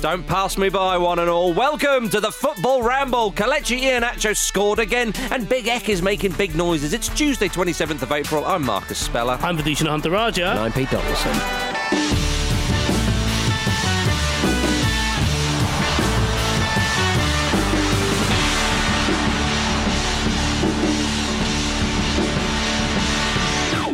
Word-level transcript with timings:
Don't 0.00 0.26
pass 0.26 0.56
me 0.56 0.70
by, 0.70 0.96
one 0.96 1.18
and 1.18 1.28
all. 1.28 1.52
Welcome 1.52 2.08
to 2.08 2.20
the 2.20 2.32
Football 2.32 2.82
Ramble. 2.82 3.32
Kelechi 3.32 3.80
Iheanacho 3.82 4.34
scored 4.34 4.78
again, 4.78 5.12
and 5.30 5.46
Big 5.46 5.68
Ek 5.68 5.90
is 5.90 6.00
making 6.00 6.32
big 6.32 6.54
noises. 6.54 6.94
It's 6.94 7.10
Tuesday, 7.10 7.48
27th 7.48 8.00
of 8.00 8.10
April. 8.10 8.42
I'm 8.46 8.64
Marcus 8.64 8.96
Speller. 8.98 9.38
I'm 9.42 9.58
Vithushan 9.58 9.86
Ehantharajah. 9.88 10.56
I'm 10.56 10.72
Pete 10.72 10.90
Donaldson. 10.90 11.36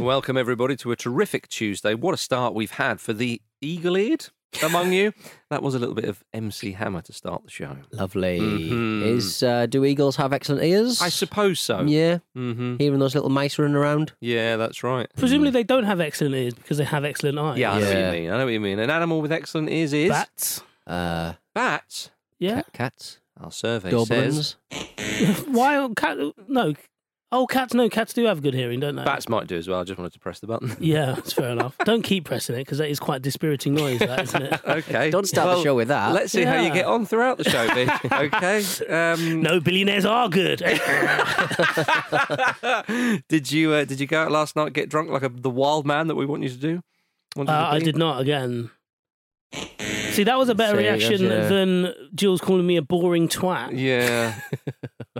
Welcome, 0.00 0.36
everybody, 0.36 0.76
to 0.76 0.92
a 0.92 0.96
terrific 0.96 1.48
Tuesday. 1.48 1.94
What 1.94 2.14
a 2.14 2.16
start 2.16 2.54
we've 2.54 2.70
had 2.70 3.00
for 3.00 3.12
the 3.12 3.42
eagle 3.60 3.96
eared 3.96 4.28
among 4.62 4.92
you. 4.92 5.12
That 5.50 5.62
was 5.62 5.74
a 5.74 5.78
little 5.78 5.94
bit 5.94 6.06
of 6.06 6.24
MC 6.32 6.72
Hammer 6.72 7.02
to 7.02 7.12
start 7.12 7.44
the 7.44 7.50
show. 7.50 7.76
Lovely. 7.92 8.40
Mhm. 8.40 9.02
Is 9.04 9.42
uh, 9.42 9.66
do 9.66 9.84
eagles 9.84 10.16
have 10.16 10.32
excellent 10.32 10.64
ears? 10.64 11.00
I 11.02 11.08
suppose 11.08 11.60
so. 11.60 11.82
Yeah. 11.82 12.18
hmm 12.34 12.76
Hearing 12.78 12.98
those 12.98 13.14
little 13.14 13.30
mice 13.30 13.58
running 13.58 13.76
around. 13.76 14.12
Yeah, 14.20 14.56
that's 14.56 14.82
right. 14.82 15.08
Presumably 15.16 15.50
they 15.50 15.62
don't 15.64 15.84
have 15.84 16.00
excellent 16.00 16.34
ears 16.34 16.54
because 16.54 16.78
they 16.78 16.84
have 16.84 17.04
excellent 17.04 17.38
eyes. 17.38 17.58
Yeah, 17.58 17.72
I 17.72 17.78
know 17.80 17.86
what 17.86 17.96
you 17.96 18.20
mean. 18.20 18.30
I 18.30 18.36
know 18.38 18.44
what 18.44 18.52
you 18.52 18.60
mean. 18.60 18.78
An 18.78 18.90
animal 18.90 19.20
with 19.20 19.32
excellent 19.32 19.70
ears 19.70 19.92
is 19.92 20.10
Bats. 20.10 20.62
Uh, 20.86 21.34
bats. 21.54 22.10
Yeah. 22.38 22.56
cat, 22.56 22.72
cats. 22.72 23.18
Our 23.40 23.50
survey 23.52 23.90
says 23.90 24.08
Goblins. 24.08 24.56
Why 25.48 25.88
cat? 25.96 26.16
No. 26.48 26.74
Oh, 27.32 27.44
cats. 27.46 27.74
No, 27.74 27.88
cats 27.88 28.12
do 28.12 28.24
have 28.26 28.40
good 28.40 28.54
hearing, 28.54 28.78
don't 28.78 28.94
they? 28.94 29.02
bats 29.04 29.28
might 29.28 29.48
do 29.48 29.56
as 29.56 29.66
well. 29.66 29.80
I 29.80 29.84
just 29.84 29.98
wanted 29.98 30.12
to 30.12 30.20
press 30.20 30.38
the 30.38 30.46
button. 30.46 30.76
Yeah, 30.80 31.06
that's 31.14 31.32
fair 31.32 31.50
enough. 31.50 31.76
Don't 31.84 32.02
keep 32.02 32.24
pressing 32.24 32.54
it 32.54 32.58
because 32.60 32.78
that 32.78 32.88
is 32.88 33.00
quite 33.00 33.16
a 33.16 33.20
dispiriting 33.20 33.74
noise, 33.74 33.98
that 33.98 34.22
isn't 34.22 34.42
it? 34.42 34.60
Okay. 34.66 35.10
Don't 35.10 35.26
start 35.26 35.48
Well, 35.48 35.56
the 35.58 35.62
show 35.64 35.74
with 35.74 35.88
that. 35.88 36.12
Let's 36.12 36.30
see 36.32 36.44
how 36.44 36.60
you 36.60 36.72
get 36.72 36.84
on 36.86 37.04
throughout 37.04 37.38
the 37.38 37.44
show, 37.44 37.66
Vic. 37.74 37.90
okay. 38.12 38.62
Um, 38.88 39.42
No, 39.42 39.58
billionaires 39.58 40.04
are 40.04 40.28
good. 40.28 40.58
did 43.28 43.50
you 43.50 43.72
uh, 43.72 43.84
did 43.84 43.98
you 44.00 44.06
go 44.06 44.22
out 44.22 44.30
last 44.30 44.54
night 44.56 44.72
get 44.72 44.88
drunk 44.88 45.10
like 45.10 45.22
a, 45.22 45.28
the 45.28 45.50
wild 45.50 45.86
man 45.86 46.06
that 46.06 46.14
we 46.14 46.26
want 46.26 46.42
you 46.44 46.48
to 46.48 46.56
do? 46.56 46.80
Uh, 47.36 47.44
I 47.48 47.80
did 47.80 47.96
not 47.96 48.20
again. 48.20 48.70
See, 50.16 50.24
that 50.24 50.38
was 50.38 50.48
a 50.48 50.54
better 50.54 50.78
See, 50.78 50.84
yes, 50.84 51.08
reaction 51.08 51.26
yeah. 51.26 51.48
than 51.48 51.94
Jules 52.14 52.40
calling 52.40 52.66
me 52.66 52.76
a 52.76 52.82
boring 52.82 53.28
twat. 53.28 53.78
Yeah. 53.78 54.34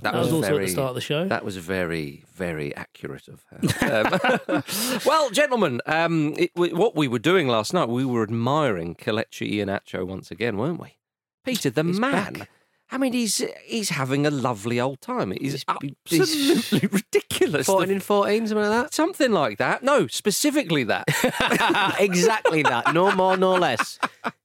That, 0.03 0.13
That 0.13 0.15
was 0.15 0.31
also 0.31 0.49
very, 0.49 0.65
at 0.65 0.67
the 0.67 0.73
start 0.73 0.89
of 0.91 0.95
the 0.95 1.01
show. 1.01 1.27
That 1.27 1.43
was 1.43 1.57
very, 1.57 2.23
very 2.35 2.77
accurate 2.77 3.29
of 3.29 3.43
her. 3.49 4.13
Um, 4.53 4.63
well, 5.07 5.31
gentlemen, 5.31 5.81
um, 5.87 6.35
it, 6.37 6.51
what 6.55 6.95
we 6.95 7.09
were 7.09 7.19
doing 7.19 7.49
last 7.49 7.73
night, 7.73 7.89
we 7.89 8.05
were 8.05 8.23
admiring 8.23 8.95
Kelechi 8.95 9.55
Iheanacho 9.55 10.07
once 10.07 10.31
again, 10.31 10.59
weren't 10.59 10.79
we? 10.81 10.99
Peter, 11.47 11.71
the 11.71 11.83
He's 11.83 11.99
man. 11.99 12.35
back. 12.35 12.51
I 12.91 12.99
mean, 12.99 13.13
he's 13.13 13.43
he's 13.65 13.89
having 13.91 14.27
a 14.27 14.31
lovely 14.31 14.81
old 14.81 15.01
time. 15.01 15.33
He's, 15.33 15.65
He's- 15.65 15.65
he's- 16.05 16.31
absolutely 16.71 16.89
ridiculous. 16.93 17.67
14 17.67 17.89
The- 17.89 17.95
in 17.95 18.01
14, 18.01 18.47
something 18.47 18.69
like 18.71 18.83
that? 18.85 18.95
Something 18.95 19.33
like 19.33 19.59
that. 19.59 19.83
No, 19.83 20.07
specifically 20.07 20.85
that. 20.85 21.05
that. 21.07 21.97
exactly 22.01 22.63
that. 22.63 22.95
No 22.95 23.11
more, 23.13 23.37
no 23.37 23.55
less. 23.55 23.99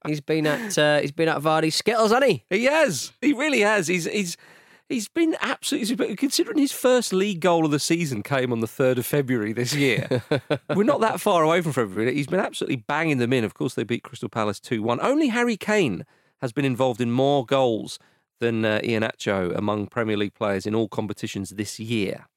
He's 0.07 0.21
been 0.21 0.47
at 0.47 0.77
uh, 0.77 0.99
he's 1.01 1.11
been 1.11 1.29
at 1.29 1.37
Vardy's 1.39 1.75
Skittles, 1.75 2.11
hasn't 2.11 2.31
he? 2.31 2.43
He 2.49 2.65
has. 2.65 3.11
He 3.21 3.33
really 3.33 3.59
has. 3.61 3.87
He's 3.87 4.05
he's 4.05 4.37
he's 4.89 5.07
been 5.07 5.35
absolutely 5.41 6.15
considering 6.15 6.57
his 6.57 6.71
first 6.71 7.13
league 7.13 7.41
goal 7.41 7.63
of 7.65 7.71
the 7.71 7.79
season 7.79 8.23
came 8.23 8.51
on 8.51 8.59
the 8.59 8.67
third 8.67 8.97
of 8.97 9.05
February 9.05 9.53
this 9.53 9.75
year. 9.75 10.23
We're 10.75 10.83
not 10.83 11.01
that 11.01 11.21
far 11.21 11.43
away 11.43 11.61
from 11.61 11.73
February. 11.73 12.13
He's 12.15 12.27
been 12.27 12.39
absolutely 12.39 12.77
banging 12.77 13.19
them 13.19 13.31
in. 13.33 13.43
Of 13.43 13.53
course, 13.53 13.75
they 13.75 13.83
beat 13.83 14.01
Crystal 14.03 14.29
Palace 14.29 14.59
two 14.59 14.81
one. 14.81 14.99
Only 14.99 15.27
Harry 15.27 15.57
Kane 15.57 16.05
has 16.41 16.51
been 16.51 16.65
involved 16.65 16.99
in 16.99 17.11
more 17.11 17.45
goals 17.45 17.99
than 18.41 18.65
uh, 18.65 18.81
Iheanacho 18.83 19.55
among 19.55 19.87
Premier 19.87 20.17
League 20.17 20.33
players 20.33 20.65
in 20.65 20.75
all 20.75 20.89
competitions 20.89 21.51
this 21.51 21.79
year. 21.79 22.27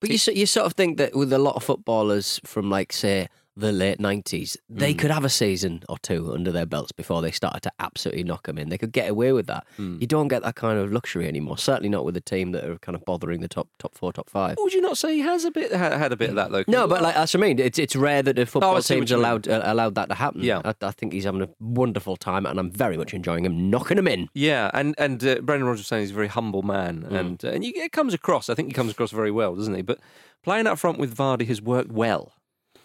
But 0.00 0.10
you, 0.10 0.18
you 0.34 0.46
sort 0.46 0.66
of 0.66 0.74
think 0.74 0.98
that 0.98 1.14
with 1.14 1.32
a 1.32 1.38
lot 1.38 1.56
of 1.56 1.64
footballers 1.64 2.40
from, 2.44 2.68
like, 2.68 2.92
say, 2.92 3.28
the 3.56 3.72
late 3.72 3.98
90s, 3.98 4.56
they 4.68 4.94
could 4.94 5.10
have 5.10 5.24
a 5.24 5.28
season 5.28 5.82
or 5.88 5.98
two 5.98 6.32
under 6.32 6.50
their 6.52 6.64
belts 6.66 6.92
before 6.92 7.20
they 7.20 7.30
started 7.30 7.60
to 7.62 7.72
absolutely 7.80 8.22
knock 8.24 8.46
them 8.46 8.56
in. 8.58 8.68
They 8.68 8.78
could 8.78 8.92
get 8.92 9.10
away 9.10 9.32
with 9.32 9.46
that. 9.48 9.66
You 9.76 10.06
don't 10.06 10.28
get 10.28 10.42
that 10.42 10.54
kind 10.54 10.78
of 10.78 10.92
luxury 10.92 11.26
anymore. 11.26 11.58
Certainly 11.58 11.88
not 11.90 12.04
with 12.04 12.16
a 12.16 12.20
team 12.20 12.52
that 12.52 12.64
are 12.64 12.78
kind 12.78 12.94
of 12.96 13.04
bothering 13.04 13.40
the 13.40 13.48
top 13.48 13.68
top 13.78 13.94
four, 13.94 14.12
top 14.12 14.30
five. 14.30 14.56
Would 14.58 14.72
you 14.72 14.80
not 14.80 14.96
say 14.98 15.14
he 15.14 15.20
has 15.20 15.44
a 15.44 15.50
bit 15.50 15.72
had 15.72 16.12
a 16.12 16.16
bit 16.16 16.30
of 16.30 16.36
that 16.36 16.50
though? 16.52 16.64
No, 16.68 16.86
but 16.86 17.02
like 17.02 17.14
that's 17.14 17.34
what 17.34 17.42
I 17.44 17.46
mean. 17.48 17.58
It's 17.58 17.78
it's 17.78 17.96
rare 17.96 18.22
that 18.22 18.38
a 18.38 18.46
football 18.46 18.76
Oh, 18.76 18.80
see 18.80 18.94
what 18.94 19.00
team's 19.00 19.12
allowed 19.12 19.48
uh, 19.48 19.62
allowed 19.64 19.94
that 19.96 20.08
to 20.08 20.14
happen. 20.14 20.42
Yeah. 20.42 20.62
I, 20.64 20.74
I 20.82 20.90
think 20.92 21.12
he's 21.12 21.24
having 21.24 21.42
a 21.42 21.48
wonderful 21.60 22.16
time, 22.16 22.46
and 22.46 22.58
I'm 22.58 22.70
very 22.70 22.96
much 22.96 23.12
enjoying 23.14 23.44
him 23.44 23.68
knocking 23.68 23.98
him 23.98 24.08
in. 24.08 24.28
Yeah, 24.32 24.70
and 24.72 24.94
and 24.96 25.22
uh, 25.24 25.40
Brendan 25.42 25.66
Rodgers 25.68 25.86
saying 25.86 26.02
he's 26.02 26.10
a 26.12 26.14
very 26.14 26.28
humble 26.28 26.62
man, 26.62 27.02
Mm. 27.02 27.18
and 27.18 27.44
uh, 27.44 27.48
and 27.48 27.64
you, 27.64 27.72
it 27.74 27.92
comes 27.92 28.14
across. 28.14 28.48
I 28.48 28.54
think 28.54 28.68
he 28.68 28.74
comes 28.74 28.92
across 28.92 29.10
very 29.10 29.30
well, 29.30 29.54
doesn't 29.56 29.74
he? 29.74 29.82
But 29.82 29.98
playing 30.42 30.66
up 30.66 30.78
front 30.78 30.98
with 30.98 31.16
Vardy 31.16 31.46
has 31.48 31.60
worked 31.60 31.90
well. 31.90 32.32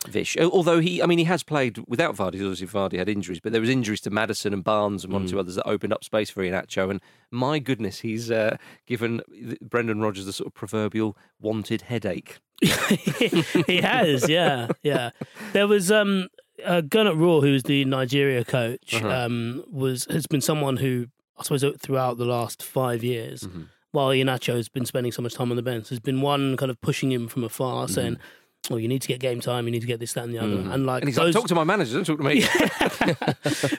Vish, 0.08 0.38
although 0.38 0.80
he, 0.80 1.02
I 1.02 1.06
mean, 1.06 1.18
he 1.18 1.24
has 1.26 1.44
played 1.44 1.80
without 1.88 2.16
Vardy. 2.16 2.36
Obviously, 2.36 2.68
Vardy 2.68 2.98
had 2.98 3.10
injuries, 3.10 3.40
but 3.40 3.52
there 3.52 3.62
was 3.62 3.70
injuries 3.70 4.02
to 4.02 4.10
Madison 4.10 4.54
and 4.54 4.64
Barnes 4.64 5.04
and 5.04 5.12
one 5.14 5.24
Mm. 5.24 5.26
or 5.26 5.30
two 5.32 5.40
others 5.40 5.56
that 5.56 5.68
opened 5.68 5.94
up 5.94 6.04
space 6.04 6.30
for 6.30 6.44
Iheanacho. 6.44 6.90
And 6.92 7.02
my 7.32 7.60
goodness, 7.60 8.00
he's 8.02 8.30
uh, 8.32 8.58
given 8.86 9.22
Brendan 9.62 10.02
Rodgers 10.02 10.26
the 10.26 10.34
sort 10.34 10.48
of 10.48 10.54
proverbial 10.54 11.18
wanted 11.40 11.82
headache. 11.84 12.40
he 13.68 13.78
has, 13.82 14.30
yeah, 14.30 14.68
yeah. 14.84 15.12
There 15.54 15.68
was 15.68 15.92
um, 15.92 16.28
uh, 16.64 16.82
Gernot 16.82 17.18
Rohr, 17.18 17.42
who's 17.42 17.64
the 17.64 17.86
Nigeria 17.86 18.44
coach, 18.46 18.94
Uh-huh. 18.96 19.10
um, 19.10 19.64
was 19.72 20.06
has 20.10 20.28
been 20.28 20.42
someone 20.42 20.78
who 20.78 21.08
I 21.38 21.44
suppose 21.44 21.66
throughout 21.82 22.18
the 22.18 22.26
last 22.26 22.64
five 22.64 23.04
years, 23.04 23.42
Mm-hmm. 23.44 23.64
while 23.92 24.10
Iheanacho 24.10 24.56
has 24.56 24.70
been 24.70 24.86
spending 24.86 25.12
so 25.12 25.22
much 25.22 25.34
time 25.34 25.50
on 25.52 25.58
the 25.58 25.64
bench, 25.64 25.90
has 25.90 26.00
been 26.00 26.22
one 26.22 26.56
kind 26.58 26.70
of 26.72 26.80
pushing 26.82 27.12
him 27.12 27.28
from 27.28 27.44
afar, 27.44 27.88
saying, 27.90 28.18
"Oh, 28.72 28.78
you 28.78 28.88
need 28.88 29.02
to 29.02 29.08
get 29.08 29.20
game 29.20 29.40
time. 29.40 29.66
You 29.66 29.72
need 29.72 29.82
to 29.82 29.88
get 29.88 30.00
this, 30.00 30.14
that, 30.14 30.26
and 30.26 30.34
the 30.34 30.40
other." 30.40 30.58
And 30.72 30.86
like 30.86 31.02
And 31.02 31.10
he's 31.10 31.16
those, 31.16 31.34
like, 31.34 31.42
talk 31.42 31.48
to 31.50 31.56
my 31.56 31.64
manager, 31.64 31.94
don't 31.94 32.06
talk 32.06 32.18
to 32.18 32.24
me. 32.24 32.46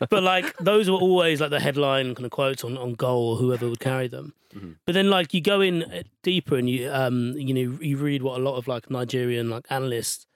but 0.11 0.23
like 0.23 0.57
those 0.59 0.89
were 0.89 0.97
always 0.97 1.41
like 1.41 1.51
the 1.51 1.61
headline 1.61 2.15
kind 2.15 2.25
of 2.25 2.31
quotes 2.31 2.65
on, 2.65 2.77
on 2.79 2.95
goal 2.95 3.31
or 3.31 3.37
whoever 3.37 3.69
would 3.69 3.81
carry 3.81 4.09
them. 4.09 4.35
But 4.87 4.95
then 4.95 5.11
like 5.11 5.35
you 5.35 5.43
go 5.43 5.61
in 5.61 5.83
uh, 5.83 6.03
deeper 6.23 6.57
and 6.57 6.69
you 6.71 6.91
um 6.91 7.35
you 7.37 7.53
know 7.53 7.79
you 7.81 7.99
read 7.99 8.23
what 8.23 8.41
a 8.41 8.43
lot 8.43 8.57
of 8.57 8.67
like 8.67 8.91
Nigerian 8.91 9.51
like 9.51 9.67
analysts 9.69 10.27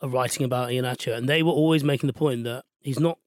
are 0.00 0.08
writing 0.08 0.44
about 0.44 0.70
Iheanacho 0.70 1.14
and 1.14 1.28
they 1.28 1.42
were 1.42 1.52
always 1.52 1.84
making 1.84 2.06
the 2.06 2.14
point 2.14 2.44
that 2.44 2.64
he's 2.80 2.98
not 2.98 3.18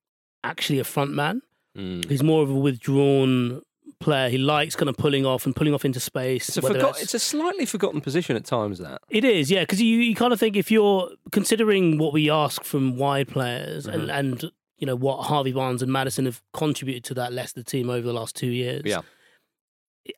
actually 0.43 0.79
a 0.79 0.83
front 0.83 1.11
man. 1.11 1.41
Mm. 1.77 2.09
He's 2.09 2.23
more 2.23 2.41
of 2.41 2.49
a 2.49 2.55
withdrawn 2.55 3.61
player. 3.99 4.29
He 4.29 4.37
likes 4.37 4.75
kind 4.75 4.89
of 4.89 4.97
pulling 4.97 5.25
off 5.25 5.45
and 5.45 5.55
pulling 5.55 5.73
off 5.73 5.85
into 5.85 5.99
space. 5.99 6.47
It's 6.49 6.57
a, 6.57 6.61
forgot, 6.61 7.01
it's 7.01 7.13
a 7.13 7.19
slightly 7.19 7.65
forgotten 7.65 8.01
position 8.01 8.35
at 8.35 8.45
times. 8.45 8.79
That 8.79 9.01
it 9.09 9.23
is, 9.23 9.51
yeah, 9.51 9.61
because 9.61 9.81
you, 9.81 9.99
you 9.99 10.15
kind 10.15 10.33
of 10.33 10.39
think 10.39 10.55
if 10.55 10.71
you're 10.71 11.09
considering 11.31 11.97
what 11.97 12.13
we 12.13 12.29
ask 12.29 12.63
from 12.63 12.95
wide 12.97 13.27
players 13.27 13.85
Mm-hmm. 13.85 13.99
and, 14.09 14.11
and 14.11 14.51
you 14.77 14.85
know 14.87 14.95
what 14.95 15.23
Harvey 15.23 15.51
Barnes 15.51 15.81
and 15.81 15.91
Madison 15.91 16.25
have 16.25 16.41
contributed 16.53 17.03
to 17.05 17.13
that 17.15 17.33
Leicester 17.33 17.63
team 17.63 17.89
over 17.89 18.05
the 18.07 18.13
last 18.13 18.35
two 18.35 18.47
years, 18.47 18.83
Yeah. 18.85 19.01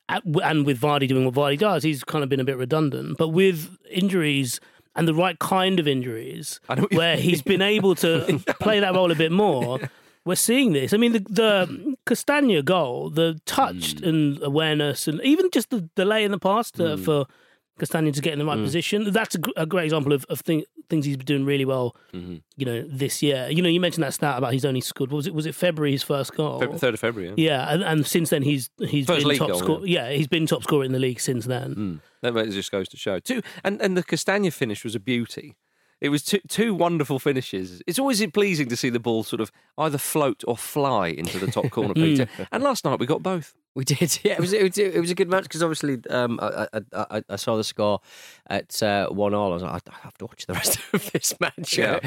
and 0.10 0.66
with 0.66 0.80
Vardy 0.80 1.08
doing 1.08 1.26
what 1.26 1.34
Vardy 1.34 1.58
does, 1.58 1.84
he's 1.84 2.04
kind 2.04 2.24
of 2.24 2.30
been 2.30 2.40
a 2.40 2.44
bit 2.46 2.58
redundant. 2.58 3.18
But 3.18 3.30
with 3.30 3.78
injuries 3.90 4.60
and 4.96 5.08
the 5.08 5.14
right 5.14 5.40
kind 5.40 5.80
of 5.80 5.88
injuries, 5.88 6.60
where 6.92 7.18
he's 7.18 7.42
been 7.42 7.62
able 7.62 7.96
to 7.96 8.40
play 8.60 8.80
that 8.82 8.94
role 8.94 9.12
a 9.12 9.16
bit 9.16 9.32
more. 9.32 9.80
We're 10.26 10.36
seeing 10.36 10.74
this. 10.74 10.94
I 10.94 10.98
mean, 10.98 11.14
the, 11.14 11.20
the 11.20 11.96
Castagna 12.06 12.62
goal, 12.62 13.10
the 13.10 13.40
touch 13.46 13.96
Mm. 13.96 14.08
and 14.08 14.44
awareness, 14.44 15.08
and 15.08 15.20
even 15.24 15.50
just 15.52 15.70
the 15.72 15.90
delay 15.96 16.24
in 16.24 16.32
the 16.32 16.38
pass 16.40 16.70
to, 16.72 16.96
for 16.98 17.26
Castagna 17.80 18.12
to 18.12 18.22
get 18.22 18.34
in 18.34 18.40
the 18.40 18.46
right 18.46 18.58
Mm. 18.60 18.64
position. 18.64 19.12
That's 19.12 19.36
a, 19.36 19.40
a 19.58 19.66
great 19.66 19.86
example 19.86 20.14
of, 20.14 20.24
of 20.30 20.42
thing, 20.42 20.64
things 20.92 21.06
he's 21.06 21.18
been 21.18 21.26
doing 21.26 21.46
really 21.46 21.66
well. 21.66 21.96
Mm-hmm. 22.14 22.36
You 22.58 22.66
know, 22.68 22.86
this 22.88 23.24
year. 23.24 23.48
You 23.50 23.64
know, 23.64 23.70
you 23.70 23.80
mentioned 23.80 24.04
that 24.04 24.14
stat 24.14 24.38
about 24.38 24.54
he's 24.54 24.66
only 24.66 24.82
scored. 24.82 25.12
Was 25.12 25.26
it? 25.26 25.34
Was 25.34 25.48
it 25.48 25.56
February 25.56 25.92
his 25.94 26.04
first 26.04 26.36
goal? 26.36 26.60
Fe- 26.60 26.78
third 26.78 26.94
of 26.94 27.00
February. 27.00 27.34
Yeah. 27.38 27.52
Yeah, 27.66 27.74
and, 27.74 27.84
and 27.84 28.06
since 28.06 28.30
then 28.30 28.44
he's 28.44 28.70
he's 28.78 29.08
First 29.08 29.26
been 29.28 29.38
top 29.38 29.50
goal, 29.50 29.58
scorer. 29.60 29.86
Yeah. 29.88 30.12
he's 30.12 30.28
been 30.28 30.46
top 30.46 30.62
scorer 30.62 30.84
in 30.84 30.92
the 30.92 31.00
league 31.00 31.20
since 31.20 31.46
then. 31.46 31.74
Mm. 31.76 32.00
That 32.22 32.36
that 32.36 32.52
just 32.52 32.72
goes 32.72 32.88
to 32.90 32.98
show. 32.98 33.18
too. 33.20 33.42
and, 33.64 33.82
and 33.82 33.98
the 33.98 34.04
Castagna 34.04 34.52
finish 34.52 34.84
was 34.84 34.94
a 34.94 35.00
beauty. 35.00 35.56
It 36.02 36.10
was 36.10 36.24
two, 36.24 36.40
two 36.48 36.74
wonderful 36.74 37.20
finishes. 37.20 37.82
It's 37.86 38.00
always 38.00 38.26
pleasing 38.32 38.68
to 38.70 38.76
see 38.76 38.90
the 38.90 39.00
ball 39.00 39.24
sort 39.24 39.40
of 39.40 39.52
either 39.78 40.00
float 40.00 40.44
or 40.48 40.58
fly 40.58 41.08
into 41.10 41.38
the 41.38 41.52
top 41.52 41.70
corner, 41.70 41.94
Peter. 41.96 42.28
and 42.52 42.64
last 42.64 42.84
night 42.84 43.00
we 43.00 43.06
got 43.06 43.22
both. 43.22 43.54
We 43.76 43.86
did, 43.86 44.20
yeah. 44.24 44.34
It 44.34 44.40
was 44.40 44.52
it 44.52 44.64
was, 44.64 44.78
it 44.78 45.00
was 45.00 45.12
a 45.12 45.16
good 45.16 45.30
match 45.30 45.44
because 45.44 45.62
obviously 45.64 46.00
um, 46.10 46.40
I, 46.42 46.68
I, 46.74 46.82
I, 46.94 47.24
I 47.30 47.36
saw 47.38 47.56
the 47.56 47.64
score 47.64 48.02
at 48.48 48.82
uh, 48.84 49.08
one 49.10 49.34
all. 49.34 49.52
I 49.52 49.54
was 49.54 49.64
like, 49.64 49.82
I 49.90 49.96
have 50.02 50.18
to 50.18 50.26
watch 50.26 50.46
the 50.48 50.54
rest 50.62 50.80
of 50.92 51.12
this 51.12 51.40
match, 51.40 51.78
Yeah. 51.78 52.00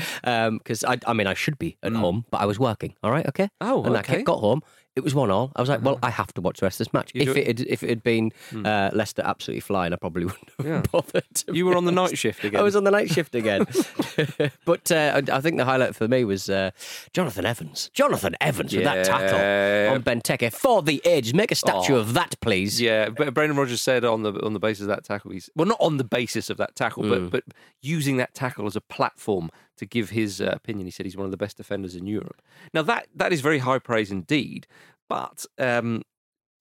Because 0.50 0.84
I, 0.84 0.98
I 1.06 1.12
mean, 1.12 1.26
I 1.26 1.34
should 1.34 1.58
be 1.58 1.76
at 1.82 1.92
home, 1.92 2.26
but 2.30 2.40
I 2.40 2.46
was 2.46 2.58
working. 2.58 2.94
All 3.02 3.10
right, 3.12 3.26
okay. 3.28 3.48
Oh, 3.60 3.84
and 3.84 3.96
okay. 3.96 4.18
I 4.18 4.22
got 4.22 4.40
home. 4.40 4.62
It 4.96 5.02
was 5.02 5.12
one 5.12 5.28
all. 5.28 5.50
I 5.56 5.60
was 5.60 5.68
like, 5.68 5.82
well, 5.82 5.98
I 6.04 6.10
have 6.10 6.32
to 6.34 6.40
watch 6.40 6.60
the 6.60 6.66
rest 6.66 6.80
of 6.80 6.86
this 6.86 6.92
match. 6.92 7.10
You 7.14 7.22
If 7.22 7.34
do 7.34 7.40
it 7.40 7.46
had, 7.48 7.60
if 7.62 7.82
it 7.82 7.88
had 7.88 8.02
been 8.04 8.30
uh, 8.64 8.90
Leicester 8.92 9.22
absolutely 9.24 9.60
flying, 9.60 9.92
I 9.92 9.96
probably 9.96 10.24
wouldn't 10.26 10.50
have 10.58 10.66
Yeah. 10.66 10.82
bothered. 10.92 11.24
to 11.34 11.52
You 11.52 11.66
were 11.66 11.76
on 11.76 11.84
the 11.84 11.90
honest. 11.90 12.12
night 12.12 12.18
shift 12.18 12.44
again. 12.44 12.60
I 12.60 12.62
was 12.62 12.76
on 12.76 12.84
the 12.84 12.92
night 12.92 13.10
shift 13.10 13.34
again. 13.34 13.66
but 14.64 14.92
uh, 14.92 15.20
I 15.28 15.36
I 15.36 15.40
think 15.40 15.56
the 15.56 15.64
highlight 15.64 15.94
for 15.96 16.06
me 16.08 16.24
was 16.24 16.48
uh, 16.48 16.70
Jonathan 17.12 17.44
Evans. 17.44 17.90
Jonathan 17.92 18.36
Evans 18.40 18.72
with 18.74 18.84
that 18.84 18.98
Yeah. 18.98 19.02
tackle 19.02 19.94
on 19.96 20.02
Benteke 20.02 20.52
for 20.52 20.82
the 20.82 21.04
edge. 21.04 21.34
Make 21.34 21.50
a 21.50 21.56
statue 21.56 21.94
Oh. 21.96 21.98
of 21.98 22.14
that, 22.14 22.38
please. 22.40 22.80
Yeah, 22.80 23.08
but 23.08 23.34
Brendan 23.34 23.56
Rodgers 23.58 23.80
said 23.82 24.04
on 24.04 24.22
the 24.22 24.32
on 24.44 24.52
the 24.52 24.60
basis 24.60 24.82
of 24.82 24.88
that 24.88 25.04
tackle, 25.04 25.32
he's 25.32 25.50
well, 25.56 25.66
not 25.66 25.78
on 25.80 25.96
the 25.96 26.04
basis 26.04 26.50
of 26.50 26.56
that 26.58 26.76
tackle, 26.76 27.02
but 27.08 27.30
but 27.30 27.44
using 27.82 28.16
that 28.18 28.32
tackle 28.34 28.66
as 28.66 28.76
a 28.76 28.80
platform 28.80 29.50
to 29.76 29.86
give 29.86 30.10
his 30.10 30.40
uh, 30.40 30.50
opinion. 30.52 30.86
He 30.86 30.90
said 30.90 31.06
he's 31.06 31.16
one 31.16 31.24
of 31.26 31.30
the 31.30 31.36
best 31.36 31.56
defenders 31.56 31.94
in 31.96 32.06
Europe. 32.06 32.40
Now 32.72 32.82
that 32.82 33.08
that 33.14 33.32
is 33.32 33.40
very 33.40 33.58
high 33.58 33.78
praise 33.78 34.10
indeed, 34.10 34.66
but. 35.08 35.44
Um, 35.58 36.02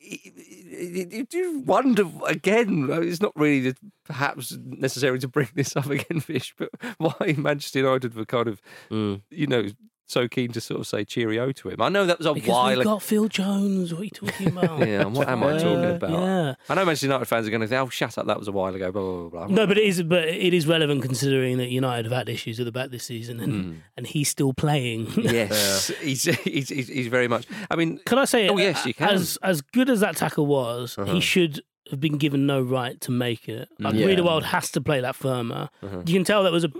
you 0.05 1.25
do 1.29 1.59
wonder 1.59 2.03
again. 2.27 2.89
It's 2.91 3.21
not 3.21 3.31
really 3.37 3.69
the- 3.69 3.77
perhaps 4.03 4.57
necessary 4.61 5.17
to 5.19 5.29
bring 5.29 5.47
this 5.55 5.77
up 5.77 5.89
again, 5.89 6.19
Vish, 6.27 6.53
but 6.57 6.69
why 6.97 7.35
Manchester 7.37 7.79
United 7.79 8.13
were 8.15 8.25
kind 8.25 8.49
of, 8.49 8.61
you 8.89 9.47
know, 9.47 9.67
so 10.13 10.27
keen 10.27 10.51
to 10.53 10.61
sort 10.61 10.79
of 10.79 10.87
say 10.87 11.03
cheerio 11.03 11.51
to 11.51 11.69
him. 11.69 11.81
I 11.81 11.89
know 11.89 12.05
that 12.05 12.17
was 12.19 12.27
a 12.27 12.33
Because 12.33 12.49
while 12.49 12.69
we've 12.69 12.79
ago. 12.79 12.91
got 12.91 13.01
Phil 13.01 13.27
Jones. 13.27 13.91
What 13.93 14.01
are 14.01 14.03
you 14.05 14.09
talking 14.11 14.47
about? 14.57 14.87
Yeah, 14.87 15.05
what 15.05 15.27
am 15.27 15.43
I 15.43 15.57
talking 15.57 15.83
about? 15.95 16.11
Yeah. 16.11 16.55
I 16.69 16.75
know 16.75 16.85
Manchester 16.85 17.07
United 17.07 17.25
fans 17.25 17.47
are 17.47 17.49
going 17.49 17.61
to 17.61 17.67
say, 17.67 17.77
"Oh, 17.77 17.89
shut 17.89 18.17
up! 18.17 18.27
That 18.27 18.39
was 18.39 18.47
a 18.47 18.51
while 18.51 18.73
ago." 18.73 18.91
Blah 18.91 19.01
blah 19.01 19.29
blah. 19.29 19.47
blah. 19.47 19.55
No, 19.55 19.67
but 19.67 19.77
it 19.77 19.83
is. 19.85 20.01
But 20.03 20.27
it 20.27 20.53
is 20.53 20.67
relevant 20.67 21.01
considering 21.01 21.57
that 21.57 21.69
United 21.69 22.05
have 22.05 22.13
had 22.13 22.29
issues 22.29 22.59
at 22.59 22.65
the 22.65 22.71
back 22.71 22.91
this 22.91 23.03
season, 23.03 23.39
and 23.39 23.81
and 23.97 24.07
he's 24.07 24.29
still 24.29 24.53
playing. 24.53 25.07
Yes, 25.33 25.87
he's, 26.01 26.23
he's, 26.23 26.69
he's 26.69 26.87
he's 26.87 27.07
very 27.07 27.27
much. 27.27 27.45
I 27.71 27.75
mean, 27.75 27.99
Can 28.05 28.19
I 28.19 28.25
say? 28.25 28.47
Oh, 28.49 28.57
yes, 28.57 28.85
you 28.85 28.93
can. 28.93 29.09
As 29.09 29.37
as 29.41 29.61
good 29.61 29.89
as 29.89 29.99
that 30.01 30.15
tackle 30.15 30.45
was, 30.45 30.95
Uh-huh. 30.97 31.11
he 31.13 31.19
should 31.19 31.61
have 31.91 31.99
been 31.99 32.17
given 32.17 32.45
no 32.45 32.61
right 32.61 32.99
to 33.01 33.11
make 33.11 33.49
it. 33.49 33.67
Like 33.79 33.95
Yeah. 33.95 34.05
Riedewald 34.05 34.43
has 34.45 34.71
to 34.71 34.81
play 34.81 35.01
that 35.01 35.15
firmer. 35.15 35.69
Uh-huh. 35.81 36.03
You 36.05 36.13
can 36.13 36.23
tell 36.23 36.43
that 36.43 36.51
was 36.51 36.63
a 36.63 36.71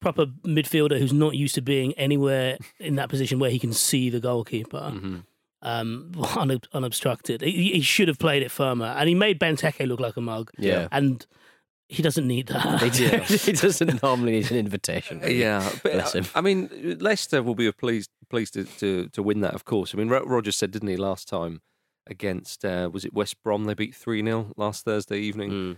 proper 0.00 0.26
midfielder 0.44 0.98
who's 0.98 1.12
not 1.12 1.34
used 1.34 1.54
to 1.56 1.60
being 1.62 1.92
anywhere 1.94 2.56
in 2.78 2.96
that 2.96 3.08
position 3.08 3.38
where 3.38 3.50
he 3.50 3.58
can 3.58 3.72
see 3.72 4.10
the 4.10 4.20
goalkeeper. 4.20 4.92
Mm-hmm. 4.94 5.16
Um, 5.62 6.10
unob- 6.16 6.66
unobstructed. 6.72 7.42
He, 7.42 7.72
he 7.72 7.80
should 7.82 8.08
have 8.08 8.18
played 8.18 8.42
it 8.42 8.50
firmer, 8.50 8.86
and 8.86 9.08
he 9.08 9.14
made 9.14 9.38
Benteke 9.38 9.86
look 9.86 10.00
like 10.00 10.16
a 10.16 10.20
mug. 10.22 10.50
Yeah. 10.58 10.88
and 10.90 11.24
he 11.90 12.02
doesn't 12.02 12.26
need 12.26 12.46
that. 12.46 12.80
He, 12.82 12.90
do- 13.08 13.18
he 13.36 13.52
doesn't 13.52 14.00
normally 14.02 14.32
need 14.32 14.50
an 14.52 14.56
invitation. 14.56 15.20
yeah, 15.26 15.68
but 15.82 15.92
Bless 15.92 16.14
him. 16.14 16.24
I, 16.34 16.38
I 16.38 16.40
mean, 16.40 16.96
Leicester 17.00 17.42
will 17.42 17.56
be 17.56 17.70
pleased 17.72 18.10
pleased 18.30 18.54
to, 18.54 18.64
to 18.64 19.08
to 19.08 19.22
win 19.22 19.40
that. 19.40 19.54
Of 19.54 19.64
course. 19.64 19.92
I 19.94 19.98
mean, 19.98 20.08
Ro- 20.08 20.24
Rodgers 20.24 20.56
said, 20.56 20.70
didn't 20.70 20.88
he, 20.88 20.96
last 20.96 21.26
time 21.28 21.60
against 22.06 22.64
uh, 22.64 22.88
was 22.92 23.04
it 23.04 23.12
West 23.12 23.42
Brom? 23.42 23.64
They 23.64 23.74
beat 23.74 23.94
three 23.94 24.22
0 24.22 24.52
last 24.56 24.84
Thursday 24.84 25.18
evening. 25.18 25.50
Mm. 25.50 25.76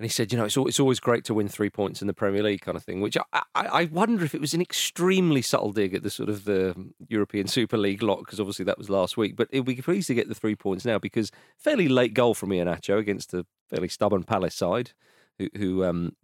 And 0.00 0.06
he 0.06 0.08
said, 0.08 0.32
you 0.32 0.38
know, 0.38 0.46
it's, 0.46 0.56
it's 0.56 0.80
always 0.80 0.98
great 0.98 1.24
to 1.24 1.34
win 1.34 1.46
three 1.46 1.68
points 1.68 2.00
in 2.00 2.06
the 2.06 2.14
Premier 2.14 2.42
League, 2.42 2.62
kind 2.62 2.74
of 2.74 2.82
thing. 2.82 3.02
Which 3.02 3.18
I, 3.18 3.42
I, 3.54 3.66
I 3.66 3.84
wonder 3.84 4.24
if 4.24 4.34
it 4.34 4.40
was 4.40 4.54
an 4.54 4.62
extremely 4.62 5.42
subtle 5.42 5.72
dig 5.72 5.94
at 5.94 6.02
the 6.02 6.08
sort 6.08 6.30
of 6.30 6.46
the 6.46 6.74
European 7.08 7.48
Super 7.48 7.76
League 7.76 8.02
lot, 8.02 8.20
because 8.20 8.40
obviously 8.40 8.64
that 8.64 8.78
was 8.78 8.88
last 8.88 9.18
week. 9.18 9.36
But 9.36 9.48
it'll 9.50 9.62
be 9.62 9.74
pleased 9.74 10.06
to 10.06 10.14
get 10.14 10.26
the 10.26 10.34
three 10.34 10.56
points 10.56 10.86
now 10.86 10.98
because 10.98 11.30
fairly 11.58 11.86
late 11.86 12.14
goal 12.14 12.32
from 12.32 12.48
Iheanacho 12.48 12.96
against 12.96 13.34
a 13.34 13.44
fairly 13.68 13.88
stubborn 13.88 14.22
Palace 14.22 14.54
side, 14.54 14.92
who, 15.36 15.48
who 15.54 15.84
um, 15.84 16.16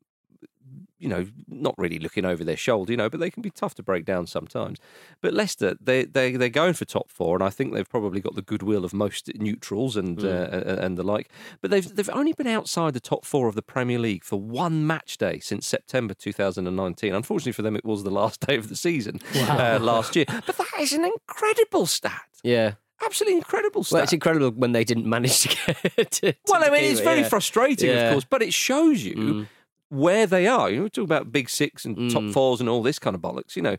you 0.98 1.08
know, 1.08 1.26
not 1.48 1.74
really 1.76 1.98
looking 1.98 2.24
over 2.24 2.42
their 2.42 2.56
shoulder, 2.56 2.92
you 2.92 2.96
know, 2.96 3.10
but 3.10 3.20
they 3.20 3.30
can 3.30 3.42
be 3.42 3.50
tough 3.50 3.74
to 3.74 3.82
break 3.82 4.04
down 4.04 4.26
sometimes. 4.26 4.78
But 5.20 5.34
Leicester, 5.34 5.76
they 5.80 6.04
they 6.04 6.32
they're 6.36 6.48
going 6.48 6.72
for 6.74 6.84
top 6.84 7.10
four, 7.10 7.36
and 7.36 7.42
I 7.44 7.50
think 7.50 7.74
they've 7.74 7.88
probably 7.88 8.20
got 8.20 8.34
the 8.34 8.42
goodwill 8.42 8.84
of 8.84 8.94
most 8.94 9.30
neutrals 9.36 9.96
and 9.96 10.22
uh, 10.24 10.48
and 10.80 10.96
the 10.96 11.02
like. 11.02 11.30
But 11.60 11.70
they've 11.70 11.94
they've 11.94 12.10
only 12.12 12.32
been 12.32 12.46
outside 12.46 12.94
the 12.94 13.00
top 13.00 13.24
four 13.24 13.48
of 13.48 13.54
the 13.54 13.62
Premier 13.62 13.98
League 13.98 14.24
for 14.24 14.40
one 14.40 14.86
match 14.86 15.18
day 15.18 15.38
since 15.40 15.66
September 15.66 16.14
2019. 16.14 17.14
Unfortunately 17.14 17.52
for 17.52 17.62
them, 17.62 17.76
it 17.76 17.84
was 17.84 18.02
the 18.04 18.10
last 18.10 18.40
day 18.46 18.56
of 18.56 18.68
the 18.68 18.76
season 18.76 19.20
uh, 19.34 19.78
last 19.80 20.16
year. 20.16 20.24
But 20.28 20.56
that 20.56 20.72
is 20.80 20.92
an 20.92 21.04
incredible 21.04 21.86
stat. 21.86 22.22
Yeah. 22.42 22.72
Absolutely 23.04 23.36
incredible 23.36 23.84
stat. 23.84 23.96
Well, 23.96 24.02
it's 24.04 24.14
incredible 24.14 24.50
when 24.52 24.72
they 24.72 24.82
didn't 24.82 25.04
manage 25.06 25.40
to 25.40 25.48
get. 25.96 26.10
To, 26.12 26.34
Well, 26.48 26.64
I 26.64 26.70
mean, 26.70 26.84
it's 26.90 27.00
it, 27.00 27.04
very 27.04 27.20
yeah. 27.20 27.28
frustrating, 27.28 27.90
Yeah. 27.90 28.06
of 28.08 28.12
course, 28.14 28.24
but 28.28 28.40
it 28.42 28.54
shows 28.54 29.04
you 29.04 29.14
Mm. 29.14 29.46
Where 29.88 30.26
they 30.26 30.46
are. 30.46 30.68
You 30.70 30.76
know, 30.78 30.82
we 30.84 30.90
talk 30.90 31.04
about 31.04 31.32
big 31.32 31.48
six 31.48 31.84
and 31.84 32.10
top 32.10 32.22
Mm. 32.22 32.32
fours 32.32 32.60
and 32.60 32.68
all 32.68 32.82
this 32.82 32.98
kind 32.98 33.14
of 33.14 33.22
bollocks. 33.22 33.56
You 33.56 33.62
know, 33.62 33.76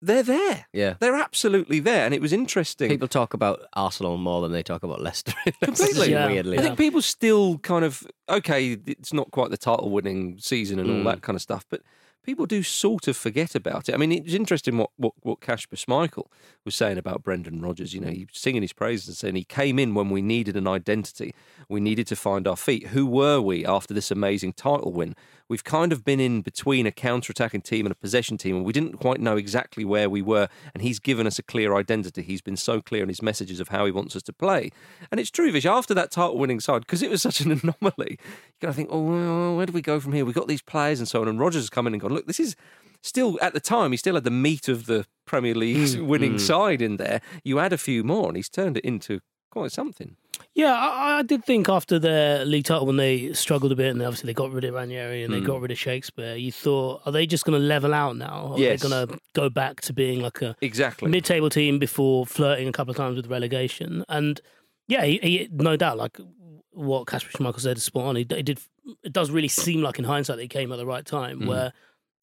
they're 0.00 0.22
there. 0.22 0.66
Yeah. 0.72 0.94
They're 1.00 1.16
absolutely 1.16 1.80
there, 1.80 2.04
and 2.04 2.14
it 2.14 2.20
was 2.22 2.32
interesting. 2.32 2.88
People 2.88 3.08
talk 3.08 3.34
about 3.34 3.60
Arsenal 3.74 4.16
more 4.16 4.40
than 4.42 4.52
they 4.52 4.62
talk 4.62 4.82
about 4.84 5.00
Leicester. 5.02 5.32
Completely. 5.64 6.12
Yeah. 6.12 6.28
Weirdly. 6.28 6.58
I 6.58 6.62
think 6.62 6.78
people 6.78 7.02
still 7.02 7.58
kind 7.58 7.84
of 7.84 8.06
okay. 8.28 8.78
It's 8.86 9.12
not 9.12 9.30
quite 9.32 9.50
the 9.50 9.56
title-winning 9.56 10.38
season 10.38 10.78
and 10.78 10.88
all 10.88 10.96
Mm. 10.96 11.04
that 11.04 11.22
kind 11.22 11.34
of 11.36 11.42
stuff, 11.42 11.66
but 11.68 11.82
people 12.28 12.44
do 12.44 12.62
sort 12.62 13.08
of 13.08 13.16
forget 13.16 13.54
about 13.54 13.88
it. 13.88 13.94
I 13.94 13.96
mean, 13.96 14.12
it's 14.12 14.34
interesting 14.34 14.76
what 14.76 14.90
what, 14.98 15.14
what 15.22 15.40
Kasper 15.40 15.76
Schmeichel 15.76 16.26
was 16.62 16.74
saying 16.74 16.98
about 16.98 17.22
Brendan 17.22 17.62
Rodgers. 17.62 17.94
You 17.94 18.02
know, 18.02 18.10
he 18.10 18.26
was 18.26 18.38
singing 18.38 18.60
his 18.60 18.74
praises 18.74 19.08
and 19.08 19.16
saying 19.16 19.34
he 19.34 19.44
came 19.44 19.78
in 19.78 19.94
when 19.94 20.10
we 20.10 20.20
needed 20.20 20.54
an 20.54 20.68
identity. 20.68 21.34
We 21.70 21.80
needed 21.80 22.06
to 22.08 22.16
find 22.16 22.46
our 22.46 22.56
feet. 22.56 22.88
Who 22.88 23.06
were 23.06 23.40
we 23.40 23.64
after 23.64 23.94
this 23.94 24.10
amazing 24.10 24.52
title 24.52 24.92
win? 24.92 25.14
We've 25.48 25.64
kind 25.64 25.92
of 25.92 26.04
been 26.04 26.20
in 26.20 26.42
between 26.42 26.86
a 26.86 26.92
counter-attacking 26.92 27.62
team 27.62 27.86
and 27.86 27.92
a 27.92 27.96
possession 27.96 28.36
team, 28.36 28.56
and 28.56 28.64
we 28.64 28.72
didn't 28.72 28.98
quite 28.98 29.20
know 29.20 29.36
exactly 29.36 29.84
where 29.84 30.10
we 30.10 30.20
were. 30.20 30.48
And 30.74 30.82
he's 30.82 30.98
given 30.98 31.26
us 31.26 31.38
a 31.38 31.42
clear 31.42 31.74
identity. 31.74 32.22
He's 32.22 32.42
been 32.42 32.56
so 32.56 32.82
clear 32.82 33.02
in 33.02 33.08
his 33.08 33.22
messages 33.22 33.58
of 33.60 33.68
how 33.68 33.86
he 33.86 33.92
wants 33.92 34.14
us 34.14 34.22
to 34.24 34.32
play. 34.32 34.70
And 35.10 35.18
it's 35.18 35.30
true, 35.30 35.50
Vish, 35.50 35.64
after 35.64 35.94
that 35.94 36.10
title-winning 36.10 36.60
side, 36.60 36.80
because 36.82 37.02
it 37.02 37.10
was 37.10 37.22
such 37.22 37.40
an 37.40 37.50
anomaly, 37.80 38.18
you 38.18 38.60
got 38.60 38.68
to 38.68 38.74
think, 38.74 38.90
oh, 38.92 39.56
where 39.56 39.66
do 39.66 39.72
we 39.72 39.82
go 39.82 40.00
from 40.00 40.12
here? 40.12 40.24
We've 40.24 40.34
got 40.34 40.48
these 40.48 40.62
players 40.62 40.98
and 40.98 41.08
so 41.08 41.22
on. 41.22 41.28
And 41.28 41.40
Rodgers 41.40 41.62
has 41.62 41.70
come 41.70 41.86
in 41.86 41.94
and 41.94 42.00
gone, 42.00 42.12
look, 42.12 42.26
this 42.26 42.40
is 42.40 42.54
still, 43.02 43.38
at 43.40 43.54
the 43.54 43.60
time, 43.60 43.92
he 43.92 43.96
still 43.96 44.14
had 44.14 44.24
the 44.24 44.30
meat 44.30 44.68
of 44.68 44.86
the 44.86 45.06
Premier 45.24 45.54
League's 45.54 45.96
mm, 45.96 46.06
winning 46.06 46.34
mm. 46.34 46.40
side 46.40 46.82
in 46.82 46.96
there. 46.96 47.20
You 47.44 47.58
add 47.58 47.72
a 47.72 47.78
few 47.78 48.04
more, 48.04 48.28
and 48.28 48.36
he's 48.36 48.48
turned 48.48 48.76
it 48.76 48.84
into 48.84 49.20
quite 49.50 49.72
something. 49.72 50.16
Yeah, 50.58 50.74
I, 50.74 51.18
I 51.18 51.22
did 51.22 51.44
think 51.44 51.68
after 51.68 52.00
their 52.00 52.44
league 52.44 52.64
title 52.64 52.84
when 52.86 52.96
they 52.96 53.32
struggled 53.32 53.70
a 53.70 53.76
bit 53.76 53.90
and 53.92 54.02
obviously 54.02 54.26
they 54.26 54.34
got 54.34 54.50
rid 54.50 54.64
of 54.64 54.74
Ranieri 54.74 55.22
and 55.22 55.32
they 55.32 55.38
Mm. 55.40 55.46
got 55.46 55.60
rid 55.60 55.70
of 55.70 55.78
Shakespeare, 55.78 56.34
you 56.34 56.50
thought, 56.50 57.00
are 57.06 57.12
they 57.12 57.26
just 57.26 57.44
going 57.44 57.56
to 57.60 57.64
level 57.64 57.94
out 57.94 58.16
now? 58.16 58.54
Are 58.54 58.58
Yes. 58.58 58.82
they 58.82 58.88
going 58.88 59.06
to 59.08 59.18
go 59.34 59.48
back 59.48 59.80
to 59.82 59.92
being 59.92 60.20
like 60.20 60.42
a 60.42 60.56
Exactly. 60.60 61.08
mid-table 61.08 61.48
team 61.48 61.78
before 61.78 62.26
flirting 62.26 62.66
a 62.66 62.72
couple 62.72 62.90
of 62.90 62.96
times 62.96 63.14
with 63.16 63.28
relegation? 63.28 64.04
And 64.08 64.40
yeah, 64.88 65.04
he, 65.04 65.18
he, 65.22 65.48
no 65.52 65.76
doubt, 65.76 65.96
like 65.96 66.18
what 66.72 67.06
Kasper 67.06 67.30
Schmeichel 67.38 67.60
said 67.60 67.76
is 67.76 67.84
spot 67.84 68.06
on. 68.06 68.16
He, 68.16 68.26
he 68.28 68.42
did. 68.42 68.58
It 69.04 69.12
does 69.12 69.30
really 69.30 69.46
seem 69.48 69.80
like 69.82 70.00
in 70.00 70.06
hindsight 70.06 70.38
they 70.38 70.48
came 70.48 70.72
at 70.72 70.76
the 70.76 70.86
right 70.86 71.04
time, 71.06 71.42
Mm. 71.42 71.46
where 71.46 71.72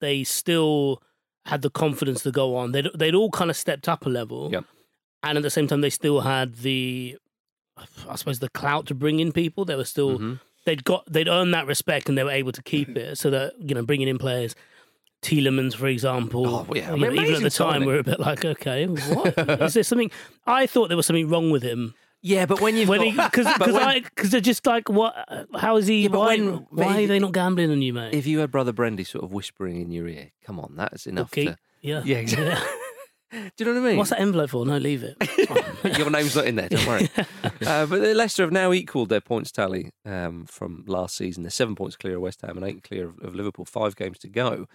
they 0.02 0.26
still 0.26 1.02
had 1.46 1.62
the 1.62 1.70
confidence 1.70 2.24
to 2.24 2.32
go 2.32 2.58
on. 2.58 2.74
They'd 2.74 2.88
they'd 2.96 3.16
all 3.16 3.32
kind 3.32 3.50
of 3.50 3.56
stepped 3.56 3.88
up 3.88 4.06
a 4.06 4.10
level, 4.10 4.50
Yep. 4.52 4.66
and 5.24 5.38
at 5.38 5.42
the 5.42 5.50
same 5.50 5.68
time 5.68 5.80
they 5.80 5.90
still 5.90 6.20
had 6.22 6.56
the, 6.58 7.18
I 8.10 8.16
suppose, 8.16 8.40
the 8.40 8.50
clout 8.50 8.86
to 8.88 8.96
bring 8.96 9.20
in 9.20 9.32
people. 9.32 9.66
They 9.66 9.76
were 9.76 9.86
still 9.86 10.20
Mhm. 10.20 10.40
they'd 10.66 10.84
got 10.84 11.04
they'd 11.12 11.28
earned 11.28 11.54
that 11.54 11.68
respect 11.68 12.10
and 12.10 12.18
they 12.18 12.24
were 12.24 12.32
able 12.32 12.52
to 12.54 12.64
keep 12.64 12.96
it. 12.98 13.18
So 13.18 13.30
that 13.30 13.54
you 13.60 13.76
know, 13.76 13.84
bringing 13.84 14.08
in 14.08 14.18
players. 14.18 14.56
Tielemans, 15.22 15.74
for 15.76 15.88
example, 15.88 16.46
Oh, 16.46 16.68
yeah. 16.76 16.94
you 16.94 17.00
know, 17.02 17.12
even 17.12 17.34
at 17.36 17.42
the 17.42 17.50
time, 17.50 17.82
we 17.82 17.88
were 17.94 17.98
a 18.00 18.04
bit 18.04 18.20
like, 18.20 18.46
okay, 18.46 18.86
what 18.86 19.34
is 19.62 19.74
there 19.74 19.82
something? 19.82 20.12
I 20.46 20.68
thought 20.68 20.90
there 20.90 20.98
was 20.98 21.08
something 21.08 21.28
wrong 21.30 21.50
with 21.50 21.64
him 21.64 21.96
Yeah, 22.22 22.46
but 22.46 22.62
when 22.62 22.76
you've 22.76 22.90
when 22.90 23.02
because 23.16 23.48
because 23.58 24.30
they're 24.30 24.40
just 24.42 24.68
like 24.68 24.88
what? 24.88 25.16
How 25.56 25.78
is 25.78 25.88
he? 25.88 26.04
Yeah, 26.04 26.10
why 26.10 26.38
when- 26.38 26.68
why 26.70 26.98
if- 27.00 27.06
are 27.06 27.08
they 27.08 27.18
not 27.20 27.32
gambling 27.32 27.72
on 27.72 27.82
you, 27.82 27.94
mate? 27.94 28.14
if 28.14 28.28
you 28.28 28.38
had 28.40 28.52
Brother 28.52 28.72
Brendy 28.74 29.06
sort 29.08 29.24
of 29.24 29.32
whispering 29.32 29.82
in 29.82 29.90
your 29.92 30.08
ear, 30.08 30.32
come 30.46 30.60
on, 30.60 30.74
that's 30.76 31.08
enough 31.08 31.28
Okay, 31.34 31.46
to... 31.46 31.58
yeah, 31.82 32.02
Yeah, 32.06 32.18
exactly. 32.18 32.56
Do 33.32 33.40
you 33.58 33.66
know 33.66 33.74
what 33.82 33.86
I 33.88 33.90
mean? 33.90 33.98
What's 33.98 34.12
that 34.12 34.22
envelope 34.22 34.52
for? 34.52 34.64
No, 34.66 34.78
leave 34.78 35.04
it. 35.04 35.18
Your 35.98 36.10
name's 36.10 36.36
not 36.36 36.46
in 36.46 36.56
there, 36.56 36.70
don't 36.70 36.86
worry. 36.88 37.10
uh, 37.66 37.86
but 37.86 38.02
Leicester 38.02 38.44
have 38.44 38.52
now 38.52 38.72
equalled 38.74 39.10
their 39.10 39.22
points 39.22 39.52
tally 39.52 39.92
um, 40.06 40.46
from 40.46 40.84
last 40.88 41.16
season. 41.16 41.44
They're 41.44 41.50
seven 41.50 41.76
points 41.76 41.96
clear 41.96 42.16
of 42.16 42.22
West 42.22 42.42
Ham 42.42 42.58
and 42.58 42.66
eight 42.66 42.84
clear 42.84 43.10
of, 43.10 43.20
of 43.20 43.36
Liverpool, 43.36 43.66
five 43.66 43.96
games 43.96 44.18
to 44.20 44.30
go. 44.30 44.68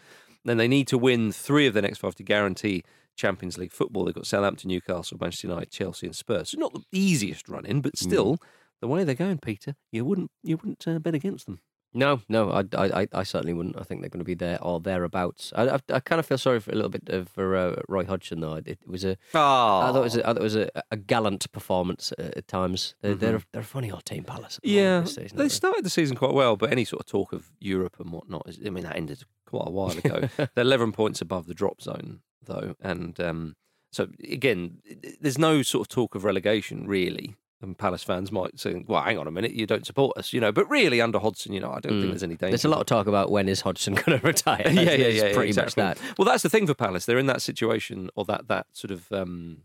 Then 0.45 0.57
they 0.57 0.69
need 0.69 0.89
to 0.89 0.99
win 0.99 1.33
three 1.33 1.67
of 1.67 1.75
the 1.75 1.83
next 1.83 1.99
five 1.99 2.15
to 2.17 2.23
guarantee 2.23 2.83
Champions 3.17 3.59
League 3.59 3.73
football. 3.73 4.05
They've 4.05 4.15
got 4.15 4.27
Southampton, 4.27 4.69
Newcastle, 4.69 5.19
Manchester 5.21 5.49
United, 5.49 5.71
Chelsea, 5.71 6.07
and 6.07 6.17
Spurs. 6.17 6.51
So 6.51 6.59
not 6.59 6.73
the 6.73 6.85
easiest 6.93 7.49
run 7.49 7.67
in, 7.67 7.81
but 7.81 7.99
still, 7.99 8.39
the 8.81 8.89
way 8.89 9.05
they're 9.05 9.15
going, 9.15 9.39
Peter, 9.39 9.75
you 9.93 10.05
wouldn't 10.05 10.31
you 10.43 10.57
wouldn't 10.57 10.87
uh, 10.87 10.99
bet 10.99 11.15
against 11.15 11.47
them. 11.47 11.61
No, 11.93 12.21
no, 12.29 12.51
I, 12.53 12.61
I, 12.77 13.01
I- 13.03 13.09
I 13.13 13.23
certainly 13.25 13.53
wouldn't. 13.53 13.77
I 13.79 13.83
think 13.83 14.01
they're 14.01 14.11
going 14.11 14.21
to 14.21 14.25
be 14.25 14.35
there 14.35 14.63
or 14.63 14.79
thereabouts. 14.81 15.53
I, 15.57 15.69
I, 15.69 15.79
I 15.93 16.01
kind 16.01 16.21
of 16.21 16.27
feel 16.27 16.39
sorry 16.39 16.61
for 16.61 16.71
a 16.71 16.75
little 16.75 16.89
bit 16.91 17.09
of, 17.09 17.29
for 17.29 17.57
uh, 17.57 17.77
Roy 17.89 18.05
Hodgson 18.05 18.41
though. 18.41 18.55
It, 18.55 18.67
it 18.69 18.79
was 18.87 19.05
a, 19.05 19.17
Oh, 19.35 19.81
I 19.81 19.87
thought 19.93 19.97
it 19.97 20.01
was, 20.03 20.17
a, 20.17 20.21
I 20.25 20.33
thought 20.33 20.37
it 20.41 20.43
was 20.43 20.57
a, 20.57 20.71
a 20.93 20.97
gallant 20.97 21.51
performance 21.51 22.13
at, 22.19 22.37
at 22.37 22.49
times. 22.49 22.95
They're, 23.01 23.15
they're, 23.15 23.43
they're 23.53 23.63
a 23.63 23.65
funny 23.65 23.91
old 23.91 24.05
team, 24.05 24.23
Palace. 24.25 24.61
Yeah, 24.63 25.03
season, 25.05 25.37
they 25.37 25.43
aren't 25.45 25.53
started 25.53 25.85
the 25.85 25.91
season 25.91 26.17
quite 26.17 26.33
well, 26.35 26.57
but 26.57 26.71
any 26.71 26.85
sort 26.85 27.01
of 27.01 27.07
talk 27.07 27.33
of 27.33 27.51
Europe 27.59 27.97
and 27.99 28.11
whatnot, 28.13 28.43
is, 28.49 28.61
I 28.65 28.71
mean, 28.71 28.85
that 28.85 28.97
ended 28.97 29.25
quite 29.47 29.67
a 29.67 29.71
while 29.71 29.91
ago. 29.99 30.29
They're 30.37 30.49
11 30.57 30.93
points 30.93 31.21
above 31.21 31.47
the 31.47 31.55
drop 31.55 31.83
zone, 31.83 32.21
though. 32.45 32.77
And 32.81 33.19
um, 33.19 33.57
so, 33.91 34.07
again, 34.31 34.79
there's 35.21 35.39
no 35.39 35.63
sort 35.63 35.83
of 35.83 35.89
talk 35.89 36.15
of 36.15 36.23
relegation, 36.23 36.87
really. 36.87 37.35
And 37.63 37.77
Palace 37.77 38.03
fans 38.03 38.33
might 38.33 38.59
say, 38.59 38.85
well, 38.89 39.03
hang 39.03 39.19
on 39.19 39.27
a 39.27 39.31
minute, 39.31 39.53
you 39.53 39.67
don't 39.67 39.85
support 39.85 40.17
us, 40.17 40.33
you 40.33 40.41
know. 40.41 40.51
But 40.51 40.71
really, 40.71 41.01
under 41.03 41.19
Hodgson, 41.19 41.53
you 41.53 41.61
know, 41.61 41.71
I 41.71 41.81
don't 41.81 42.01
think 42.01 42.11
there's 42.11 42.23
any 42.23 42.35
danger. 42.37 42.53
There's 42.53 42.65
a 42.65 42.71
lot 42.71 42.81
of 42.81 42.87
talk 42.87 43.07
about 43.07 43.31
when 43.31 43.51
is 43.51 43.61
Hodgson 43.61 43.95
going 44.07 44.19
to 44.19 44.27
retire. 44.27 44.63
yeah, 44.71 44.81
yeah, 44.81 44.93
yeah, 44.95 45.09
yeah, 45.09 45.35
pretty 45.35 45.49
exactly. 45.49 45.83
much 45.83 45.99
that. 45.99 46.19
Well, 46.19 46.25
that's 46.25 46.43
the 46.43 46.49
thing 46.49 46.67
for 46.67 46.73
Palace. 46.73 47.05
They're 47.05 47.19
in 47.19 47.27
that 47.27 47.43
situation 47.43 48.09
or 48.15 48.25
that 48.25 48.49
that 48.49 48.67
sort 48.73 48.91
of 48.93 49.13
um, 49.13 49.59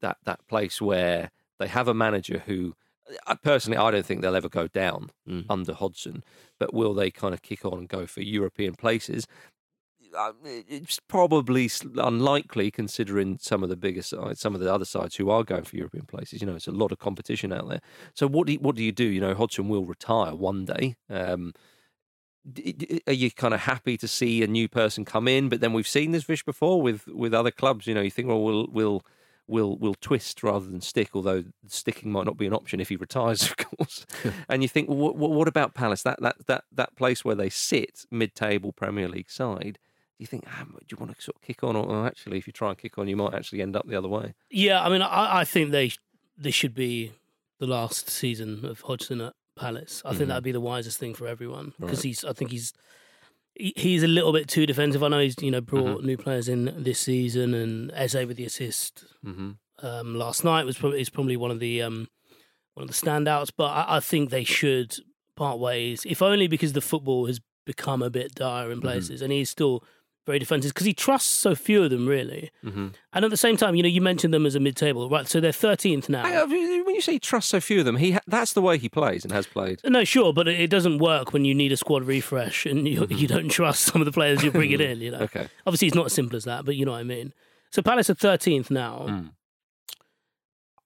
that 0.00 0.18
that 0.24 0.46
place 0.46 0.82
where 0.82 1.30
they 1.58 1.68
have 1.68 1.88
a 1.88 1.94
manager 1.94 2.42
who, 2.44 2.74
I 3.26 3.34
personally, 3.36 3.78
I 3.78 3.90
don't 3.90 4.04
think 4.04 4.20
they'll 4.20 4.36
ever 4.36 4.50
go 4.50 4.66
down 4.66 5.10
Mm. 5.26 5.46
under 5.48 5.72
Hodgson. 5.72 6.22
But 6.58 6.74
will 6.74 6.92
they 6.92 7.10
kind 7.10 7.32
of 7.32 7.40
kick 7.40 7.64
on 7.64 7.78
and 7.78 7.88
go 7.88 8.06
for 8.06 8.20
European 8.20 8.74
places? 8.74 9.26
It's 10.44 11.00
probably 11.08 11.70
unlikely, 11.96 12.70
considering 12.70 13.38
some 13.40 13.62
of 13.62 13.68
the 13.68 13.76
bigger 13.76 14.02
sides, 14.02 14.40
some 14.40 14.54
of 14.54 14.60
the 14.60 14.72
other 14.72 14.84
sides 14.84 15.16
who 15.16 15.30
are 15.30 15.44
going 15.44 15.64
for 15.64 15.76
European 15.76 16.06
places. 16.06 16.40
You 16.40 16.46
know, 16.46 16.56
it's 16.56 16.68
a 16.68 16.72
lot 16.72 16.92
of 16.92 16.98
competition 16.98 17.52
out 17.52 17.68
there. 17.68 17.80
So 18.14 18.26
what 18.26 18.46
do 18.46 18.54
you, 18.54 18.58
what 18.58 18.76
do 18.76 18.82
you 18.82 18.92
do? 18.92 19.04
You 19.04 19.20
know, 19.20 19.34
Hodgson 19.34 19.68
will 19.68 19.86
retire 19.86 20.34
one 20.34 20.64
day. 20.64 20.96
Um, 21.08 21.52
are 23.06 23.12
you 23.12 23.30
kind 23.30 23.54
of 23.54 23.60
happy 23.60 23.96
to 23.96 24.08
see 24.08 24.42
a 24.42 24.46
new 24.46 24.68
person 24.68 25.04
come 25.04 25.28
in? 25.28 25.48
But 25.48 25.60
then 25.60 25.72
we've 25.72 25.86
seen 25.86 26.10
this 26.10 26.24
Vish 26.24 26.44
before 26.44 26.82
with 26.82 27.06
with 27.06 27.32
other 27.32 27.50
clubs. 27.50 27.86
You 27.86 27.94
know, 27.94 28.00
you 28.00 28.10
think, 28.10 28.28
well, 28.28 28.42
we'll 28.42 28.66
we'll 28.70 29.04
we'll 29.46 29.76
we'll 29.76 29.94
twist 29.94 30.42
rather 30.42 30.66
than 30.66 30.80
stick. 30.80 31.10
Although 31.14 31.44
sticking 31.68 32.10
might 32.10 32.26
not 32.26 32.36
be 32.36 32.46
an 32.46 32.54
option 32.54 32.80
if 32.80 32.88
he 32.88 32.96
retires, 32.96 33.42
of 33.50 33.56
course. 33.56 34.06
and 34.48 34.62
you 34.62 34.68
think, 34.68 34.88
well, 34.88 35.14
what, 35.14 35.30
what 35.30 35.48
about 35.48 35.74
Palace? 35.74 36.02
That 36.02 36.20
that 36.20 36.46
that 36.46 36.64
that 36.72 36.96
place 36.96 37.24
where 37.24 37.36
they 37.36 37.48
sit, 37.48 38.06
mid-table 38.10 38.72
Premier 38.72 39.08
League 39.08 39.30
side. 39.30 39.78
You 40.22 40.26
think, 40.26 40.44
ah, 40.46 40.64
do 40.64 40.78
you 40.90 40.96
want 40.98 41.14
to 41.16 41.20
sort 41.22 41.36
of 41.36 41.42
kick 41.42 41.62
on, 41.64 41.76
or 41.76 41.84
or 41.84 42.06
actually, 42.06 42.38
if 42.38 42.46
you 42.46 42.52
try 42.52 42.70
and 42.70 42.78
kick 42.78 42.96
on, 42.98 43.08
you 43.08 43.16
might 43.16 43.34
actually 43.34 43.60
end 43.62 43.76
up 43.76 43.86
the 43.86 43.96
other 43.96 44.08
way? 44.08 44.34
Yeah, 44.50 44.82
I 44.82 44.88
mean, 44.88 45.02
I, 45.02 45.40
I 45.40 45.44
think 45.44 45.70
they 45.70 45.92
this 46.36 46.54
should 46.54 46.74
be 46.74 47.12
the 47.58 47.66
last 47.66 48.08
season 48.08 48.64
of 48.64 48.80
Hodgson 48.82 49.20
at 49.20 49.34
Palace. 49.56 50.00
I 50.04 50.10
think 50.10 50.24
Mhm. 50.24 50.28
that'd 50.28 50.44
be 50.44 50.52
the 50.52 50.60
wisest 50.60 50.98
thing 50.98 51.14
for 51.14 51.26
everyone 51.26 51.74
because 51.78 51.98
Right. 51.98 52.04
he's. 52.04 52.24
I 52.24 52.32
think 52.32 52.50
he's. 52.50 52.72
he- 53.54 53.74
He's 53.76 54.02
a 54.02 54.08
little 54.08 54.32
bit 54.32 54.48
too 54.48 54.64
defensive. 54.66 55.02
I 55.02 55.08
know 55.08 55.20
he's 55.20 55.36
you 55.42 55.50
know 55.50 55.60
brought 55.60 56.02
new 56.04 56.16
players 56.16 56.48
in 56.48 56.72
this 56.82 56.98
season, 57.00 57.52
and 57.54 57.90
Eze 57.92 58.14
with 58.26 58.36
the 58.38 58.44
assist 58.46 59.04
Mm-hmm. 59.26 59.50
um, 59.86 60.14
last 60.14 60.42
night 60.44 60.64
was 60.64 60.78
probably 60.78 61.00
is 61.00 61.10
probably 61.10 61.36
one 61.36 61.50
of 61.50 61.60
the 61.60 61.82
um, 61.82 62.08
one 62.74 62.84
of 62.84 62.88
the 62.88 62.94
standouts. 63.06 63.50
But 63.56 63.70
I, 63.70 63.96
I 63.96 64.00
think 64.00 64.30
they 64.30 64.44
should 64.44 64.96
part 65.36 65.58
ways, 65.58 66.04
if 66.06 66.22
only 66.22 66.46
because 66.48 66.72
the 66.72 66.80
football 66.80 67.26
has 67.26 67.40
become 67.64 68.02
a 68.02 68.10
bit 68.10 68.34
dire 68.34 68.70
in 68.72 68.80
places, 68.80 69.20
and 69.22 69.30
he's 69.32 69.48
still 69.50 69.84
very 70.26 70.38
defensive 70.38 70.72
because 70.72 70.86
he 70.86 70.94
trusts 70.94 71.28
so 71.30 71.54
few 71.54 71.82
of 71.82 71.90
them 71.90 72.06
really. 72.06 72.50
Mm-hmm. 72.64 72.88
And 73.12 73.24
at 73.24 73.30
the 73.30 73.36
same 73.36 73.56
time, 73.56 73.74
you 73.74 73.82
know, 73.82 73.88
you 73.88 74.00
mentioned 74.00 74.32
them 74.32 74.46
as 74.46 74.54
a 74.54 74.60
mid-table, 74.60 75.08
right? 75.10 75.26
So 75.26 75.40
they're 75.40 75.52
thirteenth 75.52 76.08
now. 76.08 76.46
When 76.46 76.94
you 76.94 77.00
say 77.00 77.18
trust 77.18 77.48
so 77.48 77.60
few 77.60 77.80
of 77.80 77.84
them, 77.84 77.96
he 77.96 78.12
ha- 78.12 78.20
that's 78.26 78.52
the 78.52 78.62
way 78.62 78.78
he 78.78 78.88
plays 78.88 79.24
and 79.24 79.32
has 79.32 79.46
played. 79.46 79.80
No, 79.84 80.04
sure, 80.04 80.32
but 80.32 80.46
it 80.48 80.70
doesn't 80.70 80.98
work 80.98 81.32
when 81.32 81.44
you 81.44 81.54
need 81.54 81.72
a 81.72 81.76
squad 81.76 82.04
refresh 82.04 82.66
and 82.66 82.86
you, 82.86 83.06
you 83.10 83.26
don't 83.26 83.48
trust 83.48 83.82
some 83.82 84.00
of 84.00 84.04
the 84.06 84.12
players 84.12 84.42
you're 84.42 84.52
bringing 84.52 84.80
in. 84.90 85.00
You 85.00 85.10
know, 85.10 85.18
Okay. 85.22 85.48
obviously 85.66 85.88
it's 85.88 85.94
not 85.96 86.06
as 86.06 86.12
simple 86.12 86.36
as 86.36 86.44
that, 86.44 86.64
but 86.64 86.76
you 86.76 86.84
know 86.84 86.92
what 86.92 86.98
I 86.98 87.04
mean. 87.04 87.32
So 87.70 87.82
Palace 87.82 88.08
are 88.10 88.14
thirteenth 88.14 88.70
now. 88.70 89.06
Mm. 89.08 89.30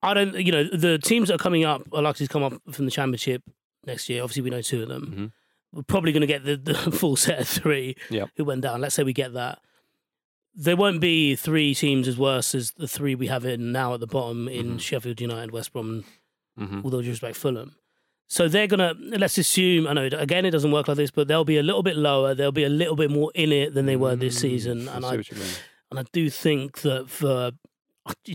I 0.02 0.14
don't, 0.14 0.34
you 0.36 0.52
know, 0.52 0.64
the 0.64 0.98
teams 0.98 1.28
that 1.28 1.34
are 1.34 1.38
coming 1.38 1.64
up 1.64 1.82
are 1.92 2.02
likely 2.02 2.26
to 2.26 2.32
come 2.32 2.42
up 2.42 2.54
from 2.70 2.84
the 2.84 2.90
Championship 2.90 3.42
next 3.86 4.08
year. 4.08 4.22
Obviously, 4.22 4.42
we 4.42 4.50
know 4.50 4.62
two 4.62 4.82
of 4.82 4.88
them. 4.88 5.06
Mhm. 5.06 5.32
We're 5.72 5.82
probably 5.82 6.12
going 6.12 6.22
to 6.22 6.26
get 6.26 6.44
the, 6.44 6.56
the 6.56 6.74
full 6.92 7.16
set 7.16 7.40
of 7.40 7.48
three 7.48 7.96
Yep. 8.10 8.30
who 8.36 8.44
went 8.44 8.62
down. 8.62 8.80
Let's 8.80 8.94
say 8.94 9.02
we 9.02 9.12
get 9.12 9.34
that. 9.34 9.58
There 10.54 10.76
won't 10.76 11.00
be 11.00 11.36
three 11.36 11.74
teams 11.74 12.08
as 12.08 12.16
worse 12.16 12.54
as 12.54 12.72
the 12.72 12.88
three 12.88 13.14
we 13.14 13.26
have 13.26 13.44
in 13.44 13.72
now 13.72 13.92
at 13.94 14.00
the 14.00 14.06
bottom 14.06 14.48
in 14.48 14.76
Mhm. 14.76 14.80
Sheffield 14.80 15.20
United, 15.20 15.50
West 15.50 15.72
Brom, 15.72 16.04
Mm-hmm. 16.58 16.80
with 16.80 16.94
all 16.94 17.02
due 17.02 17.10
respect, 17.10 17.36
Fulham. 17.36 17.76
So 18.28 18.48
they're 18.48 18.66
gonna 18.66 18.94
let's 18.98 19.36
assume. 19.38 19.86
I 19.86 19.92
know 19.92 20.06
again 20.10 20.46
it 20.46 20.50
doesn't 20.52 20.72
work 20.72 20.88
like 20.88 20.96
this, 20.96 21.10
but 21.10 21.28
they'll 21.28 21.44
be 21.44 21.58
a 21.58 21.62
little 21.62 21.82
bit 21.82 21.96
lower. 21.96 22.34
They'll 22.34 22.50
be 22.50 22.64
a 22.64 22.68
little 22.70 22.96
bit 22.96 23.10
more 23.10 23.30
in 23.34 23.52
it 23.52 23.74
than 23.74 23.84
they 23.86 23.94
were 23.96 24.16
this 24.16 24.38
season, 24.40 24.88
and 24.88 25.04
Mm, 25.04 25.04
I 25.04 25.08
I 25.08 25.10
see 25.10 25.16
what 25.18 25.30
you 25.30 25.36
mean. 25.36 25.52
and 25.90 26.00
I 26.00 26.04
do 26.12 26.30
think 26.30 26.80
that 26.80 27.08
for 27.10 27.52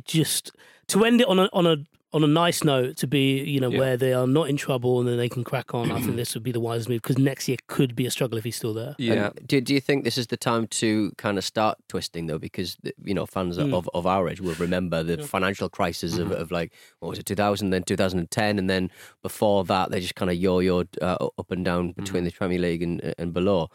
just 0.06 0.52
to 0.88 1.04
end 1.04 1.22
it 1.22 1.28
on 1.28 1.40
a 1.40 1.50
on 1.52 1.66
a 1.66 1.78
on 2.13 2.24
a 2.24 2.27
nice 2.27 2.63
note 2.63 2.98
to 2.98 3.08
be, 3.08 3.41
you 3.44 3.60
know, 3.62 3.70
Yeah. 3.70 3.80
where 3.80 3.98
they 3.98 4.12
are 4.13 4.27
not 4.27 4.50
in 4.50 4.58
trouble 4.58 5.00
and 5.00 5.08
then 5.08 5.15
they 5.18 5.30
can 5.30 5.44
crack 5.46 5.74
on. 5.74 5.91
I 5.91 6.01
think 6.01 6.18
this 6.18 6.34
would 6.34 6.44
be 6.44 6.51
the 6.51 6.60
wisest 6.60 6.89
move 6.89 7.01
because 7.01 7.18
next 7.18 7.48
year 7.48 7.58
could 7.68 7.96
be 7.96 8.06
a 8.06 8.12
struggle 8.12 8.38
if 8.38 8.44
he's 8.44 8.58
still 8.58 8.74
there. 8.74 8.96
Yeah. 8.98 9.32
And 9.38 9.48
do, 9.48 9.62
do 9.62 9.74
you 9.74 9.80
think 9.80 10.03
this 10.03 10.18
is 10.18 10.27
the 10.27 10.36
time 10.36 10.68
to 10.82 11.12
kind 11.18 11.38
of 11.38 11.46
start 11.46 11.77
twisting 11.88 12.27
though? 12.27 12.38
Because 12.38 12.77
you 13.03 13.13
know 13.13 13.25
fans 13.25 13.58
Mm. 13.58 13.74
of, 13.74 13.89
of 13.94 14.06
our 14.06 14.27
age 14.27 14.41
will 14.41 14.56
remember 14.56 15.03
the 15.03 15.20
financial 15.24 15.70
crisis 15.70 16.18
of, 16.18 16.32
of 16.32 16.51
like 16.51 16.74
what 17.00 17.10
was 17.10 17.20
it, 17.20 17.25
2000, 17.25 17.70
then 17.70 17.84
2010, 17.84 18.60
and 18.60 18.70
then 18.70 18.91
before 19.22 19.63
that 19.65 19.89
they 19.91 20.01
just 20.01 20.15
kind 20.15 20.30
of 20.30 20.36
yo-yoed 20.38 20.88
uh, 21.01 21.18
up 21.38 21.50
and 21.51 21.63
down 21.63 21.91
between 21.94 22.24
the 22.25 22.32
Premier 22.32 22.60
League 22.60 22.84
and 22.84 23.13
and 23.18 23.34
below. 23.34 23.70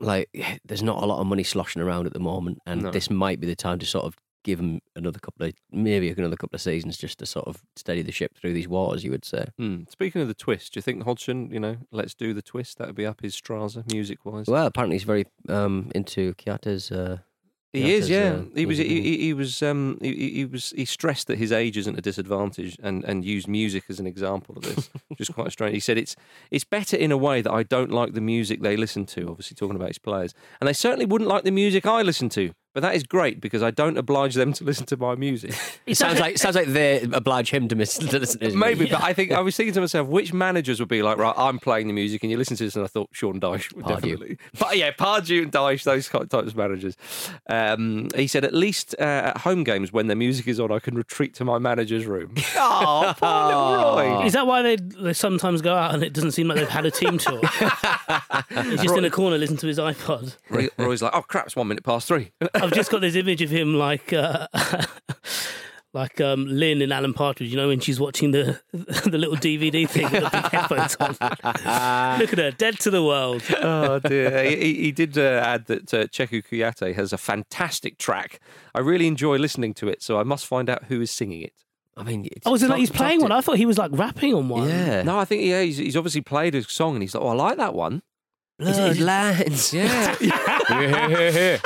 Like 0.00 0.28
there's 0.66 0.82
not 0.82 1.02
a 1.02 1.06
lot 1.06 1.20
of 1.20 1.26
money 1.26 1.44
sloshing 1.44 1.80
around 1.82 2.06
at 2.06 2.12
the 2.12 2.20
moment, 2.20 2.58
and 2.66 2.82
No. 2.82 2.90
this 2.90 3.08
might 3.10 3.40
be 3.40 3.46
the 3.46 3.56
time 3.56 3.78
to 3.78 3.86
sort 3.86 4.04
of 4.04 4.16
give 4.42 4.58
him 4.60 4.80
another 4.96 5.18
couple 5.18 5.46
of 5.46 5.52
maybe 5.70 6.10
another 6.10 6.36
couple 6.36 6.56
of 6.56 6.60
seasons 6.60 6.96
just 6.96 7.18
to 7.18 7.26
sort 7.26 7.46
of 7.46 7.62
steady 7.76 8.02
the 8.02 8.12
ship 8.12 8.34
through 8.36 8.54
these 8.54 8.68
waters. 8.68 9.04
You 9.04 9.10
would 9.10 9.24
say. 9.24 9.46
Hmm. 9.58 9.82
Speaking 9.88 10.22
of 10.22 10.28
the 10.28 10.34
twist, 10.34 10.72
do 10.74 10.78
you 10.78 10.82
think 10.82 11.04
Hodgson, 11.04 11.50
you 11.52 11.60
know, 11.60 11.76
let's 11.92 12.14
do 12.14 12.32
the 12.34 12.42
twist? 12.42 12.78
That 12.78 12.86
would 12.88 12.96
be 12.96 13.06
up 13.06 13.20
his 13.22 13.34
Straza 13.34 13.90
music 13.92 14.24
wise. 14.24 14.46
Well, 14.46 14.66
apparently 14.66 14.96
he's 14.96 15.04
very 15.04 15.26
um, 15.48 15.90
into 15.94 16.34
Kouyaté's. 16.34 16.90
Uh, 16.90 17.18
He 17.72 17.94
is, 17.94 18.10
yeah. 18.10 18.32
uh, 18.40 18.44
he 18.56 18.66
was, 18.66 18.78
he, 18.78 19.00
he, 19.00 19.18
he 19.18 19.32
was, 19.32 19.62
um, 19.62 19.96
he, 20.02 20.12
he- 20.14 20.34
he 20.40 20.44
was, 20.44 20.70
he 20.76 20.84
stressed 20.84 21.28
that 21.28 21.38
his 21.38 21.52
age 21.52 21.76
isn't 21.76 21.96
a 21.96 22.00
disadvantage, 22.02 22.76
and, 22.82 23.04
and 23.04 23.24
used 23.24 23.46
music 23.46 23.84
as 23.88 24.00
an 24.00 24.08
example 24.08 24.56
of 24.56 24.62
this, 24.64 24.90
which 25.06 25.20
is 25.20 25.28
quite 25.28 25.52
strange. 25.52 25.74
He 25.74 25.78
said 25.80 25.96
it's, 25.96 26.16
it's 26.50 26.64
better 26.64 26.96
in 26.96 27.12
a 27.12 27.16
way 27.16 27.42
that 27.42 27.52
I 27.52 27.62
don't 27.62 27.92
like 27.92 28.14
the 28.14 28.20
music 28.20 28.60
they 28.62 28.76
listen 28.76 29.06
to. 29.14 29.28
Obviously, 29.30 29.54
talking 29.54 29.76
about 29.76 29.86
his 29.88 29.98
players, 29.98 30.34
and 30.60 30.66
they 30.66 30.72
certainly 30.72 31.06
wouldn't 31.06 31.30
like 31.30 31.44
the 31.44 31.52
music 31.52 31.86
I 31.86 32.02
listen 32.02 32.28
to. 32.30 32.50
But 32.72 32.82
that 32.82 32.94
is 32.94 33.02
great 33.02 33.40
because 33.40 33.62
I 33.64 33.70
don't 33.72 33.98
oblige 33.98 34.34
them 34.34 34.52
to 34.52 34.64
listen 34.64 34.86
to 34.86 34.96
my 34.96 35.14
music. 35.16 35.54
It 35.86 35.96
sounds 35.96 36.20
like 36.20 36.38
sounds 36.38 36.54
like 36.54 36.68
they 36.68 37.00
oblige 37.12 37.50
him 37.50 37.66
to, 37.66 37.74
miss, 37.74 37.98
to 37.98 38.18
listen 38.18 38.38
to 38.40 38.46
his 38.46 38.54
Maybe, 38.54 38.80
music. 38.80 38.92
but 38.98 39.02
I 39.02 39.12
think 39.12 39.32
I 39.40 39.40
was 39.40 39.56
thinking 39.56 39.74
to 39.74 39.80
myself, 39.80 40.06
which 40.06 40.32
managers 40.32 40.78
would 40.78 40.88
be 40.88 41.02
like, 41.02 41.18
right, 41.18 41.34
I'm 41.36 41.58
playing 41.58 41.88
the 41.88 41.92
music 41.92 42.22
and 42.22 42.30
you 42.30 42.36
listen 42.38 42.56
to 42.58 42.64
this, 42.64 42.76
and 42.76 42.84
I 42.84 42.86
thought 42.86 43.08
Sean 43.12 43.40
Dyche 43.40 43.74
would 43.74 43.84
Pardew. 43.86 43.94
definitely. 43.94 44.38
But 44.58 44.76
yeah, 44.76 44.92
Pardew 44.92 45.42
and 45.42 45.50
Dyche, 45.50 45.82
those 45.82 46.08
types 46.08 46.32
of 46.32 46.56
managers. 46.56 46.96
Um, 47.48 48.08
he 48.14 48.28
said, 48.28 48.44
at 48.44 48.54
least 48.54 48.94
uh, 49.00 49.02
at 49.34 49.38
home 49.38 49.64
games 49.64 49.92
when 49.92 50.06
their 50.06 50.16
music 50.16 50.46
is 50.46 50.60
on, 50.60 50.70
I 50.70 50.78
can 50.78 50.94
retreat 50.94 51.34
to 51.36 51.44
my 51.44 51.58
manager's 51.58 52.06
room. 52.06 52.34
oh, 52.56 53.14
poor 53.18 53.46
little 53.46 53.96
Roy. 54.20 54.26
Is 54.26 54.34
that 54.34 54.46
why 54.46 54.62
they, 54.62 54.76
they 54.76 55.12
sometimes 55.12 55.60
go 55.60 55.74
out 55.74 55.92
and 55.94 56.04
it 56.04 56.12
doesn't 56.12 56.32
seem 56.32 56.46
like 56.46 56.58
they've 56.58 56.68
had 56.68 56.86
a 56.86 56.90
team 56.92 57.18
tour? 57.18 57.40
He's 58.64 58.82
just 58.82 58.96
in 58.96 59.04
a 59.04 59.10
corner 59.10 59.38
listening 59.38 59.58
to 59.58 59.66
his 59.66 59.78
iPod. 59.78 60.36
Roy- 60.48 60.68
Roy's 60.78 61.02
like, 61.02 61.12
oh 61.14 61.22
crap, 61.22 61.46
it's 61.46 61.56
one 61.56 61.66
minute 61.68 61.82
past 61.84 62.06
three. 62.06 62.30
I've 62.62 62.72
just 62.72 62.90
got 62.90 63.00
this 63.00 63.14
image 63.16 63.42
of 63.42 63.50
him 63.50 63.74
like 63.74 64.12
uh, 64.12 64.46
like 65.92 66.20
um, 66.20 66.46
Lynn 66.46 66.82
in 66.82 66.92
Alan 66.92 67.12
Partridge, 67.14 67.50
you 67.50 67.56
know, 67.56 67.68
when 67.68 67.80
she's 67.80 67.98
watching 67.98 68.30
the 68.30 68.60
the 68.72 69.18
little 69.18 69.36
DVD 69.36 69.88
thing 69.88 70.04
with 70.10 70.22
the 70.22 70.30
big 70.30 70.44
headphones 70.52 70.96
on. 70.96 71.10
Look 72.20 72.32
at 72.32 72.38
her, 72.38 72.50
dead 72.56 72.78
to 72.80 72.90
the 72.90 73.02
world. 73.04 73.42
oh 73.62 73.98
dear. 74.00 74.44
He, 74.44 74.74
he- 74.74 74.92
did 74.92 75.16
uh, 75.18 75.42
add 75.44 75.66
that 75.66 75.92
uh, 75.94 76.06
Cheikhou 76.06 76.42
Kouyaté 76.46 76.94
has 76.94 77.12
a 77.12 77.18
fantastic 77.18 77.96
track. 77.98 78.40
I 78.74 78.80
really 78.80 79.06
enjoy 79.06 79.36
listening 79.38 79.74
to 79.74 79.88
it, 79.88 80.02
so 80.02 80.18
I 80.18 80.22
must 80.22 80.46
find 80.46 80.68
out 80.70 80.84
who 80.84 81.00
is 81.00 81.10
singing 81.10 81.42
it. 81.42 81.54
I 81.96 82.02
mean, 82.04 82.26
it's 82.30 82.46
Oh, 82.46 82.52
was 82.52 82.62
it 82.62 82.70
like 82.70 82.78
he's 82.78 82.90
playing 82.90 83.18
to- 83.20 83.24
one? 83.24 83.32
I 83.32 83.40
thought 83.40 83.56
he 83.56 83.66
was 83.66 83.76
like 83.78 83.90
rapping 83.92 84.32
on 84.34 84.48
one. 84.48 84.68
Yeah. 84.68 85.02
No, 85.02 85.18
I 85.18 85.24
think 85.24 85.42
yeah, 85.44 85.62
he's, 85.62 85.76
he's 85.78 85.96
obviously 85.96 86.20
played 86.20 86.54
a 86.54 86.62
song 86.62 86.94
and 86.94 87.02
he's 87.02 87.14
like, 87.14 87.22
oh, 87.24 87.28
I 87.28 87.34
like 87.34 87.56
that 87.58 87.74
one. 87.74 88.02
Bloodlines. 88.60 89.72
Yeah. 89.72 91.58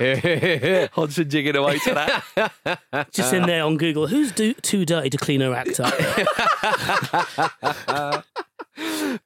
Hodgson 0.92 1.28
jigging 1.28 1.56
away 1.56 1.78
to 1.80 1.94
that. 1.94 3.10
Just 3.12 3.34
in 3.34 3.44
there 3.46 3.64
on 3.64 3.76
Google, 3.76 4.06
who's 4.06 4.32
do- 4.32 4.54
too 4.54 4.84
dirty 4.84 5.10
to 5.10 5.18
clean 5.18 5.40
her 5.40 5.54
act 5.54 5.80
up? 5.80 5.94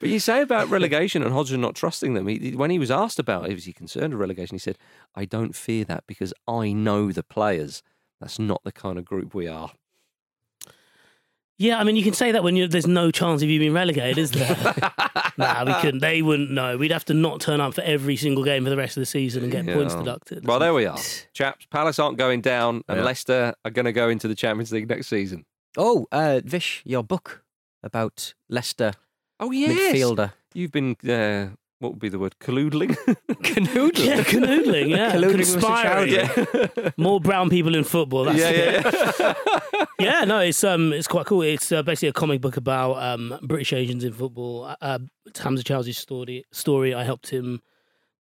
But 0.01 0.09
you 0.09 0.19
say 0.19 0.41
about 0.43 0.69
relegation 0.69 1.23
and 1.23 1.33
Hodgson 1.33 1.61
not 1.61 1.77
trusting 1.77 2.15
them. 2.15 2.27
He, 2.27 2.57
when 2.57 2.71
he 2.71 2.79
was 2.79 2.91
asked 2.91 3.19
about 3.21 3.49
it, 3.49 3.55
was 3.55 3.65
he 3.67 3.73
concerned 3.73 4.13
of 4.13 4.19
relegation? 4.19 4.55
He 4.55 4.59
said, 4.59 4.79
I 5.15 5.25
don't 5.27 5.55
fear 5.55 5.85
that 5.85 6.05
because 6.07 6.33
I 6.49 6.73
know 6.73 7.13
the 7.13 7.23
players. 7.23 7.83
That's 8.21 8.39
not 8.39 8.63
the 8.65 8.73
kind 8.73 8.99
of 8.99 9.05
group 9.05 9.35
we 9.35 9.47
are. 9.47 9.71
Yeah, 11.59 11.79
I 11.79 11.85
mean, 11.85 11.97
you 11.97 12.03
can 12.03 12.15
say 12.15 12.33
that 12.33 12.43
when 12.43 12.57
you 12.57 12.67
there's 12.67 12.87
no 12.87 13.11
chance 13.11 13.43
of 13.43 13.49
you 13.49 13.59
being 13.59 13.73
relegated, 13.73 14.19
is 14.19 14.31
there? 14.33 14.57
nah, 15.39 15.65
we 15.65 15.75
couldn't. 15.81 16.01
They 16.01 16.21
wouldn't 16.23 16.51
know. 16.51 16.77
We'd 16.77 16.91
have 16.91 17.05
to 17.07 17.15
not 17.15 17.41
turn 17.41 17.61
up 17.61 17.75
for 17.75 17.83
every 17.83 18.17
single 18.17 18.43
game 18.45 18.65
for 18.65 18.71
the 18.71 18.77
rest 18.77 18.97
of 18.97 19.01
the 19.03 19.07
season 19.07 19.43
and 19.45 19.53
get 19.53 19.67
points 19.67 19.95
deducted. 19.95 20.47
Well, 20.47 20.59
there 20.59 20.75
we 20.75 20.87
are. 20.87 20.99
Chaps, 21.33 21.67
Palace 21.71 21.99
aren't 21.99 22.19
going 22.19 22.41
down 22.41 22.83
and 22.89 22.99
Yeah. 22.99 23.05
Leicester 23.05 23.55
are 23.65 23.71
going 23.71 23.87
to 23.87 23.93
go 23.93 24.09
into 24.09 24.27
the 24.29 24.35
Champions 24.35 24.73
League 24.73 24.89
next 24.89 25.07
season. 25.09 25.45
Oh, 25.77 26.07
uh, 26.13 26.41
Vish, 26.45 26.83
your 26.85 27.03
book 27.03 27.43
about 27.83 28.35
Leicester 28.49 28.93
Oh, 29.41 29.51
yes, 29.51 29.95
midfielder. 29.95 30.33
You've 30.55 30.71
been, 30.73 30.97
uh, 31.09 31.49
what 31.85 31.93
would 31.93 32.01
be 32.01 32.09
the 32.09 32.19
word? 32.19 32.35
Canoodling? 32.41 32.97
Canoodling. 33.29 34.05
Yeah, 34.07 34.23
canoodling, 34.23 34.89
yeah. 34.89 35.13
Colluding 35.13 35.39
with 35.39 35.63
Mr. 35.63 36.93
More 36.97 37.21
brown 37.21 37.51
people 37.51 37.75
in 37.75 37.85
football. 37.85 38.25
That's 38.25 38.39
yeah, 38.39 38.49
it. 38.49 38.85
yeah, 39.21 39.35
yeah. 39.69 39.85
yeah, 39.99 40.25
no, 40.25 40.39
it's 40.41 40.65
um, 40.65 40.93
it's 40.93 41.07
quite 41.09 41.27
cool. 41.27 41.43
It's 41.43 41.71
uh, 41.71 41.83
basically 41.83 42.09
a 42.09 42.13
comic 42.13 42.41
book 42.41 42.57
about 42.57 42.95
um, 43.03 43.39
British 43.43 43.73
Asians 43.73 44.03
in 44.05 44.13
football. 44.13 44.65
Uh, 44.65 44.77
Uh, 44.81 44.99
it's 45.27 45.41
Hamza 45.41 45.63
Choudhury's 45.63 45.99
story. 45.99 46.45
Story. 46.53 46.95
I 46.95 47.05
helped 47.05 47.31
him 47.31 47.61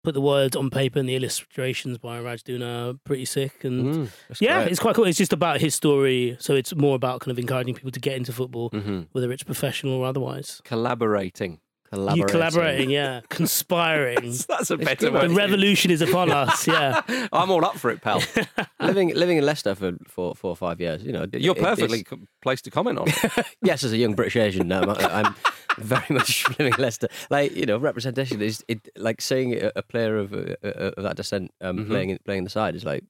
put 0.03 0.12
the 0.12 0.20
words 0.20 0.55
on 0.55 0.68
paper 0.68 0.98
and 0.98 1.09
the 1.09 1.14
illustrations 1.16 1.96
by 1.96 2.20
Raj 2.20 2.42
Duna. 2.44 2.98
Pretty 3.05 3.24
sick, 3.24 3.64
and 3.64 3.77
Mm, 4.09 4.11
yeah, 4.40 4.59
great. 4.61 4.70
it's 4.72 4.81
quite 4.81 4.94
cool. 4.94 5.07
It's 5.07 5.16
just 5.18 5.33
about 5.33 5.61
his 5.62 5.74
story, 5.74 6.37
so 6.38 6.55
it's 6.55 6.74
more 6.77 6.94
about 6.94 7.20
kind 7.20 7.33
of 7.33 7.38
encouraging 7.38 7.74
people 7.74 7.90
to 7.90 8.00
get 8.00 8.14
into 8.16 8.31
football, 8.33 8.68
Mhm. 8.70 9.07
whether 9.12 9.33
it's 9.33 9.42
professional 9.42 9.94
or 9.94 10.05
otherwise. 10.07 10.61
Collaborating. 10.64 11.61
You 12.17 12.25
collaborating, 12.25 12.91
yeah, 12.91 13.21
conspiring. 13.29 14.33
That's 14.49 14.71
a 14.71 14.77
better 14.77 15.13
word. 15.13 15.31
the 15.31 15.35
revolution 15.35 15.91
is 15.91 16.01
upon 16.03 16.31
us. 16.31 16.67
Yeah. 16.67 17.01
I'm 17.33 17.51
all 17.51 17.65
up 17.65 17.77
for 17.79 17.91
it, 17.91 18.01
pal. 18.01 18.23
living 18.81 19.15
living 19.15 19.39
in 19.39 19.45
Leicester 19.47 19.75
for 19.75 19.93
four, 20.09 20.35
four 20.35 20.51
or 20.51 20.57
five 20.57 20.81
years. 20.81 21.03
You 21.03 21.13
know, 21.13 21.27
You're 21.33 21.57
it- 21.57 21.63
perfectly 21.63 22.03
co- 22.05 22.19
placed 22.43 22.65
to 22.65 22.71
comment 22.71 22.99
on 22.99 23.09
it. 23.09 23.47
yes, 23.63 23.85
as 23.85 23.93
a 23.93 23.97
young 23.97 24.15
British 24.15 24.37
Asian, 24.37 24.69
no, 24.69 24.81
I'm, 24.83 25.27
I'm 25.27 25.35
very 25.79 26.07
much 26.11 26.49
living 26.59 26.73
in 26.75 26.81
Leicester. 26.81 27.09
Like 27.31 27.55
you 27.55 27.67
know, 27.67 27.79
representation 27.79 28.43
is 28.43 28.65
it 28.69 28.89
like 28.97 29.21
seeing 29.21 29.55
a, 29.55 29.71
a 29.77 29.83
player 29.83 30.17
of, 30.19 30.33
uh, 30.33 30.57
uh, 30.65 30.93
of 30.97 31.03
that 31.05 31.17
descent 31.17 31.53
um, 31.61 31.79
Mhm. 31.79 31.89
playing 31.89 32.19
playing 32.25 32.39
in 32.39 32.45
the 32.45 32.51
side 32.51 32.75
is 32.75 32.85
like 32.85 33.05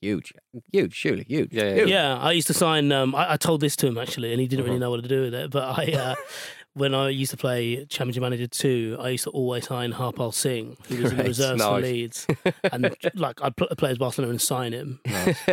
huge, 0.00 0.32
huge, 0.72 0.94
surely 0.94 1.24
huge. 1.24 1.52
Yeah, 1.52 1.64
yeah, 1.64 1.74
huge. 1.74 1.88
Yeah, 1.90 2.18
I 2.18 2.32
used 2.32 2.46
to 2.48 2.54
sign. 2.54 2.92
Um, 2.92 3.14
I, 3.14 3.32
I 3.32 3.36
told 3.36 3.60
this 3.60 3.76
to 3.76 3.86
him 3.86 3.96
actually, 3.98 4.32
and 4.32 4.40
he 4.40 4.46
didn't 4.46 4.62
Uh-huh. 4.64 4.68
really 4.72 4.80
know 4.80 4.90
what 4.90 5.02
to 5.02 5.08
do 5.08 5.22
with 5.22 5.34
it. 5.34 5.50
But 5.50 5.64
I, 5.78 5.92
uh, 5.92 6.14
when 6.76 6.94
I 6.94 7.08
used 7.08 7.30
to 7.30 7.38
play 7.38 7.86
Championship 7.86 8.20
Manager 8.22 8.46
Two, 8.46 8.98
I 9.00 9.08
used 9.10 9.24
to 9.24 9.30
always 9.30 9.66
sign 9.66 9.94
Harpal 9.94 10.32
Singh, 10.32 10.76
who 10.88 11.02
was 11.02 11.10
in 11.10 11.16
the 11.16 11.22
Right, 11.22 11.28
reserves 11.28 11.62
for. 11.62 11.80
Leeds, 11.80 12.26
and 12.72 12.94
like 13.14 13.40
I'd 13.42 13.56
pl- 13.56 13.68
play 13.78 13.90
as 13.92 13.98
Barcelona 13.98 14.30
and 14.30 14.40
sign 14.40 14.72
him, 14.72 15.00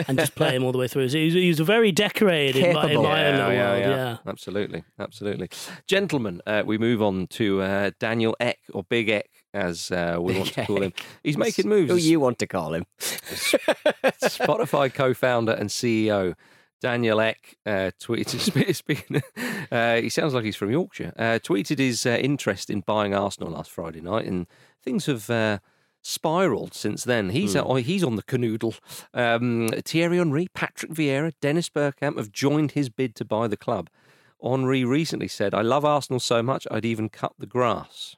and 0.07 0.17
just 0.19 0.35
play 0.35 0.53
him 0.53 0.65
all 0.65 0.73
the 0.73 0.77
way 0.77 0.89
through. 0.89 1.07
So 1.09 1.17
he 1.17 1.25
was, 1.25 1.33
he 1.33 1.47
was 1.47 1.59
very 1.61 1.93
decorated 1.93 2.57
in 2.57 2.73
my, 2.73 2.81
in 2.83 2.87
Capable. 2.89 3.03
my 3.03 3.25
own 3.25 3.35
little 3.37 3.47
world. 3.55 3.79
Yeah. 3.81 4.17
Absolutely, 4.27 4.83
absolutely. 4.99 5.49
Gentlemen, 5.87 6.41
uh, 6.45 6.63
we 6.65 6.77
move 6.77 7.01
on 7.01 7.27
to 7.27 7.61
uh, 7.61 7.91
Daniel 7.99 8.35
Ek, 8.41 8.59
or 8.73 8.83
Big 8.83 9.07
Ek, 9.09 9.29
as 9.53 9.91
uh, 9.91 10.17
we 10.19 10.37
want 10.37 10.53
to 10.53 10.65
call 10.65 10.83
him. 10.83 10.93
He's 11.23 11.37
making 11.37 11.69
moves. 11.69 11.89
Who 11.89 11.97
you 11.97 12.19
want 12.19 12.37
to 12.39 12.47
call 12.47 12.73
him? 12.73 12.85
Spotify 12.99 14.93
co-founder 14.93 15.53
and 15.53 15.69
CEO 15.69 16.35
Daniel 16.83 17.21
Ek 17.21 17.55
uh, 17.65 17.91
tweeted. 17.97 18.75
Speaking, 18.75 19.23
uh, 19.71 20.01
he 20.01 20.09
sounds 20.09 20.33
like 20.33 20.43
he's 20.43 20.57
from 20.57 20.69
Yorkshire. 20.69 21.13
Uh, 21.17 21.39
tweeted 21.41 21.79
his 21.79 22.05
uh, 22.05 22.17
interest 22.21 22.69
in 22.69 22.81
buying 22.81 23.15
Arsenal 23.15 23.53
last 23.53 23.71
Friday 23.71 24.01
night, 24.01 24.25
and 24.27 24.45
things 24.83 25.07
have. 25.07 25.29
Uh, 25.29 25.59
Spiraled 26.05 26.73
since 26.73 27.05
then. 27.05 27.29
He's 27.29 27.55
uh, 27.55 27.75
he's 27.75 28.03
on 28.03 28.17
the 28.17 28.23
canoodle. 28.23 28.77
Um, 29.13 29.69
Thierry 29.85 30.17
Henry, 30.17 30.49
Patrick 30.53 30.91
Vieira, 30.91 31.31
Dennis 31.39 31.69
Bergkamp 31.69 32.17
have 32.17 32.29
joined 32.29 32.71
his 32.71 32.89
bid 32.89 33.15
to 33.15 33.23
buy 33.23 33.47
the 33.47 33.55
club. 33.55 33.89
Henry 34.43 34.83
recently 34.83 35.29
said, 35.29 35.53
"I 35.53 35.61
love 35.61 35.85
Arsenal 35.85 36.19
so 36.19 36.43
much, 36.43 36.67
I'd 36.69 36.83
even 36.83 37.07
cut 37.07 37.31
the 37.39 37.45
grass." 37.45 38.17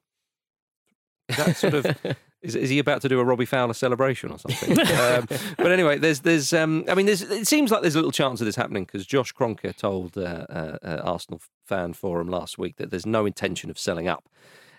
That 1.28 1.56
sort 1.58 1.76
of 1.76 1.96
is, 2.46 2.56
is 2.56 2.70
he 2.70 2.80
about 2.80 3.02
to 3.02 3.10
do 3.10 3.20
a 3.20 3.24
Robbie 3.24 3.46
Fowler 3.46 3.74
celebration 3.74 4.32
or 4.32 4.40
something? 4.40 4.80
um, 5.00 5.28
but 5.58 5.72
anyway, 5.72 5.98
there's 5.98 6.22
there's 6.22 6.54
um, 6.54 6.86
I 6.88 6.96
mean, 6.96 7.06
there's 7.06 7.22
it 7.22 7.48
seems 7.48 7.72
like 7.72 7.82
there's 7.82 7.96
a 7.96 7.98
little 7.98 8.12
chance 8.12 8.40
of 8.42 8.46
this 8.46 8.56
happening 8.56 8.86
because 8.86 9.06
Josh 9.06 9.34
Kroenke 9.34 9.76
told 9.76 10.18
uh, 10.18 10.46
uh, 10.50 10.78
uh, 10.84 11.02
Arsenal 11.04 11.42
fan 11.66 11.94
forum 11.94 12.28
last 12.28 12.58
week 12.58 12.78
that 12.78 12.92
there's 12.92 13.06
no 13.06 13.26
intention 13.26 13.70
of 13.70 13.80
selling 13.80 14.08
up. 14.08 14.30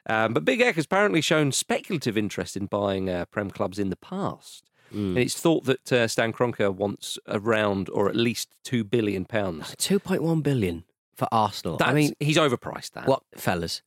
Um, 0.09 0.33
but 0.33 0.45
Big 0.45 0.61
Eck 0.61 0.77
has 0.77 0.85
apparently 0.85 1.21
shown 1.21 1.51
speculative 1.51 2.17
interest 2.17 2.57
in 2.57 2.67
buying 2.67 3.11
uh, 3.11 3.25
Prem 3.27 3.51
clubs 3.51 3.79
in 3.79 3.91
the 3.91 3.97
past. 3.97 4.71
And 4.93 5.19
it's 5.19 5.39
thought 5.39 5.65
that 5.65 5.93
uh, 5.93 6.09
Stan 6.09 6.33
Kroenke 6.33 6.73
wants 6.73 7.19
around 7.27 7.91
or 7.91 8.09
at 8.09 8.15
least 8.17 8.55
two 8.63 8.85
billion 8.85 9.25
pounds. 9.25 9.75
Two 9.77 9.99
point 9.99 10.23
one 10.23 10.41
billion 10.41 10.85
for 11.15 11.27
Arsenal. 11.33 11.77
That's, 11.77 11.91
I 11.91 11.93
mean, 11.93 12.13
he's 12.21 12.37
overpriced 12.37 12.93
that. 12.93 13.07
what 13.07 13.23
fellas? 13.37 13.83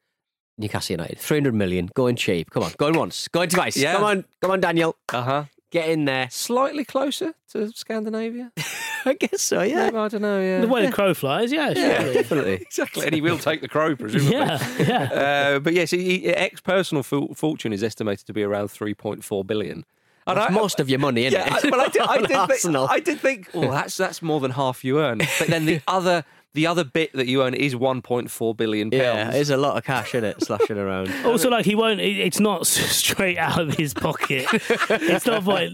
Newcastle 0.59 0.93
United, 0.93 1.17
three 1.19 1.37
hundred 1.37 1.55
million, 1.55 1.89
going 1.93 2.15
cheap. 2.15 2.51
Come 2.51 2.63
on, 2.63 2.71
going 2.77 2.97
once, 2.97 3.27
going 3.29 3.49
twice. 3.49 3.77
Yeah. 3.77 3.93
Come 3.93 4.03
on, 4.03 4.25
come 4.41 4.51
on, 4.51 4.59
Daniel. 4.59 4.95
Uh 5.11 5.21
huh. 5.21 5.43
Get 5.71 5.89
in 5.89 6.05
there. 6.05 6.27
Slightly 6.31 6.83
closer 6.83 7.33
to 7.51 7.71
Scandinavia. 7.71 8.51
I 9.05 9.13
guess 9.13 9.41
so. 9.41 9.61
Yeah. 9.61 9.85
Maybe, 9.85 9.97
I 9.97 10.07
don't 10.07 10.21
know. 10.21 10.41
Yeah. 10.41 10.61
The 10.61 10.67
way 10.67 10.85
the 10.85 10.91
crow 10.91 11.13
flies, 11.13 11.51
yeah, 11.51 11.73
surely. 11.73 12.13
Definitely. 12.13 12.53
exactly, 12.61 13.05
and 13.05 13.13
he 13.15 13.21
will 13.21 13.37
take 13.37 13.61
the 13.61 13.67
crow, 13.67 13.95
presumably. 13.95 14.35
yeah, 14.35 14.67
yeah. 14.79 15.09
Uh, 15.55 15.59
but 15.59 15.73
yes, 15.73 15.91
he, 15.91 16.25
ex 16.27 16.59
personal 16.59 17.03
fortune 17.03 17.71
is 17.71 17.83
estimated 17.83 18.25
to 18.27 18.33
be 18.33 18.43
around 18.43 18.67
3.4 18.69 19.45
billion. 19.47 19.85
And 20.27 20.37
That's 20.37 20.51
I- 20.51 20.53
most 20.53 20.79
of 20.79 20.89
your 20.89 20.99
money, 20.99 21.25
isn't 21.25 21.39
yeah, 21.39 21.57
it? 21.57 21.65
I, 21.65 21.69
well, 21.69 21.81
I 21.81 21.87
did, 21.87 22.01
I 22.01 22.17
did 22.17 22.61
think, 22.61 22.75
I 22.75 22.99
did 22.99 23.19
think, 23.19 23.49
well, 23.53 23.71
that's 23.71 23.97
that's 23.97 24.21
more 24.21 24.39
than 24.39 24.51
half 24.51 24.83
you 24.83 24.99
earn. 24.99 25.19
But 25.39 25.47
then 25.47 25.65
the 25.65 25.81
other 25.87 26.23
the 26.53 26.67
other 26.67 26.83
bit 26.83 27.13
that 27.13 27.27
you 27.27 27.43
own 27.43 27.53
is 27.53 27.75
1.4 27.75 28.57
billion 28.57 28.89
pounds. 28.89 29.01
yeah, 29.01 29.29
there's 29.31 29.49
a 29.49 29.57
lot 29.57 29.77
of 29.77 29.83
cash 29.83 30.15
in 30.15 30.23
it, 30.23 30.43
slashing 30.43 30.77
around. 30.77 31.11
Also, 31.25 31.49
like 31.49 31.65
he 31.65 31.75
won't. 31.75 31.99
it- 31.99 32.17
It's 32.19 32.39
not 32.39 32.65
straight 33.01 33.37
out 33.37 33.59
of 33.61 33.75
his 33.75 33.93
pocket. 33.93 34.45
it's 34.89 35.25
not 35.25 35.45
like, 35.45 35.71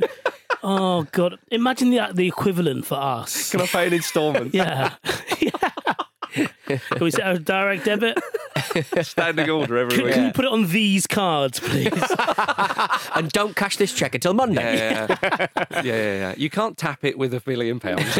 oh 0.63 1.07
god. 1.11 1.37
Imagine 1.51 1.89
the 1.91 2.09
the 2.13 2.27
equivalent 2.27 2.85
for 2.85 2.95
us. 2.95 3.51
Can 3.51 3.61
I 3.61 3.65
pay 3.67 3.87
an 3.87 3.93
instalment? 3.93 4.53
Yeah. 4.53 4.93
yeah. 5.39 5.51
Can 6.67 6.99
we 6.99 7.11
set 7.11 7.33
a 7.33 7.39
direct 7.39 7.85
debit? 7.85 8.17
Standing 9.03 9.49
order 9.49 9.77
every 9.77 10.03
week. 10.03 10.13
Can 10.15 10.25
you 10.25 10.31
put 10.33 10.43
it 10.43 10.51
on 10.51 10.67
these 10.67 11.07
cards, 11.07 11.61
please? 11.61 11.87
and 13.15 13.31
don't 13.31 13.55
cash 13.55 13.77
this 13.77 13.93
check 13.93 14.15
until 14.15 14.33
Monday. 14.33 14.61
Yeah, 14.75 15.07
yeah, 15.21 15.47
yeah, 15.71 15.81
yeah, 15.83 15.93
yeah. 15.93 16.33
You 16.35 16.49
can't 16.49 16.77
tap 16.77 17.05
it 17.05 17.17
with 17.17 17.33
a 17.33 17.39
billion 17.39 17.79
pounds. 17.79 18.17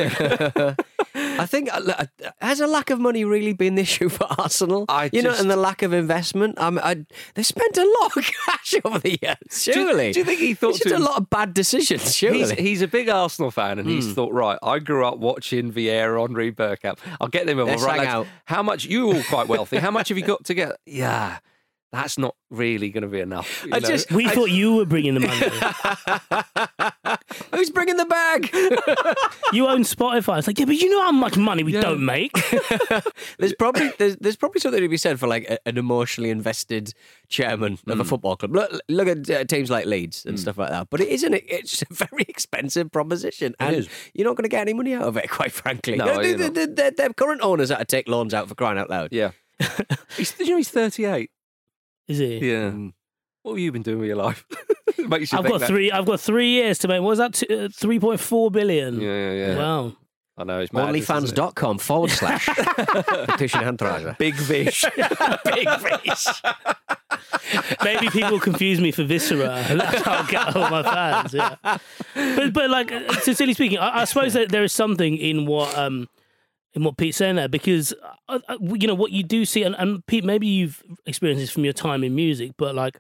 I 1.40 1.46
think 1.46 1.74
uh, 1.74 1.82
uh, 2.24 2.32
has 2.42 2.60
a 2.60 2.68
lack 2.68 2.90
of 2.90 3.00
money 3.00 3.24
really 3.26 3.54
been 3.54 3.76
the 3.76 3.82
issue 3.90 4.10
for 4.10 4.26
Arsenal? 4.38 4.86
I 4.90 5.10
you 5.14 5.22
know, 5.22 5.36
and 5.38 5.50
the 5.50 5.56
lack 5.56 5.82
of 5.82 5.94
investment. 5.94 6.56
I, 6.58 7.06
they 7.36 7.44
spent 7.44 7.78
a 7.78 7.98
lot 8.02 8.18
of 8.18 8.26
cash 8.46 8.74
over 8.84 9.00
the 9.00 9.20
years. 9.22 9.38
Surely, 9.64 10.12
do 10.12 10.20
you 10.20 10.26
think 10.26 10.40
he 10.40 10.54
thought 10.54 10.74
just 10.76 10.84
to 10.90 10.98
a 10.98 11.00
lot 11.00 11.18
of 11.18 11.30
bad 11.30 11.54
decisions? 11.54 12.16
Surely, 12.16 12.40
He's, 12.40 12.52
he's 12.52 12.82
a 12.82 12.88
big 12.88 13.10
Arsenal 13.10 13.52
fan, 13.52 13.80
and 13.80 13.88
Hmm. 13.88 13.96
he's 13.96 14.14
thought, 14.14 14.34
right, 14.34 14.58
I 14.64 14.80
grew 14.80 15.06
up 15.06 15.18
watching 15.18 15.72
Vieira, 15.72 16.20
Henry 16.22 16.52
Bergkamp. 16.52 16.98
I'll 17.22 17.28
get 17.28 17.46
them 17.46 17.60
involved. 17.60 17.84
Right, 17.84 18.08
out. 18.08 18.28
how 18.46 18.64
much? 18.64 18.86
You 18.86 19.08
all 19.14 19.24
quite 19.24 19.48
wealthy. 19.48 19.78
How 19.78 19.92
much 19.92 20.10
have 20.10 20.18
you 20.18 20.24
got 20.26 20.44
to 20.46 20.54
get? 20.54 20.72
Yeah, 20.86 21.38
that's 21.92 22.18
not 22.18 22.36
really 22.50 22.90
going 22.90 23.04
to 23.04 23.08
be 23.08 23.20
enough. 23.22 23.64
you 23.66 23.72
I 23.74 23.80
know? 23.80 23.88
just- 23.88 24.12
We 24.12 24.28
thought 24.28 24.50
you 24.52 24.76
were 24.76 24.86
bringing 24.86 25.14
the 25.14 25.22
money. 25.22 27.18
Who's 27.54 27.70
bringing 27.70 27.96
the 27.98 28.06
bag? 28.06 28.50
You 29.54 29.68
own 29.68 29.82
Spotify. 29.84 30.40
It's 30.40 30.48
like, 30.48 30.60
yeah, 30.60 30.66
but 30.66 30.76
you 30.76 30.90
know 30.90 31.02
how 31.04 31.12
much 31.14 31.38
money 31.38 31.64
we 31.64 31.72
don't 31.72 32.04
make. 32.04 32.32
there's 33.40 33.54
probably 33.54 33.94
there's, 34.00 34.18
there's 34.18 34.36
probably 34.36 34.60
something 34.60 34.82
to 34.82 34.90
be 34.90 34.98
said 34.98 35.18
for 35.20 35.28
like 35.28 35.46
a, 35.50 35.66
an 35.68 35.78
emotionally 35.78 36.30
invested 36.30 36.94
chairman 37.30 37.78
of 37.88 38.00
a 38.00 38.04
football 38.04 38.36
club. 38.36 38.54
Look, 38.54 38.72
look 38.90 39.08
at 39.08 39.30
uh, 39.30 39.44
teams 39.46 39.70
like 39.70 39.86
Leeds 39.86 40.26
and 40.26 40.38
stuff 40.38 40.58
like 40.58 40.72
that. 40.72 40.90
But 40.90 41.00
it 41.00 41.08
isn't. 41.10 41.34
It's 41.36 41.82
a 41.84 41.86
very 41.94 42.26
expensive 42.28 42.92
proposition, 42.92 43.56
and 43.60 43.76
is. 43.78 43.90
you're 44.14 44.28
not 44.28 44.36
going 44.36 44.44
to 44.44 44.50
get 44.50 44.62
any 44.62 44.74
money 44.74 44.94
out 44.94 45.04
of 45.04 45.16
it. 45.16 45.30
Quite 45.30 45.54
frankly, 45.54 45.96
No, 45.96 46.06
The- 46.22 46.28
you're 46.28 46.38
the- 46.38 46.50
the- 46.50 46.68
the- 46.68 46.94
their 46.98 47.14
current 47.14 47.40
owners 47.42 47.70
had 47.70 47.78
to 47.78 47.86
take 47.86 48.10
loans 48.10 48.34
out 48.34 48.50
for 48.50 48.56
crying 48.56 48.78
out 48.78 48.90
loud. 48.90 49.10
Yeah. 49.14 49.32
he's, 50.18 50.38
you 50.40 50.50
know 50.50 50.58
he's 50.58 50.70
38? 50.70 51.30
Is 52.08 52.20
it? 52.20 52.42
Yeah. 52.44 52.72
What 53.44 53.54
have 53.54 53.60
you 53.60 53.72
been 53.72 53.82
doing 53.84 54.00
with 54.00 54.08
your 54.08 54.18
life? 54.18 54.46
Makes 54.98 55.32
you 55.32 55.38
I've 55.40 55.46
got 55.48 55.60
that. 55.60 55.68
three. 55.68 55.92
I've 55.92 56.06
got 56.06 56.20
three 56.20 56.50
years 56.50 56.80
to 56.80 56.88
make. 56.88 57.02
What 57.02 57.10
was 57.10 57.20
that? 57.20 57.34
Two- 57.34 57.66
uh, 57.66 57.70
Three 57.72 58.00
point 58.00 58.20
four 58.20 58.50
billion. 58.50 59.00
Yeah, 59.00 59.08
yeah, 59.32 59.32
yeah. 59.48 59.58
Wow. 59.58 59.94
I 60.38 60.44
know. 60.44 60.60
It's 60.60 60.74
madness, 60.74 61.04
isn't 61.04 61.16
it? 61.16 61.30
Onlyfans.com 61.36 61.78
forward 61.78 62.10
slash 62.12 62.46
petition 63.28 63.62
handtrager. 63.62 64.18
Big 64.18 64.36
fish. 64.36 64.84
Big 65.46 65.70
fish. 65.80 66.28
Maybe 67.84 68.10
people 68.10 68.40
confuse 68.40 68.82
me 68.82 68.92
for 68.92 69.04
Viscera. 69.04 69.64
That's 69.70 70.02
how 70.02 70.24
I 70.24 70.28
get 70.30 70.56
all 70.56 70.70
my 70.70 70.84
fans. 70.84 71.34
Yeah. 71.34 71.56
But 72.16 72.52
but 72.54 72.70
like 72.70 72.92
uh, 72.92 73.14
sincerely 73.22 73.54
speaking, 73.54 73.78
I, 73.78 74.02
I 74.02 74.06
suppose 74.06 74.34
that 74.34 74.50
there 74.50 74.64
is 74.64 74.74
something 74.74 75.16
in 75.18 75.46
what 75.46 75.78
um 75.78 76.10
in 76.76 76.84
what 76.84 76.98
Pete's 76.98 77.18
saying 77.18 77.38
there 77.38 77.48
because 77.48 77.94
uh, 78.30 78.40
uh, 78.50 78.58
you 78.62 78.88
know 78.88 78.94
what 78.96 79.12
you 79.12 79.24
do 79.24 79.46
see 79.46 79.64
and, 79.64 79.76
and 79.80 80.06
Pete 80.06 80.24
maybe 80.24 80.46
you've 80.48 80.84
experienced 81.06 81.42
this 81.42 81.50
from 81.52 81.64
your 81.64 81.74
time 81.74 82.04
in 82.04 82.14
music, 82.14 82.52
but 82.58 82.76
like 82.76 83.00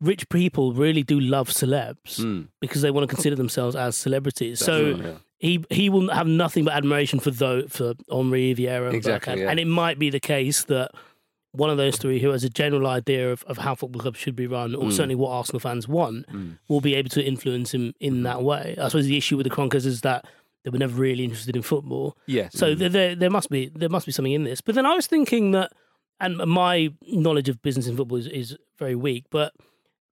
rich 0.00 0.28
people 0.28 0.72
really 0.72 1.02
do 1.02 1.18
love 1.20 1.48
celebs 1.48 2.46
because 2.60 2.82
they 2.82 2.90
want 2.90 3.08
to 3.08 3.14
consider 3.14 3.36
themselves 3.36 3.74
as 3.76 3.96
celebrities. 3.96 4.58
so 4.60 4.92
right, 4.92 5.02
yeah. 5.04 5.12
he 5.38 5.64
he 5.70 5.88
will 5.88 6.10
have 6.10 6.26
nothing 6.26 6.64
but 6.64 6.74
admiration 6.74 7.18
for 7.20 7.30
though 7.30 7.66
for 7.68 7.94
Henry 8.10 8.54
Vieira 8.54 8.86
and 8.86 8.94
Exactly, 8.96 9.40
yeah. 9.40 9.50
and 9.50 9.58
it 9.60 9.66
might 9.66 9.98
be 9.98 10.10
the 10.10 10.20
case 10.20 10.64
that 10.64 10.90
one 11.52 11.70
of 11.70 11.78
those 11.78 11.96
three 11.96 12.20
who 12.20 12.28
has 12.30 12.44
a 12.44 12.50
general 12.50 12.86
idea 12.86 13.32
of, 13.32 13.42
of 13.44 13.56
how 13.56 13.74
football 13.74 14.02
clubs 14.02 14.18
should 14.18 14.36
be 14.36 14.46
run, 14.46 14.72
Mm. 14.72 14.82
or 14.82 14.90
certainly 14.90 15.14
what 15.14 15.30
Arsenal 15.30 15.58
fans 15.60 15.88
want, 15.88 16.26
will 16.68 16.82
be 16.82 16.94
able 16.94 17.08
to 17.10 17.24
influence 17.24 17.72
him 17.72 17.94
in 17.98 18.14
Mm-hmm. 18.14 18.22
that 18.24 18.42
way. 18.42 18.74
I 18.78 18.88
suppose 18.88 19.06
the 19.06 19.16
issue 19.16 19.38
with 19.38 19.44
the 19.44 19.50
Kroenkes 19.50 19.86
is 19.86 20.02
that 20.02 20.26
they 20.66 20.70
were 20.70 20.78
never 20.78 21.00
really 21.00 21.22
interested 21.22 21.54
in 21.54 21.62
football. 21.62 22.18
yes. 22.26 22.52
So 22.52 22.74
there, 22.74 22.88
there, 22.88 23.14
there 23.14 23.30
must 23.30 23.50
be 23.50 23.68
there 23.68 23.88
must 23.88 24.04
be 24.04 24.10
something 24.10 24.32
in 24.32 24.42
this. 24.42 24.60
But 24.60 24.74
then 24.74 24.84
I 24.84 24.96
was 24.96 25.06
thinking 25.06 25.52
that, 25.52 25.70
and 26.18 26.38
my 26.38 26.92
knowledge 27.06 27.48
of 27.48 27.62
business 27.62 27.86
in 27.86 27.96
football 27.96 28.18
is, 28.18 28.26
is 28.26 28.58
very 28.76 28.96
weak, 28.96 29.26
but 29.30 29.54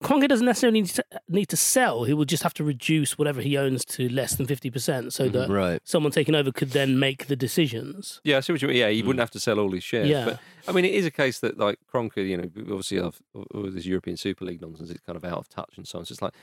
Kroenke 0.01 0.29
doesn't 0.29 0.45
necessarily 0.45 0.79
need 0.79 0.89
to, 0.89 1.03
need 1.27 1.49
to 1.49 1.57
sell. 1.57 2.05
He 2.05 2.13
would 2.13 2.29
just 2.29 2.43
have 2.43 2.53
to 2.53 2.63
reduce 2.63 3.17
whatever 3.17 3.41
he 3.41 3.57
owns 3.57 3.83
to 3.85 4.07
less 4.07 4.35
than 4.35 4.45
fifty 4.45 4.69
percent, 4.69 5.11
so 5.11 5.25
mm-hmm. 5.25 5.37
that 5.37 5.49
Right. 5.49 5.81
someone 5.83 6.13
taking 6.13 6.33
over 6.33 6.53
could 6.53 6.69
then 6.69 6.97
make 6.97 7.27
the 7.27 7.35
decisions. 7.35 8.21
Yeah, 8.23 8.37
I 8.37 8.39
see 8.39 8.53
what 8.53 8.61
you 8.61 8.69
mean. 8.69 8.77
Yeah, 8.77 8.87
he 8.87 9.03
mm. 9.03 9.07
wouldn't 9.07 9.19
have 9.19 9.31
to 9.31 9.41
sell 9.41 9.59
all 9.59 9.71
his 9.73 9.83
shares. 9.83 10.07
Yeah. 10.07 10.23
But 10.23 10.39
I 10.65 10.71
mean, 10.71 10.85
it 10.85 10.93
is 10.93 11.05
a 11.05 11.11
case 11.11 11.39
that 11.39 11.57
like 11.57 11.79
Kroenke, 11.93 12.25
you 12.25 12.37
know, 12.37 12.49
obviously 12.73 13.01
all 13.01 13.11
this 13.53 13.85
European 13.85 14.15
Super 14.15 14.45
League 14.45 14.61
nonsense, 14.61 14.91
it's 14.91 15.01
kind 15.01 15.17
of 15.17 15.25
out 15.25 15.39
of 15.39 15.49
touch 15.49 15.73
and 15.75 15.85
so 15.85 15.99
on. 15.99 16.05
So 16.05 16.13
it's 16.13 16.21
like 16.21 16.35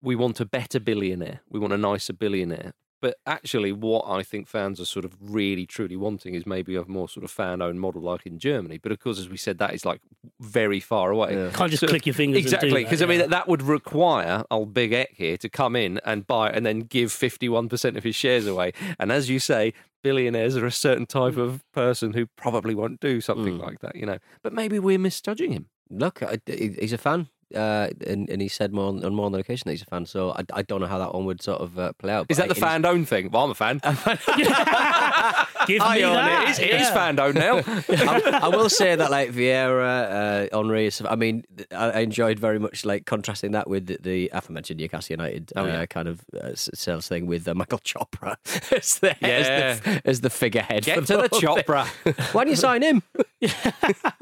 we 0.00 0.14
want 0.14 0.40
a 0.40 0.46
better 0.46 0.78
billionaire, 0.78 1.40
we 1.50 1.58
want 1.58 1.74
a 1.74 1.78
nicer 1.78 2.14
billionaire. 2.14 2.72
But 3.04 3.18
actually, 3.26 3.70
what 3.70 4.06
I 4.08 4.22
think 4.22 4.48
fans 4.48 4.80
are 4.80 4.86
sort 4.86 5.04
of 5.04 5.12
really 5.20 5.66
truly 5.66 5.94
wanting 5.94 6.34
is 6.34 6.46
maybe 6.46 6.74
a 6.74 6.86
more 6.86 7.06
sort 7.06 7.22
of 7.22 7.30
fan-owned 7.30 7.78
model 7.78 8.00
like 8.00 8.24
in 8.24 8.38
Germany. 8.38 8.78
But 8.78 8.92
of 8.92 8.98
course, 8.98 9.18
as 9.18 9.28
we 9.28 9.36
said, 9.36 9.58
that 9.58 9.74
is 9.74 9.84
like 9.84 10.00
very 10.40 10.80
far 10.80 11.10
away. 11.10 11.50
Can't 11.52 11.70
just 11.70 11.82
So- 11.82 11.86
click 11.86 12.06
your 12.06 12.14
fingers. 12.14 12.42
Exactly, 12.42 12.70
that, 12.70 12.84
because 12.84 13.02
I 13.02 13.06
mean 13.06 13.20
yeah. 13.20 13.26
that 13.26 13.46
would 13.46 13.60
require 13.60 14.44
old 14.50 14.72
Big 14.72 14.94
Ek 14.94 15.10
here 15.12 15.36
to 15.36 15.50
come 15.50 15.76
in 15.76 16.00
and 16.06 16.26
buy 16.26 16.48
and 16.48 16.64
then 16.64 16.80
give 16.80 17.12
fifty-one 17.12 17.68
percent 17.68 17.98
of 17.98 18.04
his 18.04 18.16
shares 18.16 18.46
away. 18.46 18.72
And 18.98 19.12
as 19.12 19.28
you 19.28 19.38
say, 19.38 19.74
billionaires 20.02 20.56
are 20.56 20.64
a 20.64 20.72
certain 20.72 21.04
type 21.04 21.36
of 21.36 21.62
person 21.72 22.14
who 22.14 22.24
probably 22.36 22.74
won't 22.74 23.00
do 23.00 23.20
something 23.20 23.58
mm. 23.58 23.62
like 23.62 23.80
that, 23.80 23.96
you 23.96 24.06
know. 24.06 24.16
But 24.42 24.54
maybe 24.54 24.78
we're 24.78 24.98
misjudging 24.98 25.52
him. 25.52 25.66
Look, 25.90 26.22
I, 26.22 26.38
he's 26.46 26.94
a 26.94 26.98
fan. 26.98 27.28
Uh, 27.54 27.90
and, 28.06 28.28
and 28.28 28.42
he 28.42 28.48
said 28.48 28.72
more 28.72 28.88
on, 28.88 29.04
on 29.04 29.14
more 29.14 29.30
than 29.30 29.40
occasion 29.40 29.64
that 29.66 29.72
he's 29.72 29.82
a 29.82 29.86
fan. 29.86 30.06
So 30.06 30.32
I, 30.32 30.44
I 30.52 30.62
don't 30.62 30.80
know 30.80 30.86
how 30.86 30.98
that 30.98 31.14
one 31.14 31.24
would 31.26 31.42
sort 31.42 31.60
of 31.60 31.78
uh, 31.78 31.92
play 31.94 32.12
out. 32.12 32.26
Is 32.28 32.38
that 32.38 32.48
the 32.48 32.54
fan 32.54 32.84
owned 32.84 33.08
thing? 33.08 33.30
Well, 33.30 33.44
I'm 33.44 33.50
a 33.50 33.54
fan. 33.54 33.80
Give 35.66 35.80
I 35.82 35.96
me 35.96 36.04
own 36.04 36.14
that. 36.14 36.42
it. 36.42 36.44
It 36.44 36.50
is, 36.50 36.58
it 36.58 36.70
is 36.80 36.80
yeah. 36.88 36.94
fan 36.94 37.18
owned 37.20 37.34
now. 37.36 37.56
I, 37.88 38.40
I 38.44 38.48
will 38.48 38.68
say 38.68 38.94
that 38.96 39.10
like 39.10 39.30
Vieira, 39.32 40.48
uh, 40.52 40.56
Henry. 40.56 40.86
is- 40.86 41.02
I 41.08 41.16
mean, 41.16 41.44
I, 41.72 41.90
I 41.90 41.98
enjoyed 42.00 42.38
very 42.38 42.58
much 42.58 42.84
like 42.84 43.06
contrasting 43.06 43.52
that 43.52 43.68
with 43.68 43.86
the, 43.86 43.98
the 44.00 44.30
aforementioned 44.32 44.80
Newcastle 44.80 45.14
United 45.14 45.52
Oh, 45.56 45.64
uh, 45.64 45.66
yeah. 45.66 45.86
kind 45.86 46.08
of 46.08 46.20
uh, 46.40 46.50
sales 46.54 47.08
thing 47.08 47.26
with 47.26 47.46
uh, 47.48 47.54
Michael 47.54 47.78
Chopra 47.78 48.36
as 48.76 48.98
the, 48.98 49.16
Yeah. 49.20 49.28
as 49.28 49.80
the 49.80 50.02
as 50.04 50.20
the 50.22 50.30
figurehead. 50.30 50.84
Get 50.84 51.00
for 51.00 51.06
to 51.06 51.12
the 51.16 51.28
whole 51.30 51.40
thing. 51.56 51.64
chopra. 51.64 52.34
Why 52.34 52.44
don't 52.44 52.50
you 52.50 52.56
sign 52.56 52.82
him? 52.82 53.02
He's 53.40 53.52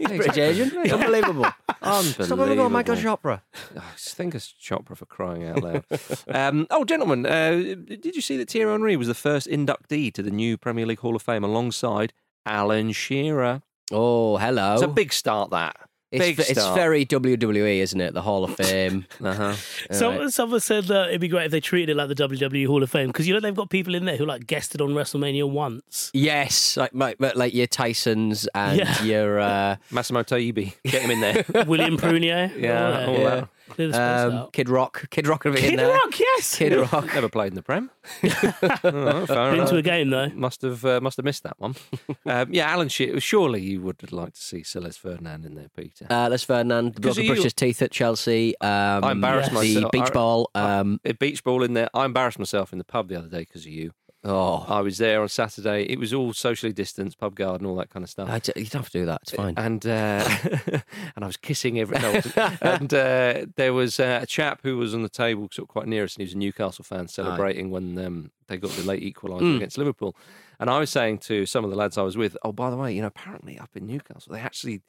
British 0.09 0.37
Asian. 0.39 0.77
Unbelievable. 0.77 1.47
Stop 1.83 2.39
having 2.39 2.51
a 2.53 2.57
go, 2.57 2.69
Michael 2.69 2.97
Chopra. 2.97 3.41
Oh, 3.77 3.83
think 3.97 4.35
of 4.35 4.43
Chopra 4.43 4.97
for 4.97 5.07
crying 5.07 5.45
out 5.47 5.63
loud. 5.63 5.85
um, 6.29 6.67
oh, 6.71 6.85
gentlemen, 6.85 7.25
uh, 7.27 7.51
did 7.53 8.15
you 8.17 8.21
see 8.21 8.37
that 8.37 8.51
Thierry 8.51 8.71
Henry 8.73 8.97
was 8.97 9.09
the 9.09 9.15
first 9.15 9.47
inductee 9.49 10.13
to 10.15 10.23
the 10.23 10.31
new 10.31 10.57
Premier 10.57 10.87
League 10.87 10.99
Hall 11.01 11.17
of 11.17 11.23
Fame 11.23 11.32
alongside 11.43 12.13
Alan 12.45 12.93
Shearer? 12.93 13.63
Oh, 13.91 14.37
hello. 14.37 14.75
It's 14.75 14.83
a 14.83 14.89
big 14.89 15.13
start, 15.13 15.51
that. 15.51 15.77
It's, 16.11 16.23
big 16.23 16.37
ve- 16.37 16.43
it's 16.51 16.61
start. 16.61 16.75
very 16.77 17.07
WWE, 17.07 17.79
isn't 17.79 17.99
it? 18.01 18.13
The 18.13 18.21
Hall 18.21 18.45
of 18.45 18.55
Fame. 18.57 19.07
Uh-huh. 19.25 19.55
Some, 19.91 20.31
Someone 20.31 20.61
said 20.61 20.85
that 20.85 21.09
it'd 21.09 21.23
be 21.23 21.29
great 21.29 21.47
if 21.47 21.53
they 21.53 21.61
treated 21.61 21.93
it 21.93 21.97
like 21.97 22.09
the 22.09 22.15
WWE 22.15 22.67
Hall 22.67 22.83
of 22.83 22.91
Fame 22.91 23.07
because 23.07 23.27
you 23.27 23.33
know 23.33 23.41
they've 23.41 23.55
got 23.55 23.71
people 23.71 23.95
in 23.95 24.05
there 24.05 24.17
who 24.19 24.27
like 24.27 24.47
guested 24.47 24.83
on 24.83 24.91
WrestleMania 24.91 25.49
once. 25.49 26.11
yes, 26.13 26.77
like 26.77 26.91
like, 26.93 27.17
like 27.19 27.55
your 27.55 27.67
Tysons 27.67 28.47
and 28.55 28.79
Yeah. 28.81 29.03
your 29.05 29.41
uh, 29.41 29.77
Massimo 29.91 30.23
Taibi, 30.23 30.75
get 30.85 31.01
him 31.03 31.13
in 31.13 31.21
there. 31.21 31.45
William 31.67 31.97
Prunier. 31.97 32.53
Yeah, 32.59 33.07
all 33.07 33.17
all 33.17 33.25
that. 33.25 33.49
That. 33.73 33.77
Clear 33.77 33.89
the 33.89 33.95
space 33.95 34.33
um, 34.33 34.39
out. 34.39 34.53
Kid 34.53 34.69
Rock. 34.69 35.11
Kid 35.11 35.27
Rock 35.27 35.45
would 35.45 35.55
be 35.55 35.63
in 35.65 35.71
Kid 35.71 35.79
there. 35.79 35.93
Rock, 35.93 36.19
yes. 36.19 36.57
Kid 36.57 36.75
Rock. 36.93 37.07
Never 37.15 37.29
played 37.29 37.49
in 37.53 37.55
the 37.55 37.63
Prem. 37.63 37.91
Oh, 38.23 39.27
fair 39.27 39.27
Been 39.27 39.55
enough. 39.55 39.71
to 39.71 39.77
a 39.77 39.83
game 39.83 40.11
though. 40.11 40.29
Must 40.31 40.63
have 40.63 40.85
uh, 40.85 41.01
must 41.01 41.17
have 41.17 41.25
missed 41.25 41.43
that 41.45 41.59
one. 41.59 41.75
um, 42.27 42.49
yeah, 42.53 42.67
Alan 42.71 42.89
Shearer. 42.89 43.21
Surely 43.21 43.61
you 43.63 43.81
would 43.83 44.13
like 44.13 44.35
to 44.35 44.41
see 44.41 44.63
Sir 44.63 44.81
Les 44.81 44.97
Ferdinand 44.97 45.45
in 45.45 45.55
there, 45.55 45.69
Peter. 45.77 46.07
Uh, 46.11 46.29
Les 46.29 46.43
Ferdinand 46.43 46.95
Because 46.95 47.17
broke 47.17 47.25
you- 47.25 47.31
brushed 47.31 47.45
his 47.45 47.55
teeth 47.55 47.81
at 47.83 47.91
Chelsea. 47.91 48.55
Um, 48.61 49.05
I 49.05 49.13
embarrassed 49.13 49.51
the 49.51 49.55
myself. 49.55 49.93
beach 49.93 50.03
I- 50.07 50.11
ball. 50.11 50.51
Um, 50.55 51.01
a 51.05 51.13
beach 51.13 51.45
ball 51.45 51.63
in 51.63 51.75
there. 51.75 51.89
I 51.95 52.05
embarrassed 52.05 52.39
myself 52.39 52.73
in 52.73 52.79
the 52.79 52.85
pub 52.85 53.09
the 53.09 53.17
other 53.17 53.29
day 53.29 53.41
because 53.41 53.63
of 53.63 53.73
you. 53.73 53.93
Oh, 54.25 54.65
I 54.69 54.81
was 54.83 54.99
there 54.99 55.21
on 55.21 55.29
Saturday. 55.29 55.83
It 55.83 55.99
was 55.99 56.15
all 56.15 56.33
socially 56.33 56.73
distanced, 56.73 57.19
pub 57.19 57.35
garden, 57.35 57.67
all 57.67 57.75
that 57.77 57.91
kind 57.91 58.05
of 58.05 58.11
stuff. 58.11 58.29
I 58.29 58.37
you 58.57 58.67
don't 58.67 58.83
have 58.83 58.91
to 58.91 58.99
do 59.01 59.07
that. 59.07 59.23
It's 59.23 59.33
fine. 59.33 59.55
And 59.57 59.85
uh, 59.85 60.25
and 61.17 61.25
I 61.25 61.27
was 61.27 61.37
kissing 61.37 61.81
every. 61.81 61.99
No, 61.99 62.21
and 62.63 62.95
uh, 62.95 63.47
there 63.57 63.73
was 63.73 63.99
uh, 63.99 64.21
a 64.23 64.27
chap 64.27 64.61
who 64.63 64.77
was 64.77 64.95
on 64.95 65.03
the 65.03 65.09
table, 65.09 65.49
sort 65.51 65.65
of 65.69 65.73
quite 65.73 65.89
near 65.89 66.05
us, 66.05 66.15
and 66.15 66.21
he 66.21 66.27
was 66.27 66.35
a 66.35 66.39
Newcastle 66.39 66.85
fan, 66.85 67.09
celebrating 67.09 67.71
when 67.71 67.99
um, 67.99 68.31
they 68.47 68.59
got 68.59 68.71
the 68.71 68.85
late 68.85 69.03
equaliser 69.03 69.41
Mm. 69.43 69.57
against 69.57 69.77
Liverpool. 69.77 70.15
And 70.61 70.71
I 70.71 70.79
was 70.79 70.91
saying 70.91 71.19
to 71.21 71.45
some 71.45 71.65
of 71.65 71.71
the 71.71 71.77
lads 71.77 71.99
I 71.99 72.03
was 72.03 72.17
with, 72.17 72.37
oh, 72.45 72.53
by 72.53 72.71
the 72.71 72.77
way, 72.77 72.95
you 72.95 73.01
know, 73.01 73.09
apparently 73.09 73.59
up 73.59 73.71
in 73.75 73.89
Newcastle, 73.89 74.33
they 74.33 74.41
actually 74.41 74.83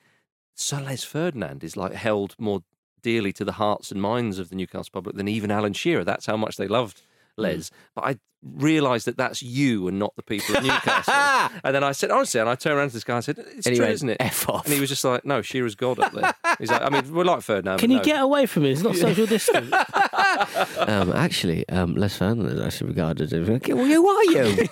Sir 0.54 0.80
Les 0.82 1.04
Ferdinand 1.04 1.64
is 1.64 1.76
like 1.76 1.94
held 1.94 2.36
more 2.38 2.62
dearly 3.02 3.34
to 3.34 3.44
the 3.44 3.54
hearts 3.54 3.92
and 3.92 4.00
minds 4.00 4.38
of 4.38 4.50
the 4.50 4.56
Newcastle 4.56 4.92
public 4.94 5.16
than 5.16 5.28
even 5.28 5.50
Alan 5.50 5.74
Shearer. 5.74 6.04
That's 6.04 6.28
how 6.28 6.38
much 6.38 6.58
they 6.58 6.68
loved 6.68 7.02
Les. 7.38 7.72
But 7.96 8.06
I 8.06 8.16
realised 8.44 9.08
that 9.08 9.18
that's 9.18 9.42
you 9.42 9.88
and 9.88 9.98
not 10.00 10.14
the 10.16 10.24
people 10.24 10.58
of 10.58 10.64
Newcastle. 10.64 11.14
and 11.64 11.74
then 11.76 11.84
I 11.84 11.94
said, 11.94 12.12
honestly, 12.12 12.40
and 12.40 12.50
I 12.50 12.56
turned 12.56 12.78
around 12.78 12.90
to 12.90 12.94
this 12.94 13.04
guy 13.04 13.16
and 13.16 13.24
said, 13.24 13.38
it's 13.40 13.66
And 13.66 13.76
true, 13.76 13.86
went, 13.86 13.94
isn't 13.94 14.10
it? 14.10 14.18
"F 14.20 14.50
off." 14.50 14.66
And 14.66 14.74
he 14.74 14.80
was 14.80 14.90
just 14.90 15.04
like, 15.04 15.26
no, 15.26 15.42
Shearer's 15.42 15.76
God 15.76 16.00
up 16.00 16.12
there. 16.12 16.34
He's 16.60 16.70
like, 16.70 16.82
I 16.82 16.90
mean, 16.90 17.14
we're 17.14 17.24
like 17.24 17.42
Ferdinand. 17.42 17.78
Can 17.80 17.90
you 17.92 17.98
no. 17.98 18.04
get 18.04 18.22
away 18.22 18.46
from 18.46 18.64
me? 18.64 18.72
It's 18.72 18.82
not 18.82 18.96
social 18.96 19.26
distance. 19.26 19.74
um, 20.78 21.14
actually, 21.14 21.68
um, 21.70 21.96
Les 21.96 22.16
Ferdinand 22.16 22.48
is 22.48 22.62
actually 22.62 22.88
regarded 22.90 23.32
as. 23.32 23.50
Okay, 23.54 23.74
well, 23.74 23.86
who 23.86 24.08
are 24.08 24.24
you? 24.26 24.68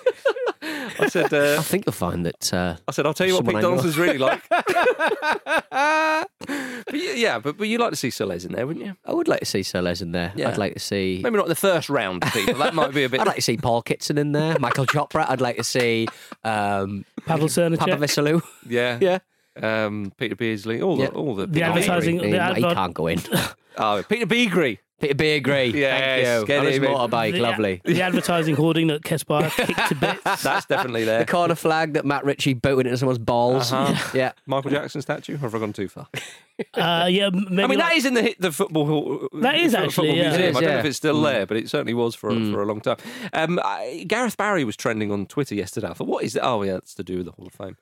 I 0.98 1.08
said, 1.08 1.32
uh, 1.32 1.56
I 1.58 1.62
think 1.62 1.86
you'll 1.86 1.92
find 1.92 2.24
that. 2.26 2.52
Uh, 2.52 2.76
I 2.88 2.92
said, 2.92 3.06
I'll 3.06 3.14
tell 3.14 3.26
you 3.26 3.34
what 3.34 3.44
Someone 3.44 3.54
Pete 3.56 3.62
Donaldson's 3.62 3.98
really 3.98 4.18
like. 4.18 4.42
but 5.70 6.94
you- 6.94 7.12
yeah, 7.14 7.38
but, 7.38 7.56
but 7.56 7.68
you'd 7.68 7.80
like 7.80 7.90
to 7.90 7.96
see 7.96 8.10
Sir 8.10 8.26
Les 8.26 8.44
in 8.44 8.52
there, 8.52 8.66
wouldn't 8.66 8.84
you? 8.84 8.96
I 9.04 9.12
would 9.12 9.28
like 9.28 9.40
to 9.40 9.46
see 9.46 9.62
Sir 9.62 9.82
Les 9.82 10.00
in 10.00 10.12
there. 10.12 10.32
Yeah. 10.34 10.48
I'd 10.48 10.58
like 10.58 10.74
to 10.74 10.80
see. 10.80 11.20
Maybe 11.22 11.36
not 11.36 11.48
the 11.48 11.54
first 11.54 11.88
round 11.88 12.24
of 12.24 12.32
people. 12.32 12.54
That 12.54 12.74
might 12.74 12.92
be 12.94 13.04
a 13.04 13.08
bit. 13.08 13.20
I'd 13.20 13.26
like 13.26 13.36
to 13.36 13.42
see 13.42 13.56
Paul 13.56 13.82
Kitson 13.82 14.18
in 14.18 14.32
there, 14.32 14.58
Michael 14.58 14.86
Chopra. 14.86 15.26
I'd 15.28 15.40
like 15.40 15.56
to 15.56 15.64
see 15.64 16.08
um, 16.44 17.04
Pavel 17.26 17.48
Papa 17.48 17.60
Cernacek. 17.60 17.98
Vesalou. 17.98 18.42
yeah, 18.68 18.98
Yeah. 19.00 19.18
Um, 19.86 20.12
Peter 20.16 20.34
Beardsley, 20.34 20.80
all 20.80 20.98
Yeah. 20.98 21.08
the 21.08 21.12
all 21.12 21.34
the, 21.34 21.42
The 21.42 21.48
big 21.48 21.62
advertising- 21.62 22.16
names. 22.16 22.26
He, 22.28 22.32
he 22.32 22.38
advert- 22.38 22.74
can't 22.74 22.94
go 22.94 23.06
in. 23.08 23.20
Oh, 23.76 24.02
Peter 24.08 24.26
Beagry. 24.26 24.78
Peter 25.02 25.14
Beardsley. 25.14 25.80
Yes, 25.80 26.00
Thank 26.26 26.40
you. 26.40 26.46
get 26.46 26.58
On 26.60 26.66
his 26.66 26.76
him 26.76 26.84
in. 26.84 26.90
motorbike, 26.92 27.32
The- 27.32 27.40
lovely. 27.40 27.80
The 27.84 28.00
advertising 28.02 28.54
hoarding 28.54 28.86
that 28.86 29.02
Kesbar 29.02 29.50
kicked 29.66 29.88
to 29.88 29.94
bits. 29.96 30.42
That's 30.42 30.66
definitely 30.66 31.04
there. 31.04 31.18
The 31.18 31.24
there. 31.24 31.32
corner 31.34 31.54
flag 31.54 31.94
that 31.94 32.04
Matt 32.06 32.24
Ritchie 32.24 32.54
booted 32.54 32.86
into 32.86 32.96
someone's 32.98 33.18
balls. 33.18 33.72
Uh-huh. 33.72 34.10
Yeah. 34.14 34.32
Michael 34.46 34.70
Jackson 34.70 35.02
statue. 35.02 35.34
Or 35.34 35.38
have 35.38 35.54
I 35.54 35.58
gone 35.58 35.72
too 35.72 35.88
far? 35.88 36.08
Uh, 36.74 37.06
yeah, 37.10 37.30
maybe 37.30 37.62
I 37.62 37.66
mean, 37.66 37.78
like- 37.78 37.88
that 37.88 37.96
is 37.96 38.06
in 38.06 38.14
the 38.14 38.34
the 38.38 38.52
football. 38.52 38.86
hall- 38.86 39.28
That 39.40 39.56
is 39.56 39.72
football 39.72 39.86
actually, 39.88 40.16
yeah. 40.16 40.28
museum. 40.30 40.40
It 40.44 40.50
is, 40.50 40.56
I 40.56 40.60
don't 40.60 40.70
know 40.70 40.78
if 40.78 40.84
it's 40.84 40.96
still 40.96 41.20
there, 41.22 41.46
but 41.46 41.56
it 41.56 41.68
certainly 41.68 41.94
was 41.94 42.14
for 42.14 42.30
for 42.30 42.62
a 42.62 42.66
long 42.66 42.80
time. 42.80 42.98
Um, 43.32 43.58
I, 43.64 44.04
Gareth 44.06 44.36
Barry 44.36 44.64
was 44.64 44.76
trending 44.76 45.10
on 45.10 45.26
Twitter 45.26 45.54
yesterday. 45.54 45.88
I 45.88 45.94
thought, 45.94 46.06
what 46.06 46.22
is 46.24 46.34
that? 46.34 46.44
Oh, 46.44 46.62
yeah, 46.62 46.74
that's 46.74 46.94
to 46.94 47.02
do 47.02 47.16
with 47.18 47.26
the 47.26 47.32
Hall 47.32 47.46
of 47.46 47.52
Fame. 47.54 47.76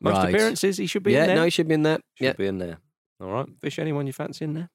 Most 0.00 0.16
Right. 0.16 0.34
appearances, 0.34 0.78
he 0.78 0.86
should 0.86 1.02
be 1.02 1.12
Yeah, 1.12 1.22
in 1.22 1.26
there. 1.28 1.36
no, 1.36 1.44
he 1.44 1.50
should 1.50 1.68
be 1.68 1.74
in 1.74 1.82
there. 1.82 1.98
should 2.14 2.24
Yeah. 2.24 2.32
be 2.32 2.46
in 2.46 2.58
there. 2.58 2.78
All 3.20 3.28
right, 3.30 3.46
Vish. 3.60 3.78
Anyone 3.78 4.06
you 4.06 4.12
fancy 4.12 4.44
in 4.44 4.54
there? 4.54 4.70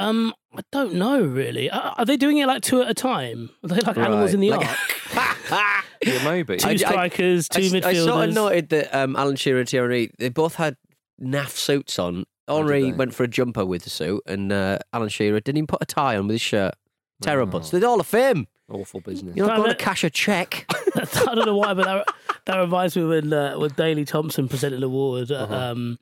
Um, 0.00 0.34
I 0.56 0.62
don't 0.72 0.94
know 0.94 1.22
really. 1.22 1.70
Are, 1.70 1.94
are 1.98 2.04
they 2.04 2.16
doing 2.16 2.38
it 2.38 2.46
like 2.46 2.62
two 2.62 2.82
at 2.82 2.90
a 2.90 2.94
time? 2.94 3.50
Are 3.62 3.68
they 3.68 3.80
like 3.80 3.96
animals 3.96 4.34
in 4.34 4.40
the 4.40 4.50
Like- 4.50 4.66
ark? 4.68 5.36
Yeah, 6.02 6.24
maybe. 6.24 6.56
Two 6.56 6.68
I- 6.68 6.72
I- 6.72 6.76
strikers, 6.76 7.48
two 7.48 7.60
I, 7.60 7.64
s- 7.64 7.72
midfielders. 7.72 7.84
I 7.84 7.94
sort 7.94 8.28
of 8.30 8.34
noted 8.34 8.68
that 8.70 8.94
um, 8.94 9.16
Alan 9.16 9.36
Shearer 9.36 9.60
and 9.60 9.68
Thierry, 9.68 10.10
they 10.18 10.30
both 10.30 10.54
had 10.54 10.76
naff 11.22 11.50
suits 11.50 11.98
on. 11.98 12.24
Oh, 12.48 12.56
Henry 12.58 12.90
went 12.92 13.12
for 13.14 13.24
a 13.24 13.28
jumper 13.28 13.66
with 13.66 13.84
the 13.84 13.90
suit, 13.90 14.22
and 14.26 14.50
uh, 14.50 14.78
Alan 14.94 15.10
Shearer 15.10 15.40
didn't 15.40 15.58
even 15.58 15.66
put 15.66 15.82
a 15.82 15.86
tie 15.86 16.16
on 16.16 16.26
with 16.26 16.34
his 16.34 16.40
shirt. 16.40 16.74
Terrible. 17.20 17.58
Oh. 17.60 17.62
So 17.62 17.78
they're 17.78 17.88
all 17.88 18.00
of 18.00 18.10
him. 18.10 18.46
Awful 18.70 19.00
business. 19.00 19.36
You're 19.36 19.46
not 19.46 19.58
going 19.58 19.68
to 19.68 19.74
cash 19.76 20.02
a 20.04 20.10
check. 20.10 20.64
I 20.96 21.34
don't 21.34 21.44
know 21.44 21.56
why, 21.56 21.74
but 21.74 21.84
that, 21.84 22.06
that 22.46 22.56
reminds 22.58 22.96
me 22.96 23.04
when 23.04 23.30
uh, 23.32 23.58
when 23.58 23.70
Daley 23.72 24.04
Thompson 24.06 24.48
presented 24.48 24.78
an 24.78 24.84
award 24.84 25.30
Uh-huh. 25.30 25.54
um, 25.54 25.98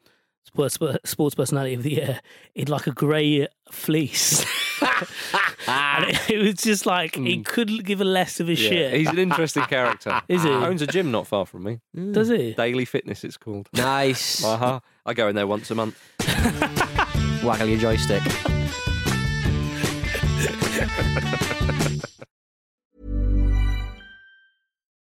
sports, 0.48 0.78
sports 1.04 1.34
Personality 1.34 1.74
of 1.74 1.82
the 1.82 1.92
Year 1.92 2.20
in 2.54 2.68
like 2.68 2.87
a 2.87 2.90
grey 2.92 3.46
fleece. 3.70 4.44
and 5.68 6.04
it, 6.11 6.30
it 6.30 6.38
was 6.42 6.54
just 6.54 6.87
like 6.87 7.14
he 7.16 7.42
couldn't 7.42 7.84
give 7.84 8.00
a 8.00 8.04
less 8.04 8.40
of 8.40 8.48
a 8.48 8.54
Hmm. 8.54 8.62
Yeah, 8.62 8.68
shit. 8.68 8.94
He's 8.94 9.08
an 9.08 9.18
interesting 9.18 9.64
character. 9.64 10.20
Is 10.28 10.42
he? 10.42 10.50
Owns 10.50 10.82
a 10.82 10.87
gym 10.87 11.11
not 11.11 11.26
far 11.26 11.46
from 11.46 11.64
me. 11.64 11.80
Does 12.12 12.28
he? 12.28 12.54
Daily 12.54 12.84
Fitness, 12.84 13.24
it's 13.24 13.37
called. 13.37 13.68
nice. 13.74 14.44
Uh-huh. 14.44 14.80
I 15.06 15.14
go 15.14 15.28
in 15.28 15.34
there 15.37 15.46
once 15.46 15.70
a 15.70 15.74
month. 15.74 15.98
Waggle 17.44 17.68
your 17.68 17.78
joystick. 17.78 18.22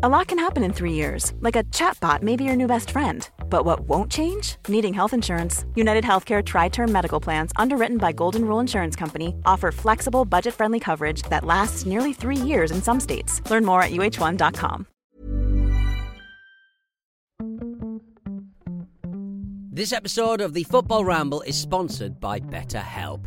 A 0.00 0.08
lot 0.08 0.28
can 0.28 0.38
happen 0.38 0.62
in 0.62 0.72
three 0.72 0.92
years, 0.92 1.32
like 1.40 1.56
a 1.56 1.64
chatbot 1.74 2.22
may 2.22 2.36
be 2.36 2.44
your 2.44 2.54
new 2.54 2.68
best 2.68 2.90
friend. 2.92 3.28
But 3.50 3.64
what 3.64 3.80
won't 3.80 4.08
change? 4.12 4.54
Needing 4.68 4.94
health 4.94 5.12
insurance. 5.12 5.64
United 5.74 6.04
Healthcare 6.04 6.40
Tri 6.40 6.68
Term 6.68 6.92
Medical 6.92 7.18
Plans, 7.18 7.50
underwritten 7.56 7.98
by 7.98 8.12
Golden 8.12 8.44
Rule 8.44 8.60
Insurance 8.60 8.94
Company, 8.94 9.34
offer 9.44 9.72
flexible, 9.72 10.24
budget 10.24 10.54
friendly 10.54 10.78
coverage 10.78 11.22
that 11.22 11.44
lasts 11.44 11.84
nearly 11.84 12.12
three 12.12 12.36
years 12.36 12.70
in 12.70 12.80
some 12.80 13.00
states. 13.00 13.42
Learn 13.50 13.64
more 13.64 13.82
at 13.82 13.90
uh1.com. 13.90 14.86
This 19.72 19.92
episode 19.92 20.40
of 20.40 20.54
the 20.54 20.62
Football 20.62 21.04
Ramble 21.04 21.40
is 21.40 21.60
sponsored 21.60 22.20
by 22.20 22.38
BetterHelp. 22.38 23.26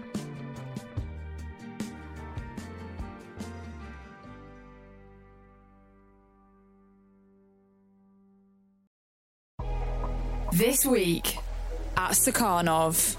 This 10.51 10.85
week 10.85 11.37
at 11.95 12.11
Stakhanov. 12.11 13.15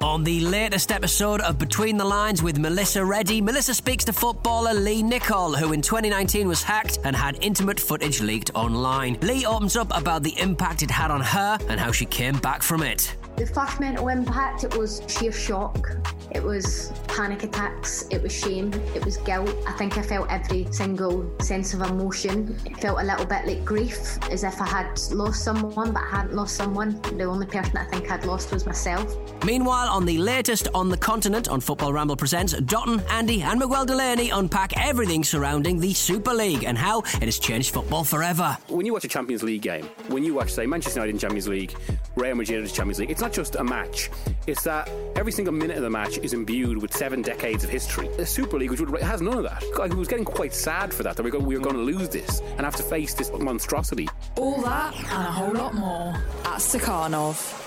On 0.00 0.24
the 0.24 0.40
latest 0.40 0.90
episode 0.90 1.40
of 1.40 1.58
Between 1.58 1.96
the 1.96 2.04
Lines 2.04 2.42
with 2.42 2.58
Melissa 2.58 3.04
Reddy, 3.04 3.40
Melissa 3.40 3.72
speaks 3.72 4.04
to 4.06 4.12
footballer 4.12 4.74
Leigh 4.74 5.02
Nicol, 5.02 5.54
who 5.54 5.72
in 5.72 5.80
2019 5.80 6.48
was 6.48 6.60
hacked 6.60 6.98
and 7.04 7.14
had 7.14 7.38
intimate 7.40 7.78
footage 7.78 8.20
leaked 8.20 8.50
online. 8.56 9.16
Lee 9.22 9.46
opens 9.46 9.76
up 9.76 9.96
about 9.96 10.24
the 10.24 10.36
impact 10.40 10.82
it 10.82 10.90
had 10.90 11.12
on 11.12 11.20
her 11.20 11.56
and 11.68 11.78
how 11.78 11.92
she 11.92 12.04
came 12.04 12.38
back 12.38 12.62
from 12.64 12.82
it. 12.82 13.16
The 13.36 13.46
flash 13.46 13.78
mental 13.78 14.08
impact, 14.08 14.64
it 14.64 14.76
was 14.76 15.02
sheer 15.06 15.30
shock. 15.30 15.88
It 16.30 16.42
was 16.42 16.92
panic 17.08 17.42
attacks, 17.42 18.06
it 18.10 18.22
was 18.22 18.32
shame, 18.32 18.72
it 18.94 19.04
was 19.04 19.16
guilt. 19.18 19.54
I 19.66 19.72
think 19.72 19.96
I 19.96 20.02
felt 20.02 20.30
every 20.30 20.66
single 20.70 21.30
sense 21.40 21.74
of 21.74 21.80
emotion. 21.82 22.56
It 22.64 22.78
felt 22.80 23.00
a 23.00 23.04
little 23.04 23.26
bit 23.26 23.46
like 23.46 23.64
grief, 23.64 24.18
as 24.30 24.44
if 24.44 24.60
I 24.60 24.66
had 24.66 25.00
lost 25.10 25.42
someone, 25.42 25.92
but 25.92 26.02
I 26.02 26.10
hadn't 26.16 26.34
lost 26.34 26.56
someone. 26.56 27.00
The 27.02 27.24
only 27.24 27.46
person 27.46 27.76
I 27.76 27.84
think 27.84 28.10
I'd 28.10 28.24
lost 28.26 28.52
was 28.52 28.66
myself. 28.66 29.16
Meanwhile, 29.44 29.88
on 29.88 30.04
the 30.04 30.18
latest 30.18 30.68
On 30.74 30.88
the 30.88 30.96
Continent 30.96 31.48
on 31.48 31.60
Football 31.60 31.92
Ramble 31.92 32.16
Presents, 32.16 32.54
Dotun, 32.60 33.02
Andy, 33.10 33.42
and 33.42 33.58
Miguel 33.58 33.86
Delaney 33.86 34.30
unpack 34.30 34.76
everything 34.76 35.24
surrounding 35.24 35.80
the 35.80 35.94
Super 35.94 36.34
League 36.34 36.64
and 36.64 36.76
how 36.76 37.00
it 37.00 37.22
has 37.22 37.38
changed 37.38 37.72
football 37.72 38.04
forever. 38.04 38.56
When 38.68 38.84
you 38.84 38.92
watch 38.92 39.04
a 39.04 39.08
Champions 39.08 39.42
League 39.42 39.62
game, 39.62 39.84
when 40.08 40.24
you 40.24 40.34
watch, 40.34 40.52
say, 40.52 40.66
Manchester 40.66 41.00
United 41.00 41.14
in 41.14 41.18
Champions 41.18 41.48
League, 41.48 41.74
Real 42.16 42.34
Madrid 42.34 42.62
in 42.62 42.68
Champions 42.68 42.98
League, 42.98 43.10
it's 43.10 43.20
not 43.20 43.32
just 43.32 43.56
a 43.56 43.64
match. 43.64 44.10
It's 44.46 44.62
that 44.64 44.90
every 45.16 45.32
single 45.32 45.54
minute 45.54 45.76
of 45.76 45.82
the 45.82 45.90
match 45.90 46.17
is 46.22 46.32
imbued 46.32 46.80
with 46.80 46.92
seven 46.94 47.22
decades 47.22 47.64
of 47.64 47.70
history. 47.70 48.08
The 48.16 48.26
Super 48.26 48.58
League, 48.58 48.70
which 48.70 48.80
would, 48.80 49.00
has 49.02 49.20
none 49.22 49.38
of 49.38 49.44
that. 49.44 49.62
I 49.80 49.86
was 49.94 50.08
getting 50.08 50.24
quite 50.24 50.52
sad 50.54 50.92
for 50.92 51.02
that, 51.02 51.16
that 51.16 51.22
we 51.22 51.30
were, 51.30 51.38
we 51.38 51.56
were 51.56 51.62
going 51.62 51.76
to 51.76 51.82
lose 51.82 52.08
this 52.08 52.40
and 52.40 52.60
have 52.60 52.76
to 52.76 52.82
face 52.82 53.14
this 53.14 53.30
monstrosity. 53.32 54.08
All 54.36 54.60
that 54.62 54.94
and 54.96 55.06
a 55.26 55.32
whole 55.32 55.52
lot 55.52 55.74
more 55.74 56.14
at 56.44 56.58
Stakhanov. 56.60 57.64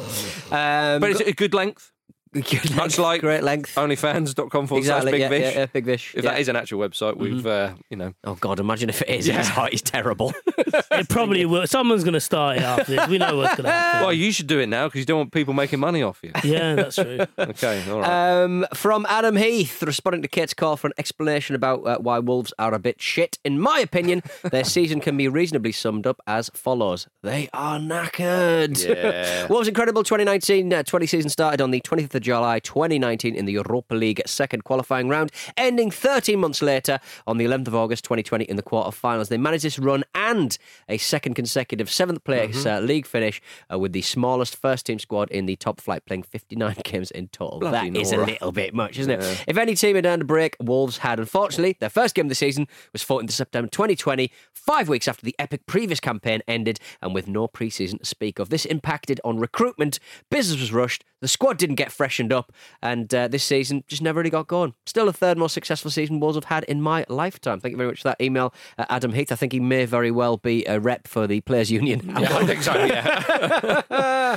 Um, 0.50 1.00
But 1.00 1.10
it's 1.10 1.20
a 1.20 1.32
good 1.32 1.54
length. 1.54 1.91
Much 2.76 2.98
like 2.98 3.20
great 3.20 3.42
length. 3.42 3.74
onlyfans.com 3.74 4.66
forward 4.66 4.80
Exactly, 4.80 5.10
slash 5.10 5.12
big 5.12 5.20
yeah, 5.20 5.28
fish. 5.28 5.54
yeah, 5.54 5.60
yeah, 5.60 5.66
Big 5.66 5.84
Fish. 5.84 6.14
If 6.16 6.24
yeah. 6.24 6.30
that 6.30 6.40
is 6.40 6.48
an 6.48 6.56
actual 6.56 6.80
website, 6.80 7.16
we've, 7.16 7.46
uh, 7.46 7.74
you 7.90 7.96
know. 7.98 8.14
Oh 8.24 8.36
God! 8.36 8.58
Imagine 8.58 8.88
if 8.88 9.02
it 9.02 9.10
is. 9.10 9.28
Yeah. 9.28 9.38
His 9.38 9.48
heart 9.48 9.74
is 9.74 9.82
terrible. 9.82 10.32
it 10.46 11.08
probably 11.10 11.44
will. 11.44 11.66
Someone's 11.66 12.04
going 12.04 12.14
to 12.14 12.20
start 12.20 12.56
it 12.56 12.62
after 12.62 12.96
this. 12.96 13.08
We 13.08 13.18
know 13.18 13.36
what's 13.36 13.56
going 13.56 13.64
to 13.64 13.70
happen. 13.70 13.92
Well, 14.02 14.12
you 14.12 14.32
should 14.32 14.46
do 14.46 14.58
it 14.58 14.68
now 14.68 14.86
because 14.88 15.00
you 15.00 15.04
don't 15.04 15.18
want 15.18 15.32
people 15.32 15.52
making 15.54 15.78
money 15.78 16.02
off 16.02 16.20
you. 16.22 16.32
Yeah, 16.42 16.74
that's 16.74 16.96
true. 16.96 17.20
okay, 17.38 17.84
all 17.90 18.00
right. 18.00 18.42
Um, 18.42 18.66
from 18.74 19.06
Adam 19.08 19.36
Heath, 19.36 19.82
responding 19.82 20.22
to 20.22 20.28
Kate's 20.28 20.54
call 20.54 20.76
for 20.76 20.88
an 20.88 20.94
explanation 20.98 21.54
about 21.54 21.86
uh, 21.86 21.98
why 21.98 22.18
Wolves 22.18 22.52
are 22.58 22.72
a 22.74 22.78
bit 22.78 23.00
shit. 23.00 23.38
In 23.44 23.60
my 23.60 23.78
opinion, 23.78 24.22
their 24.42 24.64
season 24.64 25.00
can 25.00 25.16
be 25.16 25.28
reasonably 25.28 25.72
summed 25.72 26.06
up 26.06 26.20
as 26.26 26.50
follows: 26.54 27.06
They 27.22 27.48
are 27.52 27.78
knackered. 27.78 28.82
Yeah. 28.84 29.46
Wolves' 29.48 29.68
incredible 29.68 30.02
2019 30.02 30.72
uh, 30.72 30.82
20 30.82 31.06
season 31.06 31.30
started 31.30 31.60
on 31.60 31.70
the 31.70 31.80
20th 31.80 32.14
of 32.14 32.21
July 32.22 32.58
2019 32.60 33.34
in 33.34 33.44
the 33.44 33.52
Europa 33.52 33.94
League 33.94 34.22
second 34.26 34.64
qualifying 34.64 35.08
round, 35.08 35.30
ending 35.56 35.90
13 35.90 36.38
months 36.38 36.62
later 36.62 37.00
on 37.26 37.38
the 37.38 37.44
11th 37.44 37.68
of 37.68 37.74
August 37.74 38.04
2020 38.04 38.44
in 38.44 38.56
the 38.56 38.62
quarter-finals. 38.62 39.28
They 39.28 39.38
managed 39.38 39.64
this 39.64 39.78
run 39.78 40.04
and 40.14 40.56
a 40.88 40.98
second 40.98 41.34
consecutive 41.34 41.90
seventh 41.90 42.24
place 42.24 42.64
uh, 42.64 42.80
league 42.80 43.06
finish 43.06 43.40
uh, 43.72 43.78
with 43.78 43.92
the 43.92 44.02
smallest 44.02 44.56
first-team 44.56 44.98
squad 44.98 45.30
in 45.30 45.46
the 45.46 45.56
top 45.56 45.80
flight, 45.80 46.06
playing 46.06 46.22
59 46.22 46.76
games 46.84 47.10
in 47.10 47.28
total. 47.28 47.60
Bloody 47.60 47.90
that 47.90 48.00
is 48.00 48.12
a 48.12 48.18
little 48.18 48.52
bit 48.52 48.74
much, 48.74 48.98
isn't 48.98 49.10
it? 49.10 49.44
If 49.46 49.56
any 49.56 49.74
team 49.74 49.96
had 49.96 50.06
earned 50.06 50.22
a 50.22 50.24
break, 50.24 50.56
Wolves 50.60 50.98
had. 50.98 51.18
Unfortunately, 51.18 51.76
their 51.80 51.90
first 51.90 52.14
game 52.14 52.26
of 52.26 52.28
the 52.28 52.34
season 52.34 52.66
was 52.92 53.04
14th 53.04 53.24
of 53.24 53.30
September 53.32 53.68
2020, 53.68 54.30
five 54.52 54.88
weeks 54.88 55.08
after 55.08 55.24
the 55.24 55.34
epic 55.38 55.66
previous 55.66 56.00
campaign 56.00 56.40
ended, 56.46 56.78
and 57.00 57.14
with 57.14 57.26
no 57.28 57.46
pre-season 57.46 57.98
to 57.98 58.04
speak 58.04 58.38
of. 58.38 58.48
This 58.48 58.64
impacted 58.64 59.20
on 59.24 59.38
recruitment. 59.38 59.98
Business 60.30 60.60
was 60.60 60.72
rushed. 60.72 61.04
The 61.22 61.28
squad 61.28 61.56
didn't 61.56 61.76
get 61.76 61.90
freshened 61.90 62.32
up, 62.32 62.52
and 62.82 63.12
uh, 63.14 63.28
this 63.28 63.44
season 63.44 63.82
just 63.86 64.02
never 64.02 64.18
really 64.18 64.28
got 64.28 64.48
going. 64.48 64.74
Still 64.84 65.06
the 65.06 65.12
third 65.12 65.38
most 65.38 65.54
successful 65.54 65.90
season 65.90 66.20
Wolves 66.20 66.36
have 66.36 66.44
had 66.44 66.64
in 66.64 66.82
my 66.82 67.06
lifetime. 67.08 67.60
Thank 67.60 67.70
you 67.72 67.76
very 67.78 67.88
much 67.88 68.02
for 68.02 68.08
that 68.08 68.20
email, 68.20 68.52
uh, 68.76 68.84
Adam 68.90 69.12
Heath. 69.12 69.32
I 69.32 69.36
think 69.36 69.52
he 69.52 69.60
may 69.60 69.84
very 69.86 70.10
well 70.10 70.36
be 70.36 70.64
a 70.66 70.78
rep 70.78 71.06
for 71.08 71.26
the 71.26 71.40
Players 71.40 71.70
Union. 71.70 72.12
Yeah, 72.18 72.36
I 72.36 72.44
think 72.44 72.62
so, 72.62 72.74
yeah. 72.74 74.36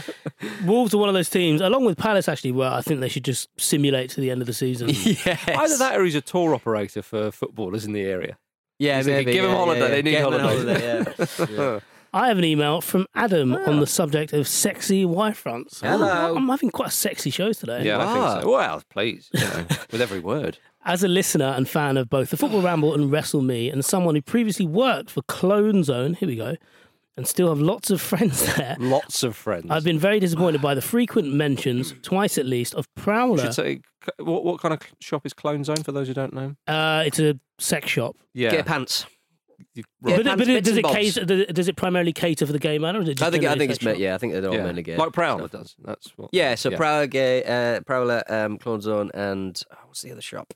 Wolves 0.66 0.94
are 0.94 0.98
one 0.98 1.10
of 1.10 1.16
those 1.16 1.30
teams, 1.30 1.60
along 1.60 1.86
with 1.86 1.98
Palace, 1.98 2.30
actually, 2.30 2.52
where 2.52 2.72
I 2.72 2.82
think 2.82 3.00
they 3.00 3.10
should 3.10 3.26
just 3.26 3.50
simulate 3.60 4.12
to 4.12 4.22
the 4.22 4.30
end 4.32 4.42
of 4.42 4.48
the 4.48 4.54
season. 4.54 4.90
Either 5.48 5.78
that 5.80 5.94
or 5.98 6.04
he's 6.04 6.16
a 6.16 6.22
tour 6.22 6.54
operator 6.54 7.02
for 7.02 7.32
footballers 7.32 7.86
in 7.86 7.94
the 7.94 8.02
area. 8.04 8.38
Yeah, 8.78 9.02
maybe, 9.04 9.32
Give 9.32 9.44
them 9.44 9.52
yeah, 9.52 9.58
holiday. 9.58 9.80
yeah, 9.82 9.88
They 9.88 10.02
need 10.02 10.12
Get 10.12 10.24
holiday. 10.24 10.44
holiday, 10.44 11.56
yeah. 11.58 11.80
I 12.16 12.30
have 12.30 12.38
an 12.38 12.46
email 12.46 12.80
from 12.80 13.08
Adam 13.14 13.54
on 13.54 13.82
the 13.82 13.86
subject 13.86 14.32
of 14.32 14.48
sexy 14.48 15.04
wife 15.04 15.40
fronts. 15.40 15.82
Hello. 15.82 16.34
I'm 16.38 16.48
having 16.48 16.70
quite 16.70 16.88
a 16.88 16.92
sexy 16.92 17.30
show 17.30 17.52
today. 17.52 17.84
Yeah, 17.84 18.00
I 18.00 18.14
think 18.14 18.42
so. 18.44 18.52
Well, 18.52 18.82
please, 18.90 19.30
you 19.34 19.42
know, 19.42 19.66
with 19.92 20.02
every 20.02 20.20
word. 20.22 20.58
As 20.86 21.04
a 21.04 21.10
listener 21.10 21.54
and 21.58 21.68
fan 21.68 21.98
of 21.98 22.10
both 22.10 22.30
the 22.30 22.38
Football 22.38 22.62
Ramble 22.62 22.94
and 22.94 23.12
Wrestle 23.12 23.42
Me, 23.42 23.70
and 23.70 23.84
someone 23.84 24.16
who 24.16 24.22
previously 24.22 24.66
worked 24.66 25.10
for 25.10 25.24
Clone 25.24 25.84
Zone, 25.84 26.14
here 26.14 26.30
we 26.30 26.38
go, 26.38 26.56
and 27.18 27.28
still 27.28 27.50
have 27.50 27.60
lots 27.60 27.92
of 27.92 28.00
friends 28.10 28.56
there, 28.56 28.78
Lots 28.80 29.22
of 29.24 29.36
friends. 29.36 29.66
I've 29.70 29.84
been 29.84 30.00
very 30.00 30.22
disappointed 30.22 30.62
by 30.62 30.74
the 30.74 30.82
frequent 30.82 31.34
mentions, 31.34 31.94
twice 32.02 32.38
at 32.38 32.46
least, 32.46 32.76
of 32.76 32.88
Prowler. 32.96 33.40
should 33.40 33.56
say 33.56 33.82
what, 34.20 34.46
what 34.46 34.62
kind 34.62 34.74
of 34.74 34.80
shop 35.02 35.26
is 35.26 35.34
Clone 35.34 35.66
Zone 35.66 35.84
for 35.84 35.92
those 35.92 36.08
who 36.08 36.14
don't 36.14 36.34
know? 36.34 36.56
Uh, 36.66 37.04
it's 37.06 37.20
a 37.20 37.38
sex 37.58 37.90
shop. 37.90 38.16
Yeah, 38.34 38.52
Get 38.52 38.66
pants. 38.66 39.06
You- 39.74 39.84
Yeah, 40.06 40.18
but 40.18 40.24
but 40.38 40.42
it, 40.42 40.48
bits 40.48 40.66
does 40.66 40.70
and 40.70 40.80
it 40.80 40.82
bobs. 40.84 40.96
cater, 40.96 41.26
does 41.26 41.40
it- 41.42 41.54
does 41.56 41.68
it 41.68 41.76
primarily 41.76 42.14
cater 42.14 42.46
for 42.46 42.54
the 42.54 42.60
gay 42.60 42.78
man, 42.78 42.96
or 42.96 43.02
is 43.02 43.10
it 43.10 43.16
just 43.18 43.28
I 43.28 43.32
think 43.32 43.46
I 43.46 43.56
think 43.58 43.72
it's 43.72 43.80
sex 43.80 43.86
meant. 43.86 44.00
Yeah, 44.00 44.16
I 44.16 44.18
think 44.18 44.34
they're 44.34 44.48
all 44.48 44.56
yeah. 44.56 44.64
mainly 44.64 44.84
gay. 44.84 44.98
like 44.98 45.14
Prowler 45.14 45.48
stuff. 45.48 45.62
does. 45.62 45.76
That's 45.84 46.08
what. 46.18 46.30
Yeah, 46.32 46.56
so 46.56 46.72
Prowler, 46.72 47.08
gay, 47.08 47.44
uh, 47.44 47.82
Prowler, 47.82 48.24
um, 48.30 48.58
Clone 48.58 48.82
Zone, 48.82 49.12
and 49.14 49.62
oh, 49.72 49.78
what's 49.88 50.02
the 50.02 50.12
other 50.12 50.22
shop? 50.22 50.54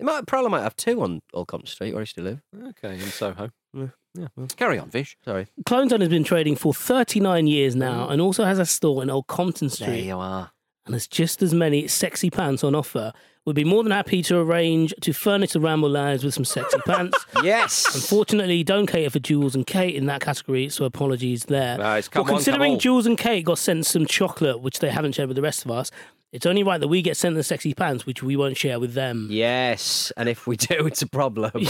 It 0.00 0.04
might, 0.06 0.26
Prowler 0.26 0.48
might 0.48 0.62
have 0.62 0.74
two 0.74 1.00
on 1.02 1.22
Old 1.32 1.46
Compton 1.48 1.68
Street, 1.68 1.92
where 1.92 2.00
I 2.00 2.02
used 2.02 2.16
to 2.16 2.22
live. 2.22 2.40
Okay, 2.70 2.94
in 2.94 3.00
Soho. 3.00 3.50
Yeah. 3.72 3.86
Yeah. 4.14 4.26
well, 4.36 4.46
carry 4.56 4.78
on, 4.78 4.90
Vish. 4.90 5.16
Sorry. 5.24 5.46
Clone 5.64 5.88
Zone 5.88 6.00
has 6.00 6.10
been 6.10 6.24
trading 6.24 6.56
for 6.56 6.74
39 6.74 7.46
years 7.46 7.74
now 7.76 8.08
and 8.08 8.20
also 8.20 8.44
has 8.44 8.58
a 8.58 8.66
store 8.66 9.02
in 9.02 9.08
Old 9.08 9.26
Compton 9.28 9.70
Street. 9.70 9.86
There 9.86 9.96
you 9.96 10.18
are. 10.18 10.50
and 10.84 10.92
there's 10.92 11.06
just 11.06 11.40
as 11.42 11.54
many 11.54 11.86
sexy 11.88 12.28
pants 12.28 12.62
on 12.64 12.74
offer. 12.74 13.12
We'd 13.44 13.56
be 13.56 13.64
more 13.64 13.82
than 13.82 13.90
happy 13.90 14.22
to 14.22 14.38
arrange 14.38 14.94
to 15.00 15.12
furnish 15.12 15.52
the 15.52 15.60
Ramble 15.60 15.90
Lives 15.90 16.22
with 16.22 16.32
some 16.32 16.44
sexy 16.44 16.78
pants. 16.86 17.26
Yes. 17.42 17.92
Unfortunately, 17.92 18.62
don't 18.62 18.86
cater 18.86 19.10
for 19.10 19.18
Jules 19.18 19.56
and 19.56 19.66
Kate 19.66 19.96
in 19.96 20.06
that 20.06 20.20
category, 20.20 20.68
so 20.68 20.84
apologies 20.84 21.46
there. 21.46 21.76
It's 21.98 22.06
come 22.06 22.20
well, 22.20 22.22
on, 22.22 22.26
come 22.28 22.36
considering 22.36 22.72
all. 22.72 22.78
Jules 22.78 23.04
and 23.04 23.18
Kate 23.18 23.44
got 23.44 23.58
sent 23.58 23.84
some 23.84 24.06
chocolate, 24.06 24.60
which 24.60 24.78
they 24.78 24.90
haven't 24.90 25.16
shared 25.16 25.28
with 25.28 25.34
the 25.34 25.42
rest 25.42 25.64
of 25.64 25.72
us, 25.72 25.90
it's 26.32 26.46
only 26.46 26.62
right 26.62 26.80
that 26.80 26.88
we 26.88 27.02
get 27.02 27.16
sent 27.16 27.34
the 27.36 27.42
sexy 27.42 27.74
pants, 27.74 28.06
which 28.06 28.22
we 28.22 28.36
won't 28.36 28.56
share 28.56 28.80
with 28.80 28.94
them. 28.94 29.28
Yes, 29.30 30.12
and 30.16 30.28
if 30.28 30.46
we 30.46 30.56
do, 30.56 30.86
it's 30.86 31.02
a 31.02 31.06
problem. 31.06 31.52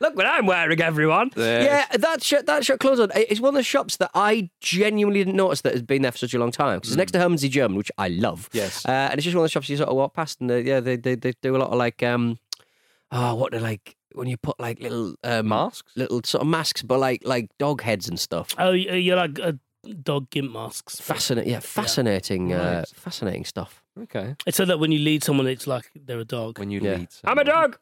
Look 0.00 0.16
what 0.16 0.26
I'm 0.26 0.46
wearing, 0.46 0.80
everyone. 0.80 1.30
Yes. 1.36 1.88
Yeah, 1.90 1.96
that 1.98 2.22
shop, 2.22 2.46
that 2.46 2.64
shop 2.64 2.78
closed 2.80 3.00
on. 3.00 3.10
It's 3.14 3.40
one 3.40 3.50
of 3.50 3.54
the 3.58 3.62
shops 3.62 3.96
that 3.98 4.10
I 4.14 4.50
genuinely 4.60 5.20
didn't 5.20 5.36
notice 5.36 5.60
that 5.62 5.72
has 5.72 5.82
been 5.82 6.02
there 6.02 6.12
for 6.12 6.18
such 6.18 6.34
a 6.34 6.38
long 6.38 6.50
time 6.50 6.60
time. 6.60 6.80
'Cause 6.80 6.90
it's 6.90 6.96
next 6.96 7.12
to 7.12 7.18
Herman 7.18 7.38
ze 7.38 7.48
German, 7.48 7.78
which 7.78 7.90
I 7.96 8.08
love. 8.08 8.48
Yes. 8.52 8.84
uh, 8.84 8.90
and 8.90 9.14
it's 9.14 9.24
just 9.24 9.34
one 9.34 9.44
of 9.44 9.48
the 9.48 9.52
shops 9.52 9.68
you 9.68 9.76
sort 9.76 9.88
of 9.88 9.96
walk 9.96 10.14
past, 10.14 10.40
and 10.40 10.50
uh, 10.50 10.56
yeah, 10.56 10.80
they, 10.80 10.96
they 10.96 11.14
they 11.14 11.32
do 11.40 11.56
a 11.56 11.58
lot 11.58 11.70
of 11.70 11.78
like 11.78 12.02
um, 12.02 12.38
oh, 13.12 13.34
what 13.36 13.52
they're 13.52 13.60
like 13.60 13.96
when 14.14 14.26
you 14.28 14.36
put 14.36 14.58
like 14.60 14.80
little 14.80 15.14
um, 15.24 15.48
Masks? 15.48 15.92
little 15.96 16.20
sort 16.24 16.42
of 16.42 16.48
masks, 16.48 16.82
but 16.82 16.98
like 16.98 17.22
like 17.24 17.48
dog 17.58 17.80
heads 17.82 18.08
and 18.08 18.18
stuff. 18.20 18.54
Oh, 18.58 18.70
y- 18.72 18.76
you're 19.06 19.16
like 19.16 19.38
uh, 19.40 19.52
dog 20.02 20.30
gimp 20.30 20.52
masks. 20.52 21.00
Fascinating, 21.00 21.50
yeah, 21.52 21.60
fascinating, 21.60 22.52
uh, 22.52 22.78
Right. 22.80 22.88
fascinating 22.88 23.44
stuff. 23.44 23.82
Okay. 23.98 24.34
It's 24.46 24.56
so 24.56 24.64
that 24.64 24.78
when 24.78 24.92
you 24.92 24.98
lead 24.98 25.24
someone, 25.24 25.46
it's 25.46 25.66
like 25.66 25.90
they're 25.94 26.18
a 26.20 26.24
dog. 26.24 26.58
When 26.58 26.70
you 26.70 26.80
Yeah. 26.80 26.96
lead. 26.96 27.08
I'm 27.24 27.38
a 27.38 27.44
dog. 27.44 27.78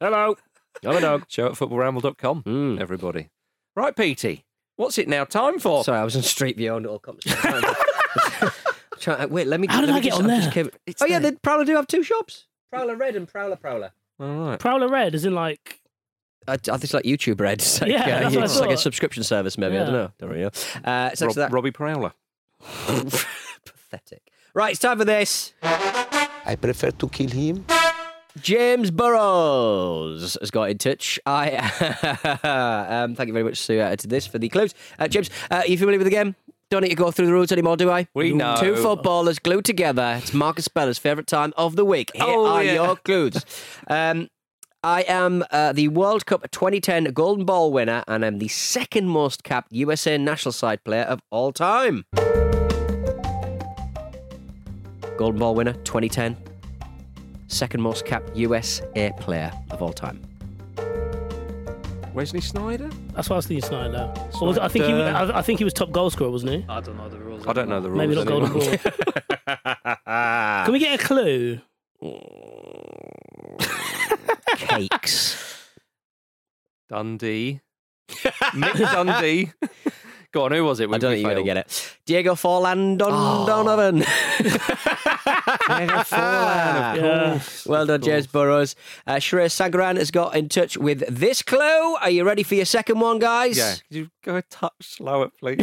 Hello, 0.00 0.36
I'm 0.84 0.96
a 0.96 1.00
dog. 1.00 1.24
Show 1.28 1.46
at 1.46 1.52
footballramble.com, 1.52 2.42
Mm. 2.44 2.80
everybody. 2.80 3.28
Right, 3.76 3.94
Petey. 3.96 4.44
What's 4.76 4.98
it 4.98 5.06
now 5.08 5.24
time 5.24 5.58
for? 5.60 5.84
Sorry, 5.84 5.98
I 5.98 6.04
was 6.04 6.16
on 6.16 6.22
Street 6.22 6.56
View 6.56 6.72
on 6.74 6.84
all 6.86 6.98
comes. 6.98 7.22
Trying, 9.00 9.28
wait, 9.30 9.46
let 9.46 9.60
me. 9.60 9.66
How 9.68 9.80
did 9.80 9.90
let 9.90 9.96
I 9.96 10.00
get 10.00 10.10
just, 10.10 10.22
on 10.22 10.30
I've 10.30 10.42
just 10.42 10.54
there? 10.54 10.64
came- 10.64 10.96
oh 11.00 11.06
yeah, 11.06 11.18
the 11.18 11.32
Prowler 11.42 11.64
do 11.64 11.74
have 11.76 11.86
two 11.86 12.02
shops. 12.02 12.46
Prowler 12.70 12.96
Red 12.96 13.16
and 13.16 13.28
Prowler 13.28 13.56
Prowler. 13.56 13.92
All 14.20 14.26
right. 14.50 14.58
Prowler 14.58 14.88
Red, 14.88 15.14
as 15.14 15.24
in 15.24 15.34
like 15.34 15.80
I, 16.46 16.52
I 16.54 16.56
think 16.56 16.84
it's 16.84 16.94
like 16.94 17.04
YouTube 17.04 17.40
Red. 17.40 17.60
It's 17.60 17.80
like, 17.82 17.90
Yeah, 17.90 18.00
uh, 18.02 18.20
that's 18.20 18.34
what 18.34 18.42
I 18.42 18.44
it's 18.44 18.60
like 18.60 18.70
a 18.70 18.76
subscription 18.76 19.22
service, 19.22 19.56
maybe. 19.58 19.76
I 19.78 19.84
don't 19.84 19.92
know. 19.92 20.10
Don't 20.18 20.30
really 20.30 20.42
know. 20.42 20.50
Uh, 20.84 21.10
so 21.14 21.26
Rob- 21.26 21.34
that 21.36 21.52
Robbie 21.52 21.70
Prowler. 21.72 22.12
pathetic. 22.60 24.22
Right, 24.54 24.70
it's 24.72 24.80
time 24.80 24.98
for 24.98 25.04
this. 25.04 25.52
I 25.62 26.56
prefer 26.60 26.90
to 26.92 27.08
kill 27.08 27.30
him. 27.30 27.64
James 28.40 28.90
Burrows 28.90 30.36
has 30.40 30.50
got 30.50 30.70
in 30.70 30.78
touch. 30.78 31.20
I 31.24 31.50
um, 32.42 33.14
thank 33.14 33.28
you 33.28 33.32
very 33.32 33.44
much 33.44 33.64
to, 33.66 33.78
uh, 33.80 33.96
to 33.96 34.06
this 34.08 34.26
for 34.26 34.38
the 34.38 34.48
clues. 34.48 34.74
Uh, 34.98 35.08
James, 35.08 35.30
uh, 35.50 35.56
are 35.56 35.66
you 35.66 35.78
familiar 35.78 35.98
with 35.98 36.06
the 36.06 36.10
game? 36.10 36.34
Don't 36.70 36.82
need 36.82 36.88
to 36.88 36.94
go 36.96 37.10
through 37.12 37.26
the 37.26 37.32
rules 37.32 37.52
anymore, 37.52 37.76
do 37.76 37.90
I? 37.90 38.08
We 38.14 38.32
know. 38.32 38.56
Two 38.58 38.74
footballers 38.76 39.38
glued 39.38 39.64
together. 39.64 40.16
It's 40.20 40.32
Marcus 40.32 40.64
Speller's 40.64 40.98
favourite 40.98 41.26
time 41.28 41.52
of 41.56 41.76
the 41.76 41.84
week. 41.84 42.10
Here 42.14 42.24
Oh, 42.26 42.46
are 42.46 42.64
yeah. 42.64 42.74
your 42.74 42.96
clues. 42.96 43.44
Um, 43.86 44.28
I 44.84 45.00
am 45.08 45.42
uh, 45.50 45.72
the 45.72 45.88
World 45.88 46.26
Cup 46.26 46.50
2010 46.50 47.04
Golden 47.14 47.46
Ball 47.46 47.72
winner, 47.72 48.04
and 48.06 48.22
I'm 48.22 48.38
the 48.38 48.48
second 48.48 49.08
most 49.08 49.42
capped 49.42 49.72
USA 49.72 50.18
national 50.18 50.52
side 50.52 50.84
player 50.84 51.04
of 51.04 51.22
all 51.30 51.52
time. 51.52 52.04
Golden 55.16 55.38
Ball 55.38 55.54
winner 55.54 55.72
2010, 55.84 56.36
second 57.48 57.80
most 57.80 58.04
capped 58.04 58.36
USA 58.36 59.10
player 59.20 59.50
of 59.70 59.80
all 59.80 59.94
time. 59.94 60.20
Wesley 62.12 62.40
Sneijder? 62.40 62.92
That's 63.14 63.30
what 63.30 63.36
I 63.36 63.38
was 63.38 63.46
thinking. 63.46 63.68
Sneijder. 63.70 64.42
Or 64.42 64.48
was 64.48 64.58
I 64.58 64.68
think 64.68 64.84
he. 64.84 64.92
was- 64.92 65.02
I, 65.30 65.38
I 65.38 65.42
think 65.42 65.60
he 65.60 65.64
was 65.64 65.72
top 65.72 65.92
goal 65.92 66.10
scorer, 66.10 66.30
wasn't 66.30 66.52
he? 66.52 66.64
I 66.68 66.80
don't 66.80 66.98
know 66.98 67.08
the 67.08 67.18
rules. 67.18 67.46
I 67.46 67.54
don't 67.54 67.70
know 67.70 67.80
the 67.80 67.88
rules. 67.88 67.98
Maybe 67.98 68.14
not 68.14 68.26
golden 68.26 68.50
anymore. 68.54 68.78
ball. 68.84 69.96
Can 70.66 70.72
we 70.74 70.78
get 70.78 71.00
a 71.00 71.02
clue? 71.02 71.60
Cakes. 74.56 75.36
Dundee. 76.88 77.60
Nick 78.54 78.74
Dundee. 78.74 79.52
Go 80.32 80.44
on, 80.46 80.52
who 80.52 80.64
was 80.64 80.80
it? 80.80 80.90
I 80.92 80.98
don't 80.98 81.12
think 81.12 81.22
you're 81.22 81.32
going 81.34 81.44
to 81.44 81.48
get 81.48 81.56
it. 81.58 81.96
Diego 82.06 82.34
Forlan 82.34 82.98
Don 82.98 83.10
Oh. 83.12 83.46
Donovan. 83.46 83.98
Diego 84.38 86.02
Forlan, 86.02 86.90
of 86.90 86.96
Yeah. 86.96 87.30
course. 87.34 87.66
well 87.66 87.86
done, 87.86 88.02
James 88.02 88.26
Burrows. 88.26 88.74
Uh, 89.06 89.14
Shreyas 89.14 89.54
Sagaran 89.54 89.96
has 89.96 90.10
got 90.10 90.34
in 90.34 90.48
touch 90.48 90.76
with 90.76 91.04
this 91.08 91.40
clue. 91.42 91.94
Are 91.96 92.10
you 92.10 92.24
ready 92.24 92.42
for 92.42 92.56
your 92.56 92.64
second 92.64 92.98
one, 93.00 93.20
guys? 93.20 93.56
Yeah, 93.56 93.74
could 93.74 93.96
you 93.96 94.10
go 94.24 94.36
a 94.36 94.42
touch 94.42 94.72
slower, 94.82 95.30
please? 95.38 95.58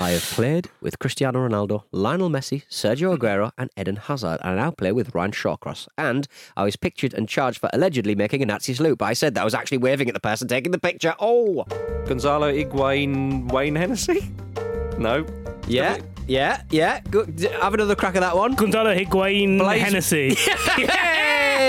I 0.00 0.10
have 0.10 0.22
played 0.22 0.68
with 0.80 1.00
Cristiano 1.00 1.40
Ronaldo, 1.48 1.82
Lionel 1.90 2.30
Messi, 2.30 2.62
Sergio 2.70 3.16
Aguero, 3.18 3.50
and 3.58 3.68
Eden 3.76 3.96
Hazard, 3.96 4.38
and 4.44 4.52
I 4.60 4.64
now 4.64 4.70
play 4.70 4.92
with 4.92 5.12
Ryan 5.12 5.32
Shawcross. 5.32 5.88
And 5.98 6.28
I 6.56 6.62
was 6.62 6.76
pictured 6.76 7.14
and 7.14 7.28
charged 7.28 7.58
for 7.58 7.68
allegedly 7.72 8.14
making 8.14 8.40
a 8.42 8.46
Nazi 8.46 8.74
salute, 8.74 8.98
but 8.98 9.06
I 9.06 9.12
said 9.14 9.34
that 9.34 9.40
I 9.40 9.44
was 9.44 9.54
actually 9.54 9.78
waving 9.78 10.06
at 10.08 10.14
the 10.14 10.20
person 10.20 10.46
taking 10.46 10.70
the 10.70 10.78
picture. 10.78 11.14
Oh, 11.18 11.64
Gonzalo 12.06 12.52
Higuain, 12.52 13.50
Wayne 13.50 13.74
Hennessy? 13.74 14.30
No. 14.98 15.26
yeah, 15.66 15.98
yeah, 16.28 16.62
yeah. 16.70 17.00
Good. 17.00 17.40
Have 17.60 17.74
another 17.74 17.96
crack 17.96 18.14
at 18.14 18.20
that 18.20 18.36
one. 18.36 18.54
Gonzalo 18.54 18.94
Higuain 18.94 19.58
Blaise- 19.58 19.82
Hennessy. 19.82 20.36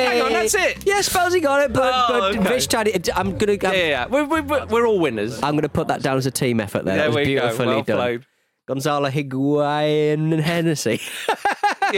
Hang 0.05 0.21
on, 0.21 0.31
that's 0.33 0.55
it. 0.55 0.85
Yeah, 0.85 0.99
Spelsy 0.99 1.41
got 1.41 1.61
it, 1.61 1.73
but, 1.73 1.91
Oh, 1.93 2.05
but 2.09 2.35
okay. 2.35 2.49
Vish 2.49 2.67
tried 2.67 2.87
it. 2.87 3.09
I'm 3.17 3.37
gonna. 3.37 3.53
Yeah, 3.53 3.69
I'm, 3.69 3.75
yeah, 3.75 3.87
yeah. 3.87 4.05
We're, 4.07 4.25
we're, 4.25 4.65
we're 4.67 4.85
all 4.87 4.99
winners. 4.99 5.41
I'm 5.43 5.55
gonna 5.55 5.69
put 5.69 5.87
that 5.89 6.01
down 6.01 6.17
as 6.17 6.25
a 6.25 6.31
team 6.31 6.59
effort. 6.59 6.85
There, 6.85 6.95
There 6.95 7.09
that 7.09 7.15
was 7.15 7.27
we 7.27 7.35
go. 7.35 7.41
beautifully 7.41 7.65
Well 7.67 7.83
done. 7.83 7.97
played. 7.97 8.25
Gonzalo 8.67 9.09
Higuain 9.09 10.31
and 10.33 10.41
Hennessy. 10.41 11.01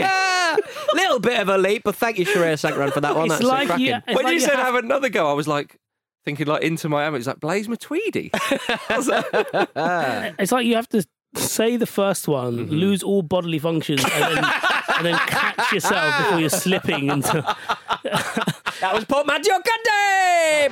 Little 0.93 1.19
bit 1.19 1.39
of 1.39 1.49
a 1.49 1.57
leap, 1.57 1.83
but 1.83 1.95
thank 1.95 2.17
you, 2.17 2.25
Sheree 2.25 2.53
Sagaran, 2.53 2.93
for 2.93 3.01
that 3.01 3.15
one. 3.15 3.25
It's 3.25 3.35
That's 3.35 3.43
like 3.43 3.67
cracking. 3.67 3.85
you- 3.87 3.95
it's 3.95 4.15
when 4.15 4.25
like 4.25 4.33
you 4.33 4.39
said 4.39 4.51
have- 4.55 4.67
have 4.73 4.75
another 4.75 5.09
go, 5.09 5.29
I 5.29 5.33
was 5.33 5.47
like 5.47 5.77
thinking 6.25 6.47
like 6.47 6.63
Inter 6.63 6.89
Miami. 6.89 7.17
It's 7.17 7.27
like 7.27 7.39
Blaise 7.39 7.67
Matuidi. 7.67 8.29
I 8.33 8.97
was 8.97 9.07
like, 9.07 10.33
It's 10.39 10.51
like 10.51 10.65
you 10.65 10.75
have 10.75 10.87
to 10.89 11.05
say 11.35 11.77
the 11.77 11.85
first 11.85 12.27
one, 12.27 12.57
Mm-hmm. 12.57 12.73
lose 12.73 13.03
all 13.03 13.21
bodily 13.21 13.59
functions, 13.59 14.03
and 14.03 14.37
then, 14.37 14.43
and 14.95 15.05
then 15.05 15.17
catch 15.27 15.71
yourself 15.73 16.17
before 16.17 16.39
you're 16.39 16.49
slipping 16.49 17.07
into. 17.09 17.55
That 18.81 18.95
was 18.95 19.05
Paul 19.05 19.25
Maggio 19.25 19.53
Conte! 19.53 20.69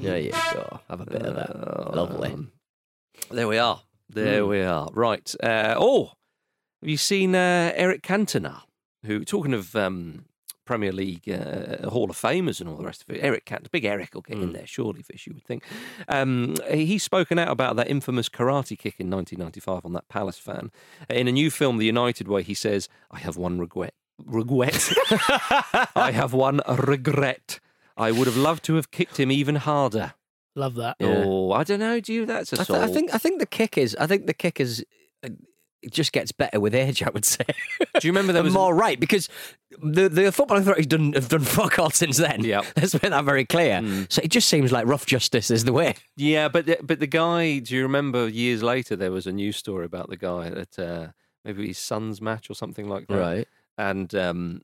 There 0.00 0.18
you 0.18 0.30
go. 0.30 0.80
Have 0.88 1.02
a 1.02 1.04
bit 1.04 1.20
of 1.20 1.34
that. 1.34 1.94
Lovely. 1.94 2.34
there 3.30 3.46
we 3.46 3.58
are. 3.58 3.82
There 4.08 4.46
we 4.46 4.62
are. 4.62 4.88
Right. 4.94 5.34
Uh, 5.42 5.74
oh, 5.76 6.12
have 6.80 6.88
you 6.88 6.96
seen 6.96 7.34
uh, 7.34 7.72
Eric 7.74 8.00
Cantona? 8.02 8.62
Who 9.04 9.22
talking 9.26 9.52
of 9.52 9.76
um, 9.76 10.24
Premier 10.66 10.92
League 10.92 11.28
uh, 11.30 11.88
Hall 11.88 12.10
of 12.10 12.16
Famers 12.16 12.60
and 12.60 12.68
all 12.68 12.76
the 12.76 12.84
rest 12.84 13.02
of 13.02 13.14
it? 13.14 13.20
Eric 13.22 13.46
Cantona, 13.46 13.70
big 13.70 13.84
Eric 13.84 14.14
will 14.14 14.20
get 14.20 14.36
in 14.38 14.52
there 14.52 14.66
surely, 14.66 15.02
Vish. 15.02 15.26
You 15.26 15.32
would 15.34 15.44
think. 15.44 15.62
Um, 16.08 16.56
he's 16.68 17.02
spoken 17.02 17.38
out 17.38 17.48
about 17.48 17.76
that 17.76 17.88
infamous 17.88 18.28
karate 18.28 18.76
kick 18.78 18.96
in 18.98 19.08
1995 19.10 19.84
on 19.84 19.92
that 19.94 20.08
Palace 20.08 20.38
fan. 20.38 20.70
In 21.08 21.28
a 21.28 21.32
new 21.32 21.50
film, 21.50 21.78
The 21.78 21.86
United 21.86 22.28
Way, 22.28 22.42
he 22.42 22.54
says, 22.54 22.88
"I 23.10 23.18
have 23.20 23.36
one 23.36 23.58
regret." 23.58 23.94
Regret. 24.24 24.92
I 25.94 26.10
have 26.12 26.32
one 26.32 26.60
regret. 26.68 27.60
I 27.96 28.10
would 28.10 28.26
have 28.26 28.36
loved 28.36 28.64
to 28.64 28.74
have 28.74 28.90
kicked 28.90 29.18
him 29.18 29.30
even 29.30 29.56
harder. 29.56 30.14
Love 30.54 30.74
that. 30.76 30.96
Yeah. 30.98 31.22
Oh, 31.26 31.52
I 31.52 31.64
don't 31.64 31.80
know. 31.80 32.00
Do 32.00 32.12
you? 32.12 32.26
That's 32.26 32.52
I, 32.52 32.62
a 32.62 32.64
th- 32.64 32.78
I 32.78 32.86
think 32.88 33.14
I 33.14 33.18
think 33.18 33.40
the 33.40 33.46
kick 33.46 33.76
is 33.76 33.94
I 34.00 34.06
think 34.06 34.26
the 34.26 34.34
kick 34.34 34.58
is 34.58 34.84
uh, 35.22 35.28
it 35.86 35.92
just 35.92 36.12
gets 36.12 36.32
better 36.32 36.60
with 36.60 36.74
age. 36.74 37.02
I 37.02 37.10
would 37.10 37.24
say. 37.24 37.44
Do 37.98 38.06
you 38.06 38.12
remember 38.12 38.32
there 38.32 38.42
was 38.50 38.52
more 38.52 38.74
right 38.74 38.98
because 39.00 39.28
the 39.80 40.08
the 40.08 40.32
football 40.32 40.58
authorities 40.58 40.86
done 40.86 41.12
have 41.14 41.28
done 41.28 41.40
fuck 41.44 41.78
all 41.78 41.90
since 41.90 42.16
then. 42.18 42.44
Yeah, 42.44 42.62
let's 42.76 42.92
make 42.94 43.10
that 43.10 43.24
very 43.24 43.44
clear. 43.44 44.06
So 44.10 44.20
it 44.22 44.30
just 44.30 44.48
seems 44.48 44.72
like 44.72 44.86
rough 44.86 45.06
justice 45.06 45.50
is 45.50 45.64
the 45.64 45.72
way. 45.72 45.94
Yeah, 46.16 46.48
but 46.48 46.66
the, 46.66 46.78
but 46.82 47.00
the 47.00 47.06
guy. 47.06 47.60
Do 47.60 47.74
you 47.74 47.82
remember 47.82 48.28
years 48.28 48.62
later 48.62 48.96
there 48.96 49.12
was 49.12 49.26
a 49.26 49.32
news 49.32 49.56
story 49.56 49.84
about 49.86 50.10
the 50.10 50.16
guy 50.16 50.50
that 50.50 50.78
uh, 50.78 51.08
maybe 51.44 51.68
his 51.68 51.78
son's 51.78 52.20
match 52.20 52.50
or 52.50 52.54
something 52.54 52.88
like 52.88 53.06
that, 53.06 53.18
Right. 53.18 53.48
And 53.78 54.14
um, 54.14 54.62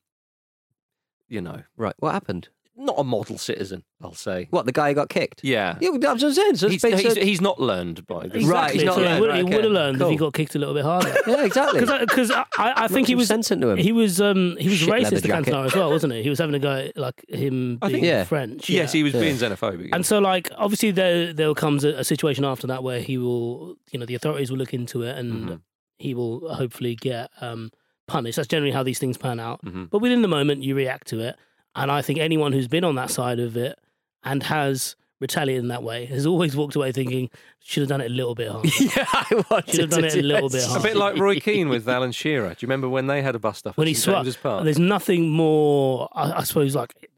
you 1.29 1.41
know, 1.41 1.62
Right. 1.77 1.95
What 1.99 2.12
happened? 2.12 2.49
Not 2.77 2.95
a 2.99 3.05
model 3.05 3.37
citizen, 3.39 3.85
I'll 4.03 4.14
say. 4.14 4.47
What 4.51 4.64
the 4.66 4.73
guy 4.73 4.89
who 4.89 4.95
got 4.95 5.09
kicked? 5.11 5.45
Yeah, 5.45 5.77
Yeah, 5.81 5.91
that's 6.01 6.23
what 6.23 6.29
I'm 6.29 6.35
saying. 6.35 6.57
So 6.57 6.68
he's, 6.70 6.83
he's, 6.83 7.14
so- 7.14 7.20
he's 7.20 7.41
not 7.41 7.61
learned 7.61 8.07
by 8.07 8.29
this. 8.29 8.45
Right, 8.45 8.73
he's 8.73 8.85
not 8.85 8.95
so 8.95 9.01
learned, 9.03 9.14
He 9.16 9.20
would, 9.20 9.29
right, 9.29 9.37
he 9.39 9.43
okay. 9.45 9.55
would 9.57 9.64
have 9.64 9.73
learned 9.73 10.01
if 10.03 10.09
he 10.09 10.16
got 10.16 10.33
kicked 10.33 10.55
a 10.55 10.59
little 10.59 10.75
bit 10.75 10.85
harder. 10.85 11.14
yeah, 11.27 11.45
exactly. 11.45 11.81
Because 11.81 12.31
I, 12.31 12.45
I, 12.59 12.85
I 12.85 12.89
think 12.89 13.09
he 13.09 13.14
was 13.14 13.29
sense 13.29 13.51
into 13.51 13.68
him. 13.68 13.77
He 13.79 13.93
was 13.93 14.20
um 14.20 14.57
he 14.59 14.68
was 14.70 14.79
Shit 14.79 14.89
racist 14.89 15.20
to 15.23 15.29
jacket. 15.29 15.53
Cantona 15.53 15.66
as 15.66 15.75
well, 15.75 15.91
wasn't 15.91 16.14
he? 16.14 16.23
He 16.23 16.31
was 16.31 16.39
having 16.39 16.55
a 16.55 16.59
go 16.59 16.73
at, 16.73 16.97
like 16.97 17.23
him 17.29 17.77
being 17.77 17.93
think- 17.93 18.05
Yeah. 18.05 18.25
French. 18.25 18.68
Yes, 18.70 18.95
yeah. 18.95 18.99
he 18.99 19.03
was 19.05 19.12
being 19.12 19.37
xenophobic. 19.37 19.91
And 19.93 20.05
so, 20.07 20.18
like, 20.18 20.49
obviously, 20.57 20.91
there 20.93 21.33
there 21.33 21.53
comes 21.55 21.85
a, 21.85 21.91
a 21.99 22.05
situation 22.05 22.45
after 22.45 22.66
that 22.68 22.83
where 22.83 23.01
he 23.01 23.18
will, 23.18 23.77
you 23.93 23.99
know, 23.99 24.07
the 24.07 24.14
authorities 24.14 24.51
will 24.51 24.59
look 24.59 24.73
into 24.75 25.03
it 25.03 25.18
and 25.18 25.33
Mm-hmm. 25.33 25.55
he 25.99 26.14
will 26.14 26.53
hopefully 26.55 26.95
get 26.95 27.31
um, 27.43 27.70
punished. 28.09 28.37
That's 28.37 28.49
generally 28.49 28.73
how 28.73 28.83
these 28.83 28.99
things 28.99 29.16
pan 29.18 29.39
out. 29.41 29.62
Mhm. 29.64 29.91
But 29.91 29.99
within 30.01 30.23
the 30.23 30.29
moment, 30.29 30.62
you 30.62 30.75
react 30.75 31.07
to 31.09 31.20
it, 31.20 31.37
and 31.75 31.91
I 31.91 32.03
think 32.03 32.18
anyone 32.18 32.53
who's 32.53 32.68
been 32.68 32.85
on 32.85 32.95
that 32.97 33.11
side 33.11 33.39
of 33.41 33.57
it 33.57 33.79
and 34.25 34.43
has 34.45 34.97
retaliated 35.20 35.62
in 35.62 35.68
that 35.68 35.83
way 35.85 36.05
has 36.07 36.27
always 36.27 36.57
walked 36.57 36.75
away 36.75 36.91
thinking 36.91 37.31
should 37.61 37.81
have 37.83 37.89
done 37.89 38.01
it 38.01 38.07
a 38.07 38.14
little 38.14 38.35
bit 38.35 38.51
harder. 38.51 38.68
yeah, 38.81 39.07
I 39.12 39.45
wanted 39.51 39.70
Should 39.70 39.81
have 39.83 39.91
done 39.91 40.05
it 40.05 40.14
a 40.16 40.23
little 40.23 40.49
this. 40.49 40.66
bit 40.66 40.77
a 40.81 40.83
bit 40.83 40.97
like 40.97 41.16
Roy 41.16 41.39
Keane 41.39 41.68
with 41.68 41.89
Alan 41.89 42.11
Shearer. 42.12 42.49
Do 42.51 42.57
you 42.61 42.66
remember 42.66 42.89
when 42.89 43.07
they 43.07 43.23
had 43.23 43.35
a 43.37 43.39
bust 43.39 43.66
up 43.66 43.77
when 43.77 43.87
he 43.87 43.95
St 43.95 44.05
swapped. 44.25 44.25
James's 44.43 44.64
There's 44.64 44.79
nothing 44.81 45.31
more, 45.31 46.09
I, 46.12 46.33
I 46.41 46.43
suppose, 46.43 46.75
like 46.75 47.09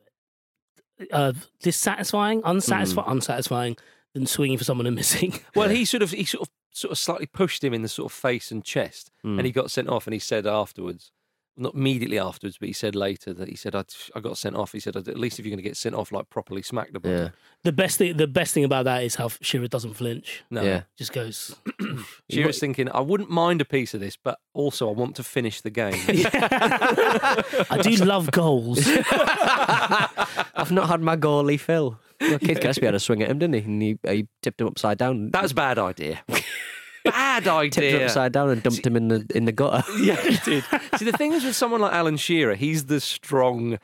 uh, 1.12 1.32
dissatisfying, 1.62 2.42
unsatisfying, 2.44 3.08
unsatisfying 3.10 3.76
than 4.12 4.26
swinging 4.26 4.58
for 4.58 4.64
someone 4.64 4.86
and 4.86 4.94
missing. 4.96 5.40
Well, 5.54 5.68
he 5.70 5.84
sort 5.84 6.02
of 6.02 6.10
he 6.10 6.24
sort 6.24 6.42
of 6.42 6.50
sort 6.72 6.92
of 6.92 6.98
slightly 6.98 7.26
pushed 7.26 7.62
him 7.64 7.72
in 7.72 7.82
the 7.82 7.88
sort 7.88 8.06
of 8.10 8.16
face 8.16 8.50
and 8.50 8.62
chest, 8.64 9.10
Hmm. 9.22 9.38
and 9.38 9.46
he 9.46 9.52
got 9.52 9.70
sent 9.70 9.88
off. 9.88 10.06
And 10.06 10.14
he 10.14 10.20
said 10.20 10.46
afterwards, 10.46 11.10
not 11.56 11.74
immediately 11.74 12.18
afterwards, 12.18 12.58
but 12.58 12.68
he 12.68 12.72
said 12.72 12.94
later 12.94 13.32
that 13.34 13.48
he 13.48 13.56
said 13.56 13.74
I, 13.74 13.84
I 14.14 14.20
got 14.20 14.38
sent 14.38 14.56
off. 14.56 14.72
He 14.72 14.80
said 14.80 14.96
at 14.96 15.18
least 15.18 15.38
if 15.38 15.44
you're 15.44 15.50
going 15.50 15.62
to 15.62 15.68
get 15.68 15.76
sent 15.76 15.94
off, 15.94 16.12
like 16.12 16.28
properly 16.30 16.62
smack 16.62 16.92
the 16.92 17.00
ball. 17.00 17.12
Yeah. 17.12 17.28
The 17.62 17.72
best 17.72 17.98
thing, 17.98 18.16
the 18.16 18.26
best 18.26 18.54
thing 18.54 18.64
about 18.64 18.84
that 18.84 19.02
is 19.02 19.14
how 19.14 19.28
Shearer 19.40 19.68
doesn't 19.68 19.94
flinch. 19.94 20.44
No. 20.50 20.62
Yeah. 20.62 20.82
Just 20.96 21.12
goes. 21.12 21.56
Shearer's 22.30 22.58
thinking, 22.58 22.88
I 22.90 23.00
wouldn't 23.00 23.30
mind 23.30 23.60
a 23.60 23.64
piece 23.64 23.94
of 23.94 24.00
this, 24.00 24.16
but 24.16 24.38
also 24.52 24.88
I 24.88 24.92
want 24.92 25.16
to 25.16 25.22
finish 25.22 25.60
the 25.60 25.70
game. 25.70 25.94
I 26.08 27.78
do 27.82 27.90
love 28.04 28.30
goals. 28.30 28.80
I've 30.56 30.72
not 30.72 30.88
had 30.88 31.00
my 31.00 31.16
goalie 31.16 31.60
fill. 31.60 31.98
Your 32.20 32.38
kid 32.38 32.60
Gillespie 32.60 32.86
had 32.86 32.94
a 32.94 33.00
swing 33.00 33.22
at 33.22 33.30
him, 33.30 33.38
didn't 33.38 33.54
he? 33.54 33.60
And 33.60 33.82
he, 33.82 33.98
he 34.08 34.28
tipped 34.42 34.60
him 34.60 34.66
upside 34.68 34.98
down. 34.98 35.30
That's 35.30 35.52
a 35.52 35.54
bad 35.54 35.78
idea. 35.78 36.22
Bad 37.04 37.46
idea. 37.48 37.70
tipped 37.70 37.94
him 38.00 38.02
upside 38.06 38.32
down 38.32 38.50
and 38.50 38.62
dumped 38.62 38.86
him 38.86 38.96
in 38.96 39.08
the 39.08 39.26
in 39.34 39.44
the 39.44 39.52
gutter. 39.52 39.84
Yeah, 40.00 40.16
he 40.20 40.36
did. 40.44 40.64
See, 40.98 41.04
the 41.04 41.12
thing 41.16 41.32
is 41.32 41.44
with 41.44 41.54
someone 41.56 41.80
like 41.80 41.92
Alan 41.92 42.16
Shearer, 42.16 42.54
he's 42.54 42.86
the 42.86 43.00
strong 43.00 43.78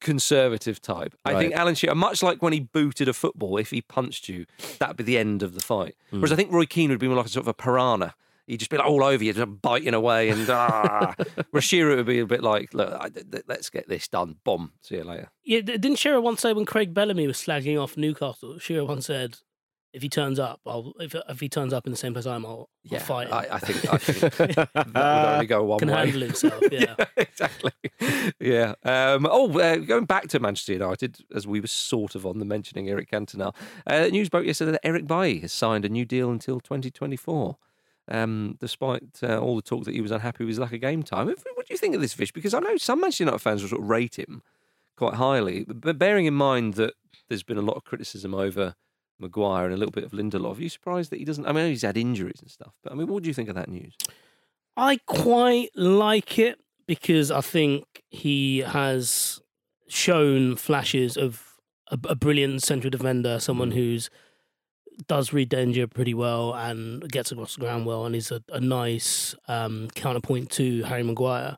conservative 0.00 0.80
type. 0.80 1.14
I 1.24 1.34
think 1.38 1.54
Alan 1.54 1.74
Shearer, 1.74 1.94
much 1.94 2.22
like 2.22 2.42
when 2.42 2.52
he 2.52 2.60
booted 2.60 3.08
a 3.08 3.12
football, 3.12 3.58
if 3.58 3.70
he 3.70 3.82
punched 3.82 4.28
you, 4.28 4.46
that'd 4.78 4.96
be 4.96 5.04
the 5.04 5.18
end 5.18 5.42
of 5.42 5.54
the 5.54 5.60
fight. 5.60 5.94
Hmm. 6.10 6.16
Whereas 6.18 6.32
I 6.32 6.36
think 6.36 6.52
Roy 6.52 6.66
Keane 6.66 6.90
would 6.90 6.98
be 7.00 7.08
more 7.08 7.16
like 7.16 7.26
a 7.26 7.30
sort 7.30 7.44
of 7.44 7.48
a 7.48 7.54
piranha. 7.54 8.14
He'd 8.46 8.58
just 8.58 8.70
be 8.70 8.76
like 8.76 8.86
all 8.86 9.02
over 9.02 9.24
you, 9.24 9.32
just 9.32 9.62
biting 9.62 9.94
away, 9.94 10.28
and 10.28 10.48
ah. 10.50 11.14
Whereas 11.50 11.64
Shearer 11.64 11.96
would 11.96 12.04
be 12.06 12.18
a 12.18 12.26
bit 12.26 12.42
like, 12.42 12.74
look, 12.74 12.94
I, 13.00 13.08
th- 13.08 13.44
let's 13.48 13.70
get 13.70 13.88
this 13.88 14.06
done. 14.06 14.36
Bomb. 14.44 14.72
See 14.82 14.96
you 14.96 15.04
later. 15.04 15.30
yeah, 15.44 15.62
didn't 15.62 15.96
Shearer 15.96 16.20
once 16.20 16.42
say 16.42 16.52
when 16.52 16.66
Craig 16.66 16.92
Bellamy 16.92 17.26
was 17.26 17.38
slagging 17.38 17.82
off 17.82 17.96
Newcastle? 17.96 18.58
Shearer 18.58 18.84
once 18.84 19.06
said, 19.06 19.38
if 19.94 20.02
he 20.02 20.08
turns 20.08 20.40
up, 20.40 20.60
I'll 20.66 20.92
if 20.98 21.14
if 21.28 21.40
he 21.40 21.48
turns 21.48 21.72
up 21.72 21.86
in 21.86 21.92
the 21.92 21.96
same 21.96 22.12
place 22.12 22.26
I'm, 22.26 22.44
I'll, 22.44 22.68
Yeah, 22.82 22.98
I'll 22.98 23.04
fight 23.04 23.28
him. 23.28 23.34
I, 23.34 23.46
I 23.52 23.58
think, 23.60 23.94
I 23.94 23.96
think 23.96 24.36
that 24.56 24.74
would 24.74 24.96
only 24.96 25.46
go 25.46 25.62
one 25.62 25.78
Can 25.78 25.88
way. 25.88 25.94
handle 25.94 26.22
himself, 26.22 26.60
yeah. 26.72 26.96
exactly. 27.16 27.70
Yeah. 28.40 28.74
Um, 28.82 29.26
oh, 29.30 29.56
uh, 29.58 29.76
going 29.76 30.04
back 30.04 30.26
to 30.28 30.40
Manchester 30.40 30.72
United, 30.72 31.18
as 31.34 31.46
we 31.46 31.60
were 31.60 31.68
sort 31.68 32.16
of 32.16 32.26
on 32.26 32.40
the 32.40 32.44
mentioning 32.44 32.88
Eric 32.90 33.10
Cantona, 33.10 33.54
uh, 33.86 34.06
news 34.08 34.28
broke 34.28 34.46
yesterday 34.46 34.72
that 34.72 34.86
Eric 34.86 35.06
Bailly 35.06 35.38
has 35.40 35.52
signed 35.52 35.84
a 35.84 35.88
new 35.88 36.04
deal 36.04 36.30
until 36.30 36.58
2024. 36.60 37.56
Um, 38.06 38.58
despite 38.60 39.20
uh, 39.22 39.38
all 39.38 39.56
the 39.56 39.62
talk 39.62 39.84
that 39.84 39.94
he 39.94 40.02
was 40.02 40.10
unhappy 40.10 40.44
with 40.44 40.50
his 40.50 40.58
lack 40.58 40.74
of 40.74 40.80
game 40.80 41.02
time, 41.02 41.28
what 41.28 41.66
do 41.66 41.72
you 41.72 41.78
think 41.78 41.94
of 41.94 42.02
this, 42.02 42.12
Vish? 42.12 42.32
Because 42.32 42.52
I 42.52 42.58
know 42.58 42.76
some 42.76 43.00
Manchester 43.00 43.24
United 43.24 43.38
fans 43.38 43.62
will 43.62 43.70
sort 43.70 43.80
of 43.80 43.88
rate 43.88 44.18
him 44.18 44.42
quite 44.96 45.14
highly, 45.14 45.64
but 45.66 45.98
bearing 45.98 46.26
in 46.26 46.34
mind 46.34 46.74
that 46.74 46.94
there's 47.28 47.42
been 47.42 47.56
a 47.56 47.62
lot 47.62 47.76
of 47.76 47.84
criticism 47.84 48.34
over 48.34 48.74
Maguire 49.18 49.66
and 49.66 49.74
a 49.74 49.76
little 49.76 49.92
bit 49.92 50.04
of 50.04 50.12
Lindelof, 50.12 50.58
are 50.58 50.62
you 50.62 50.68
surprised 50.68 51.10
that 51.10 51.18
he 51.18 51.24
doesn't? 51.24 51.46
I 51.46 51.52
mean, 51.52 51.68
he's 51.68 51.82
had 51.82 51.96
injuries 51.96 52.40
and 52.40 52.50
stuff, 52.50 52.74
but 52.82 52.92
I 52.92 52.96
mean, 52.96 53.06
what 53.06 53.22
do 53.22 53.28
you 53.28 53.34
think 53.34 53.48
of 53.48 53.54
that 53.54 53.68
news? 53.68 53.96
I 54.76 54.98
quite 55.06 55.70
like 55.76 56.38
it 56.38 56.58
because 56.86 57.30
I 57.30 57.40
think 57.40 57.84
he 58.08 58.58
has 58.60 59.40
shown 59.88 60.56
flashes 60.56 61.16
of 61.16 61.42
a, 61.90 61.98
a 62.08 62.14
brilliant 62.14 62.62
central 62.62 62.90
defender, 62.90 63.38
someone 63.40 63.70
who's 63.70 64.10
does 65.08 65.32
read 65.32 65.48
danger 65.48 65.86
pretty 65.88 66.14
well 66.14 66.54
and 66.54 67.10
gets 67.10 67.32
across 67.32 67.54
the 67.54 67.60
ground 67.60 67.84
well, 67.86 68.06
and 68.06 68.14
is 68.14 68.30
a, 68.30 68.42
a 68.50 68.60
nice 68.60 69.34
um, 69.48 69.88
counterpoint 69.94 70.50
to 70.52 70.82
Harry 70.84 71.02
Maguire. 71.02 71.56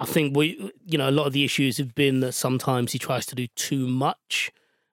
I 0.00 0.04
think 0.04 0.36
we, 0.36 0.70
you 0.86 0.98
know, 0.98 1.08
a 1.08 1.10
lot 1.10 1.26
of 1.26 1.32
the 1.32 1.44
issues 1.44 1.78
have 1.78 1.94
been 1.94 2.20
that 2.20 2.32
sometimes 2.32 2.92
he 2.92 2.98
tries 2.98 3.26
to 3.26 3.34
do 3.34 3.46
too 3.56 3.86
much 3.88 4.52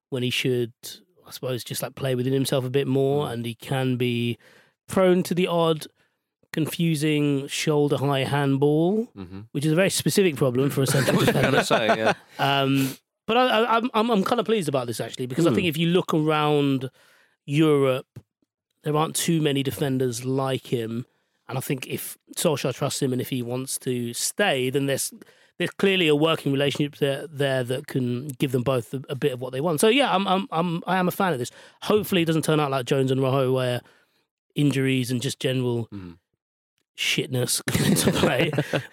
when 0.09 0.23
he 0.23 0.29
should, 0.29 0.73
I 1.27 1.31
suppose, 1.31 1.63
just 1.63 1.81
like 1.81 1.95
play 1.95 2.15
within 2.15 2.33
himself 2.33 2.65
a 2.65 2.69
bit 2.69 2.87
more, 2.87 3.29
and 3.31 3.45
he 3.45 3.55
can 3.55 3.95
be 3.97 4.37
prone 4.87 5.23
to 5.23 5.33
the 5.33 5.47
odd 5.47 5.87
confusing 6.53 7.47
shoulder 7.47 7.97
high 7.97 8.23
handball, 8.23 9.09
which 9.51 9.65
is 9.65 9.71
a 9.71 9.75
very 9.75 9.89
specific 9.89 10.35
problem 10.35 10.69
for 10.69 10.81
a 10.81 10.87
central 10.87 11.19
defender. 11.25 11.63
say, 11.63 11.87
yeah. 11.97 12.13
Um, 12.39 12.95
but 13.27 13.37
I, 13.37 13.47
I, 13.63 13.77
I'm 13.77 13.89
I'm, 13.93 14.09
I'm 14.11 14.23
kind 14.23 14.39
of 14.39 14.45
pleased 14.45 14.69
about 14.69 14.85
this 14.87 14.99
actually 14.99 15.25
because 15.25 15.45
I 15.47 15.49
Hmm. 15.49 15.55
think 15.55 15.67
if 15.67 15.77
you 15.77 15.87
look 15.87 16.13
around 16.13 16.89
Europe, 17.45 18.05
there 18.83 18.95
aren't 18.95 19.15
too 19.15 19.41
many 19.41 19.63
defenders 19.63 20.23
like 20.25 20.67
him, 20.67 21.05
and 21.49 21.57
I 21.57 21.61
think 21.61 21.87
if 21.87 22.17
Solskjaer 22.37 22.73
trusts 22.75 23.01
him 23.01 23.11
and 23.13 23.21
if 23.21 23.29
he 23.29 23.41
wants 23.41 23.77
to 23.79 24.13
stay, 24.13 24.69
then 24.69 24.85
there's 24.85 25.11
there's 25.57 25.71
clearly 25.71 26.07
a 26.07 26.15
working 26.15 26.51
relationship 26.51 26.97
there 26.97 27.25
there 27.27 27.63
that 27.63 27.87
can 27.87 28.27
give 28.39 28.51
them 28.51 28.63
both 28.63 28.93
a, 28.93 29.01
a 29.09 29.15
bit 29.15 29.31
of 29.33 29.39
what 29.41 29.51
they 29.53 29.61
want. 29.61 29.79
So 29.79 29.87
yeah, 29.87 30.13
I'm 30.13 30.27
I'm 30.27 30.47
I'm 30.51 30.83
I 30.87 30.97
am 30.97 31.07
a 31.07 31.11
fan 31.11 31.33
of 31.33 31.39
this. 31.39 31.51
Hopefully, 31.83 32.21
it 32.21 32.25
doesn't 32.25 32.43
turn 32.43 32.59
out 32.59 32.71
like 32.71 32.85
Jones 32.85 33.11
and 33.11 33.21
Rojo 33.21 33.53
where 33.53 33.81
injuries 34.55 35.11
and 35.11 35.21
just 35.21 35.39
general 35.39 35.87
shitness 36.97 37.61
come 37.67 37.85
into 37.87 38.11
play. 38.11 38.51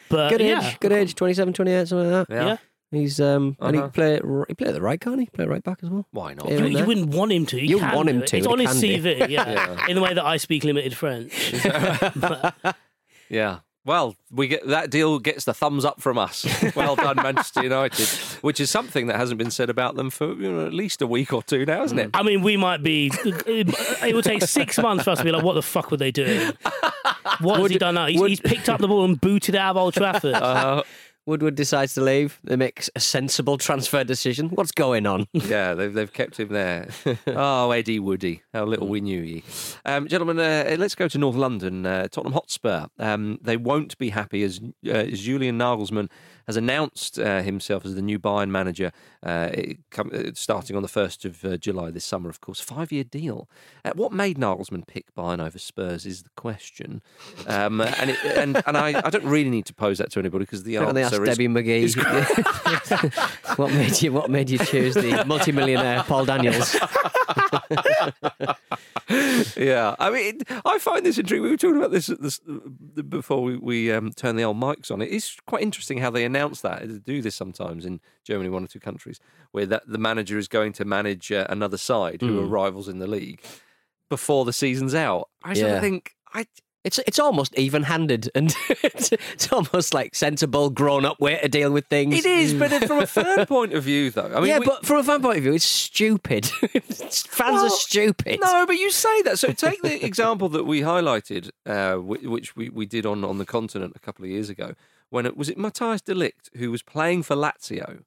But 0.09 0.31
good 0.31 0.41
age, 0.43 0.49
yeah, 0.63 0.75
good 0.81 0.93
age, 0.93 1.15
27, 1.15 1.55
28, 1.55 1.89
something 1.89 2.11
like 2.11 2.27
that. 2.29 2.35
Yeah. 2.35 2.47
Yeah. 2.47 2.57
He's 2.91 3.21
um, 3.21 3.57
and 3.61 3.75
he 3.75 3.81
Uh-huh. 3.81 3.89
play 3.91 4.21
he 4.49 4.55
play 4.55 4.69
at 4.69 4.75
the 4.75 4.83
right, 4.83 5.01
can't 5.01 5.19
he? 5.19 5.25
Play 5.27 5.47
right 5.47 5.63
back 5.65 5.79
as 5.83 5.89
well. 5.89 6.07
Why 6.11 6.35
not? 6.35 6.51
You, 6.51 6.67
you 6.67 6.85
wouldn't 6.85 7.15
want 7.15 7.33
him 7.33 7.47
to. 7.47 7.57
He 7.59 7.67
You 7.69 7.79
can 7.79 7.95
want 7.97 8.11
him 8.11 8.21
it. 8.23 8.27
to, 8.29 8.37
It's 8.37 8.47
on 8.47 8.59
his. 8.59 8.69
CV, 8.71 9.29
yeah. 9.31 9.49
Yeah. 9.51 9.87
In 9.89 9.95
the 9.97 10.03
way 10.03 10.13
that 10.13 10.25
I 10.25 10.37
speak 10.37 10.63
limited 10.65 10.95
French. 10.97 11.55
Yeah. 13.31 13.61
Well, 13.85 14.15
we 14.31 14.47
get 14.47 14.67
that 14.69 14.91
deal 14.91 15.19
gets 15.19 15.45
the 15.45 15.53
thumbs 15.53 15.85
up 15.85 16.01
from 16.01 16.17
us. 16.19 16.47
Well 16.77 16.95
done, 16.97 17.17
Manchester 17.17 17.65
United, 17.65 18.09
which 18.43 18.61
is 18.61 18.71
something 18.71 19.09
that 19.09 19.17
hasn't 19.17 19.39
been 19.39 19.51
said 19.51 19.69
about 19.71 19.97
them 19.97 20.09
for 20.11 20.33
you 20.35 20.53
know, 20.53 20.67
at 20.67 20.73
least 20.73 21.03
a 21.03 21.07
week 21.07 21.33
or 21.33 21.43
two 21.43 21.67
now, 21.67 21.81
hasn't 21.81 22.01
it? 22.01 22.11
I 22.15 22.23
mean, 22.23 22.43
we 22.43 22.57
might 22.57 22.83
be. 22.83 23.11
It 23.25 24.15
would 24.15 24.25
take 24.25 24.43
six 24.43 24.79
months 24.79 25.05
for 25.05 25.11
us 25.11 25.19
to 25.19 25.25
be 25.25 25.33
like, 25.33 25.43
"What 25.43 25.55
the 25.55 25.63
fuck 25.63 25.91
were 25.91 25.97
they 25.97 26.11
doing? 26.13 26.53
What 27.41 27.61
has 27.61 27.71
he 27.71 27.79
done 27.79 27.95
now? 27.95 28.07
He's, 28.07 28.21
would- 28.21 28.31
he's 28.31 28.41
picked 28.41 28.69
up 28.69 28.81
the 28.81 28.89
ball 28.89 29.05
and 29.05 29.21
booted 29.21 29.55
out 29.57 29.71
of 29.73 29.77
Old 29.77 29.95
Trafford." 29.95 30.35
Uh, 30.43 30.83
Woodward 31.25 31.55
decides 31.55 31.95
to 31.95 32.01
leave. 32.01 32.41
They 32.43 32.57
make 32.57 32.89
a 32.97 33.01
sensible 33.01 33.57
transfer 33.57 34.03
decision. 34.03 34.49
What's 34.51 34.73
going 34.73 35.07
on? 35.07 35.27
Yeah, 35.53 35.75
they've, 35.75 35.93
they've 35.93 36.13
kept 36.13 36.41
him 36.41 36.49
there. 36.49 36.89
oh, 37.27 37.73
Eddie 37.73 37.99
Woody, 37.99 38.43
how 38.55 38.65
little 38.65 38.89
we 38.89 39.01
knew 39.03 39.21
ye. 39.21 39.43
Um, 39.85 40.09
gentlemen, 40.09 40.39
uh, 40.39 40.77
let's 40.79 40.95
go 40.95 41.09
to 41.09 41.19
North 41.19 41.37
London. 41.37 41.85
Uh, 41.85 42.09
Tottenham 42.09 42.33
Hotspur. 42.33 42.87
Um, 42.99 43.39
they 43.43 43.57
won't 43.57 43.99
be 43.99 44.11
happy 44.11 44.45
as, 44.45 44.61
uh, 44.87 44.91
as 44.91 45.21
Julian 45.21 45.59
Nagelsmann 45.59 46.09
has 46.47 46.57
announced 46.57 47.19
uh, 47.19 47.43
himself 47.43 47.85
as 47.85 47.95
the 47.95 48.03
new 48.03 48.19
Bayern 48.19 48.51
manager, 48.51 48.93
uh, 49.23 49.51
come, 49.91 50.11
uh, 50.13 50.31
starting 50.35 50.77
on 50.77 50.83
the 50.83 50.89
1st 50.89 51.25
of 51.25 51.45
uh, 51.45 51.57
July 51.57 51.91
this 51.91 52.05
summer, 52.05 52.29
of 52.29 52.41
course. 52.41 52.61
Five 52.61 52.93
year 52.93 53.05
deal. 53.05 53.49
Uh, 53.85 53.93
what 53.95 54.13
made 54.13 54.39
Nagelsmann 54.39 54.87
pick 54.87 55.15
Bayern 55.15 55.45
over 55.45 55.59
Spurs 55.59 56.07
is 56.07 56.23
the 56.23 56.31
question. 56.37 57.03
Um, 57.47 57.81
and 57.81 58.11
it, 58.11 58.19
and, 58.25 58.63
and 58.67 58.77
I, 58.77 59.01
I 59.05 59.11
don't 59.11 59.25
really 59.25 59.51
need 59.51 59.67
to 59.67 59.75
pose 59.75 59.99
that 59.99 60.11
to 60.13 60.19
anybody 60.19 60.45
because 60.45 60.63
the 60.65 60.77
answer 60.77 60.99
asked 60.99 61.15
is 61.15 61.37
Debbie 61.37 61.47
is 61.47 61.95
McGee. 61.97 63.57
what 63.57 63.73
made 63.73 64.03
you? 64.03 64.13
What 64.13 64.31
made 64.31 64.51
you 64.51 64.59
choose 64.59 64.95
the 64.95 65.25
multimillionaire 65.27 66.03
Paul 66.05 66.25
Daniels? 66.25 66.77
yeah, 69.57 69.95
I 69.99 70.11
mean, 70.11 70.41
I 70.65 70.79
find 70.79 71.05
this 71.05 71.19
intriguing. 71.19 71.45
We 71.45 71.51
were 71.51 71.57
talking 71.57 71.77
about 71.77 71.91
this, 71.91 72.07
this 72.07 72.41
before 73.09 73.43
we, 73.43 73.57
we 73.57 73.93
um, 73.93 74.11
turn 74.13 74.37
the 74.37 74.43
old 74.45 74.57
mics 74.59 74.91
on. 74.91 75.03
It's 75.03 75.37
quite 75.47 75.63
interesting 75.63 75.99
how 75.99 76.11
they 76.11 76.25
announce 76.25 76.61
that. 76.63 76.81
They 76.89 76.99
do 76.99 77.23
this 77.23 77.35
sometimes 77.35 77.85
in 77.87 78.01
Germany, 78.25 78.49
one 78.51 78.65
or 78.65 78.69
two 78.69 78.81
countries, 78.81 79.21
where 79.53 79.67
that 79.67 79.83
the 79.87 79.99
manager 79.99 80.39
is 80.39 80.49
going 80.49 80.73
to 80.75 80.85
manage 80.85 81.31
uh, 81.33 81.47
another 81.49 81.77
side 81.79 82.21
who 82.21 82.39
are 82.41 82.47
Mm. 82.47 82.51
rivals 82.51 82.89
in 82.89 82.99
the 82.99 83.07
league 83.07 83.43
before 84.09 84.45
the 84.45 84.53
season's 84.53 84.95
out. 84.95 85.29
I 85.43 85.55
sort 85.55 85.69
Yeah. 85.71 85.75
of 85.77 85.83
think 85.83 86.13
I. 86.33 86.47
It's 86.85 86.99
it's 87.07 87.19
almost 87.21 87.57
even 87.57 87.85
handed 87.85 88.29
and 88.35 88.53
it's, 88.83 89.13
it's 89.13 89.53
almost 89.53 89.95
like 89.95 90.15
sensible, 90.17 90.69
grown 90.71 91.05
up 91.05 91.21
way 91.21 91.39
to 91.41 91.49
deal 91.49 91.71
with 91.71 91.87
things. 91.87 92.15
It 92.17 92.27
is, 92.27 92.55
but 92.55 92.71
from 92.87 92.99
a 92.99 93.07
fan 93.07 93.47
point 93.57 93.73
of 93.73 93.85
view, 93.85 94.11
though. 94.11 94.33
I 94.35 94.41
mean, 94.41 94.47
yeah, 94.49 94.59
we- 94.59 94.67
but 94.67 94.85
from 94.85 94.99
a 94.99 95.05
fan 95.05 95.23
point 95.23 95.37
of 95.39 95.43
view, 95.45 95.53
it's 95.55 95.65
stupid. 95.65 96.47
Fans 96.47 97.39
Well, 97.39 97.67
are 97.67 97.71
stupid. 97.71 98.41
No, 98.43 98.67
but 98.67 98.77
you 98.77 98.91
say 98.91 99.23
that. 99.23 99.39
So 99.39 99.53
take 99.53 99.83
the 99.83 100.05
example 100.05 100.49
that 100.51 100.65
we 100.65 100.81
highlighted, 100.81 101.51
uh, 101.67 101.97
which 101.97 102.57
we, 102.57 102.69
we 102.69 102.87
did 102.87 103.07
on, 103.07 103.25
on 103.25 103.39
the 103.39 103.47
continent 103.47 103.93
a 103.95 104.01
couple 104.01 104.25
of 104.25 104.31
years 104.31 104.49
ago. 104.51 104.75
When 105.11 105.27
it 105.27 105.37
was 105.37 105.49
it 105.49 105.59
Matthijs 105.59 106.03
de 106.03 106.15
Ligt 106.15 106.49
who 106.57 106.71
was 106.71 106.83
playing 106.83 107.23
for 107.23 107.37
Lazio, 107.37 108.03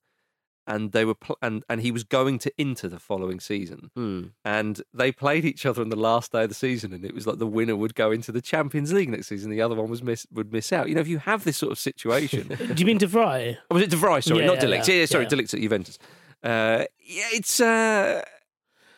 and 0.67 0.91
they 0.91 1.05
were 1.05 1.15
pl- 1.15 1.37
and 1.41 1.63
and 1.69 1.81
he 1.81 1.91
was 1.91 2.03
going 2.03 2.39
to 2.39 2.51
Inter 2.57 2.87
the 2.87 2.99
following 2.99 3.39
season, 3.39 3.91
Hmm. 3.95 4.23
and 4.43 4.81
they 4.93 5.11
played 5.11 5.45
each 5.45 5.65
other 5.65 5.81
on 5.81 5.89
the 5.89 5.95
last 5.95 6.31
day 6.31 6.43
of 6.43 6.49
the 6.49 6.55
season, 6.55 6.93
and 6.93 7.03
it 7.05 7.13
was 7.13 7.25
like 7.27 7.37
the 7.39 7.47
winner 7.47 7.75
would 7.75 7.95
go 7.95 8.11
into 8.11 8.31
the 8.31 8.41
Champions 8.41 8.91
League 8.93 9.09
next 9.09 9.27
season, 9.27 9.51
the 9.51 9.61
other 9.61 9.75
one 9.75 9.89
was 9.89 10.01
miss 10.03 10.25
would 10.31 10.51
miss 10.51 10.71
out. 10.73 10.89
You 10.89 10.95
know, 10.95 11.01
if 11.01 11.07
you 11.07 11.19
have 11.19 11.43
this 11.43 11.57
sort 11.57 11.71
of 11.71 11.79
situation, 11.79 12.47
Do 12.73 12.73
you 12.77 12.85
mean 12.85 12.97
De 12.97 13.07
Vrij? 13.07 13.57
Oh, 13.69 13.75
was 13.75 13.83
it 13.83 13.89
De 13.89 13.97
Vrij? 13.97 14.23
Sorry, 14.23 14.39
Yeah, 14.41 14.45
not 14.47 14.55
yeah, 14.55 14.61
de 14.61 14.67
Ligt. 14.67 14.87
yeah. 14.87 14.95
Yeah, 14.95 15.05
sorry, 15.05 15.23
Yeah. 15.25 15.29
de 15.29 15.35
Ligt's 15.35 15.53
at 15.53 15.59
Juventus. 15.61 15.97
Uh, 16.43 16.85
yeah, 16.99 17.27
it's. 17.33 17.59
Uh, 17.59 18.21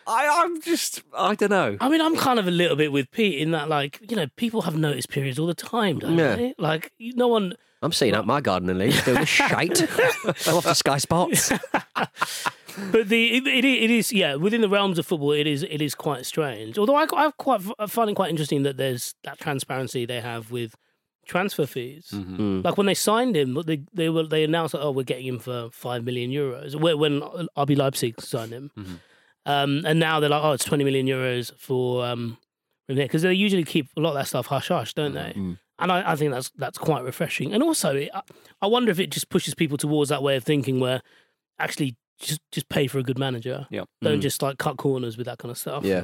I, 0.10 0.42
I'm 0.44 0.62
just. 0.62 1.04
I 1.14 1.36
don't 1.36 1.50
know. 1.50 1.78
I 1.82 1.90
mean, 1.90 2.00
I'm 2.02 2.16
kind 2.16 2.40
of 2.40 2.48
a 2.48 2.52
little 2.52 2.78
bit 2.78 2.92
with 2.94 3.12
Pete 3.12 3.40
in 3.40 3.52
that, 3.52 3.68
like, 3.68 4.00
you 4.10 4.16
know, 4.16 4.28
people 4.38 4.62
have 4.62 4.78
notice 4.78 5.06
periods 5.06 5.38
all 5.38 5.48
the 5.48 5.54
time, 5.54 6.00
don't 6.00 6.18
Yeah. 6.18 6.36
they? 6.36 6.54
Like, 6.58 6.92
no 7.00 7.28
one. 7.28 7.56
I'm 7.82 7.92
seeing 7.92 8.16
out 8.16 8.26
my 8.26 8.42
garden 8.42 8.68
gardening 8.68 8.92
leave 8.92 9.06
doing 9.06 9.20
this 9.20 9.30
shite. 9.30 9.82
I'm 10.48 10.56
off 10.56 10.66
to 10.66 10.76
Sky 10.76 10.98
Sports. 10.98 11.52
But 12.92 13.10
the 13.10 13.38
it, 13.38 13.48
it, 13.48 13.66
it 13.66 13.90
is 13.90 14.14
yeah 14.14 14.36
within 14.36 14.62
the 14.62 14.70
realms 14.70 15.00
of 15.00 15.08
football 15.08 15.32
it 15.32 15.48
is 15.48 15.64
it 15.64 15.82
is 15.82 15.96
quite 15.96 16.26
strange. 16.26 16.78
Although 16.78 16.96
I 16.96 17.08
I 17.12 17.32
quite 17.32 17.62
I 17.80 17.88
find 17.88 18.10
it 18.10 18.16
quite 18.16 18.30
interesting 18.30 18.64
that 18.64 18.78
there's 18.78 19.16
that 19.24 19.40
transparency 19.40 20.06
they 20.06 20.22
have 20.22 20.52
with 20.52 20.76
transfer 21.26 21.66
fees. 21.66 22.10
Mm. 22.14 22.64
Like 22.64 22.78
when 22.78 22.86
they 22.86 22.94
signed 22.94 23.36
him, 23.36 23.60
they 23.66 23.84
they 23.94 24.10
were 24.10 24.28
they 24.28 24.44
announced 24.44 24.74
that 24.74 24.82
oh 24.82 24.92
we're 24.92 25.04
getting 25.04 25.26
him 25.26 25.40
for 25.40 25.70
five 25.72 26.04
million 26.04 26.30
euros. 26.30 26.80
When 26.80 27.00
when 27.00 27.22
RB 27.58 27.78
Leipzig 27.78 28.22
signed 28.22 28.52
him, 28.52 28.72
um, 29.46 29.82
and 29.86 30.00
now 30.00 30.20
they're 30.20 30.30
like 30.30 30.44
oh 30.44 30.52
it's 30.52 30.64
twenty 30.64 30.84
million 30.84 31.08
euros 31.08 31.52
for 31.58 32.06
um 32.06 32.38
because 32.88 33.24
they 33.24 33.34
usually 33.34 33.64
keep 33.64 33.88
a 33.98 34.00
lot 34.00 34.10
of 34.10 34.16
that 34.18 34.28
stuff 34.28 34.46
hush 34.46 34.68
hush, 34.68 34.94
don't 34.94 35.14
they? 35.14 35.34
And 35.80 35.92
I, 35.92 36.14
I 36.14 36.16
think 36.16 36.32
that's 36.32 36.50
that's 36.58 36.78
quite 36.78 37.04
refreshing. 37.04 37.54
And 37.54 37.62
also, 37.64 37.96
it, 37.96 38.10
I- 38.14 38.22
I 38.62 38.66
wonder 38.68 38.90
if 38.92 39.00
it 39.00 39.12
just 39.12 39.30
pushes 39.30 39.54
people 39.54 39.78
towards 39.78 40.10
that 40.10 40.24
way 40.24 40.36
of 40.36 40.44
thinking 40.44 40.80
where 40.80 41.02
actually 41.60 41.96
just 42.20 42.42
just 42.52 42.68
pay 42.70 42.88
for 42.88 42.98
a 42.98 43.04
good 43.04 43.20
manager. 43.20 43.68
Yeah. 43.70 43.84
Don't 44.02 44.18
Mm. 44.20 44.22
just 44.22 44.42
like 44.42 44.58
cut 44.58 44.78
corners 44.78 45.18
with 45.18 45.28
that 45.28 45.38
kind 45.38 45.52
of 45.52 45.58
stuff. 45.60 45.84
Yeah. 45.84 46.04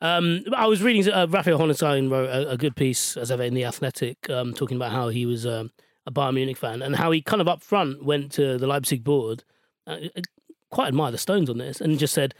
Um, 0.00 0.44
I 0.56 0.66
was 0.66 0.82
reading 0.82 1.12
uh, 1.12 1.26
Raphael 1.28 1.58
Honigstein 1.58 2.10
wrote 2.10 2.30
a, 2.30 2.52
a 2.52 2.56
good 2.56 2.74
piece 2.74 3.18
as 3.18 3.30
ever 3.30 3.42
in 3.42 3.52
the 3.52 3.66
Athletic, 3.66 4.30
um, 4.30 4.54
talking 4.54 4.76
about 4.78 4.92
how 4.92 5.10
he 5.10 5.26
was 5.26 5.44
um, 5.44 5.70
a 6.06 6.10
Bayern 6.10 6.32
Munich 6.34 6.56
fan 6.56 6.80
and 6.80 6.96
how 6.96 7.10
he 7.10 7.20
kind 7.20 7.42
of 7.42 7.48
up 7.48 7.62
front 7.62 8.02
went 8.02 8.32
to 8.32 8.56
the 8.56 8.66
Leipzig 8.66 9.04
board. 9.04 9.44
Uh, 9.86 9.96
I 10.16 10.22
quite 10.70 10.88
admire 10.88 11.10
the 11.12 11.18
Stones 11.18 11.50
on 11.50 11.58
this, 11.58 11.82
and 11.82 11.98
just 11.98 12.14
said, 12.14 12.34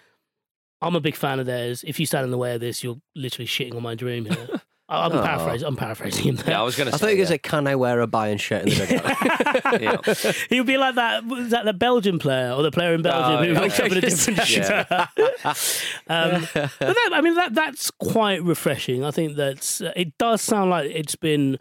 "I'm 0.81 0.97
a 0.97 1.01
big 1.01 1.16
fan 1.16 1.39
of 1.39 1.45
theirs. 1.45 1.85
If 1.87 2.01
you 2.01 2.07
stand 2.07 2.24
in 2.24 2.31
the 2.31 2.39
way 2.39 2.55
of 2.55 2.61
this, 2.62 2.83
you're 2.83 2.97
literally 3.14 3.47
shitting 3.47 3.74
on 3.76 3.83
my 3.83 3.95
dream 3.95 4.24
here." 4.24 4.49
I'm 4.91 5.12
Oh. 5.12 5.22
paraphrasing. 5.22 5.68
I'm 5.68 5.76
paraphrasing 5.76 6.24
him 6.24 6.36
there. 6.36 6.51
Yeah, 6.51 6.61
I 6.61 6.64
was 6.64 6.74
going 6.76 6.88
I 6.88 6.91
to 6.91 6.99
thought 6.99 7.07
say. 7.07 7.12
you 7.12 7.14
were 7.14 7.16
going 7.18 7.26
to 7.28 7.32
say, 7.34 7.38
can 7.38 7.66
I 7.68 7.76
wear 7.76 8.01
a 8.03 8.07
Bayern 8.09 8.41
shirt 8.41 8.62
in 8.62 8.70
the 8.70 8.86
dugout? 8.86 10.05
yeah. 10.26 10.32
He'll 10.49 10.64
be 10.64 10.76
like 10.76 10.97
that. 10.97 11.24
Was 11.26 11.51
that 11.51 11.64
the 11.64 11.72
Belgian 11.72 12.18
player 12.18 12.53
or 12.53 12.62
the 12.62 12.70
player 12.72 12.95
in 12.95 13.03
Belgium 13.03 13.38
Oh, 13.38 13.45
who 13.45 13.53
yeah. 13.53 13.61
wakes 13.61 13.78
up 13.78 13.86
a 13.86 14.01
different 14.01 14.41
shirt? 14.43 14.86
um, 16.09 16.49
but 16.55 16.72
that, 16.80 17.11
I 17.12 17.20
mean, 17.20 17.34
that 17.36 17.55
that's 17.55 17.91
quite 17.93 18.43
refreshing. 18.43 19.05
I 19.05 19.11
think 19.11 19.36
that 19.36 19.80
uh, 19.84 19.93
it. 19.97 20.16
Does 20.18 20.43
sound 20.43 20.70
like 20.70 20.91
it's 20.91 21.14
been, 21.16 21.59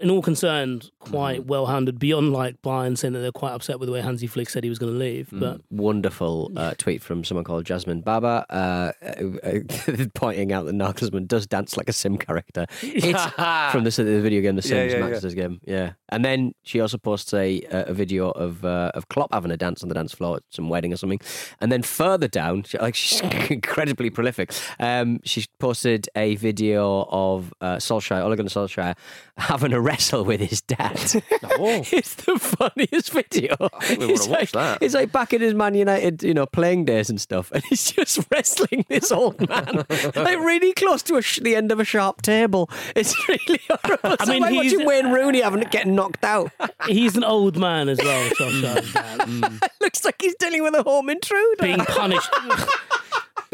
in 0.00 0.10
all 0.10 0.22
concerned, 0.22 0.90
quite 0.98 1.40
Mm-hmm. 1.40 1.48
well 1.48 1.66
handled. 1.66 1.98
Beyond 1.98 2.32
like 2.32 2.60
Bayern 2.62 2.98
saying 2.98 3.14
that 3.14 3.20
they're 3.20 3.32
quite 3.32 3.52
upset 3.52 3.78
with 3.78 3.86
the 3.88 3.92
way 3.92 4.00
Hansi 4.00 4.26
Flick 4.26 4.50
said 4.50 4.64
he 4.64 4.70
was 4.70 4.78
going 4.78 4.92
to 4.92 4.98
leave. 4.98 5.28
Mm. 5.30 5.40
But 5.40 5.60
Wonderful 5.70 6.52
uh, 6.56 6.74
tweet 6.78 7.02
from 7.02 7.24
someone 7.24 7.44
called 7.44 7.64
Jasmine 7.64 8.00
Baba, 8.00 8.44
uh, 8.50 8.92
uh, 9.04 10.04
pointing 10.14 10.52
out 10.52 10.66
that 10.66 10.74
Nagelsmann 10.74 11.26
does 11.28 11.46
dance 11.46 11.76
like 11.76 11.88
a 11.88 11.92
sim 11.92 12.18
character. 12.18 12.66
It's 12.82 13.22
from 13.72 13.84
the, 13.84 13.90
the 13.90 14.20
video 14.20 14.40
game, 14.42 14.56
The 14.56 14.62
Sims 14.62 14.92
yeah, 14.92 14.98
yeah. 14.98 15.04
Maxis 15.06 15.34
game. 15.34 15.60
Yeah, 15.64 15.92
and 16.08 16.24
then 16.24 16.54
she 16.62 16.80
also 16.80 16.98
posts 16.98 17.32
a 17.34 17.62
a 17.70 17.92
video 17.94 18.30
of 18.30 18.64
uh, 18.64 18.90
of 18.94 19.08
Klopp 19.08 19.32
having 19.32 19.50
a 19.50 19.56
dance 19.56 19.82
on 19.82 19.88
the 19.88 19.94
dance 19.94 20.12
floor 20.12 20.36
at 20.36 20.42
some 20.50 20.68
wedding 20.68 20.92
or 20.92 20.96
something, 20.96 21.20
and 21.60 21.70
then 21.70 21.82
further 21.82 22.28
down, 22.28 22.64
she, 22.64 22.78
like 22.78 22.94
she's 22.94 23.20
incredibly 23.50 24.10
prolific. 24.10 24.52
Um, 24.80 25.20
she 25.24 25.46
posted 25.58 26.08
a 26.16 26.36
video 26.36 27.06
of 27.10 27.52
uh, 27.60 27.76
Solskjaer, 27.76 28.22
Ole 28.22 28.36
Gunnar 28.36 28.48
Solskjaer, 28.50 28.96
having 29.36 29.72
a 29.72 29.80
wrestle 29.84 30.24
with 30.24 30.40
his 30.40 30.60
dad. 30.62 30.98
Oh. 31.56 31.84
it's 31.92 32.14
the 32.16 32.36
funniest 32.38 33.12
video. 33.12 33.54
think 33.82 34.00
we 34.00 34.06
wanna 34.06 34.18
watch 34.28 34.28
like- 34.28 34.50
that. 34.52 34.78
It's 34.82 34.94
like 34.94 35.12
back 35.12 35.32
in 35.32 35.40
his 35.40 35.54
Man 35.54 35.74
United, 35.74 36.22
you 36.24 36.34
know, 36.34 36.46
playing 36.46 36.84
days 36.86 37.08
and 37.10 37.20
stuff, 37.20 37.52
and 37.52 37.62
he's 37.68 37.92
just 37.92 38.26
wrestling 38.30 38.84
this 38.88 39.12
old 39.12 39.46
man, 39.48 39.84
like 40.16 40.38
really 40.40 40.72
close 40.72 41.02
to 41.04 41.16
a 41.16 41.22
sh- 41.22 41.38
the 41.40 41.54
end 41.54 41.70
of 41.70 41.78
a 41.78 41.84
sharp 41.84 42.22
table. 42.22 42.68
It's 42.96 43.14
really 43.28 43.60
horrible. 43.70 44.16
I 44.18 44.24
mean, 44.24 44.28
mean, 44.30 44.42
like 44.42 44.52
he's- 44.52 44.72
watching 44.72 44.86
Wayne 44.86 45.10
Rooney 45.12 45.42
having 45.42 45.60
getting 45.70 45.94
knocked 45.94 46.24
out. 46.24 46.50
he's 46.86 47.16
an 47.16 47.22
old 47.24 47.56
man 47.56 47.88
as 47.88 47.98
well. 47.98 48.30
Solskjaer's 48.30 48.92
dad. 48.92 49.70
Looks 49.80 50.04
like 50.04 50.16
he's 50.20 50.34
dealing 50.36 50.62
with 50.64 50.74
a 50.74 50.82
home 50.82 51.10
intruder. 51.10 51.62
being 51.62 51.78
punished, 51.78 52.30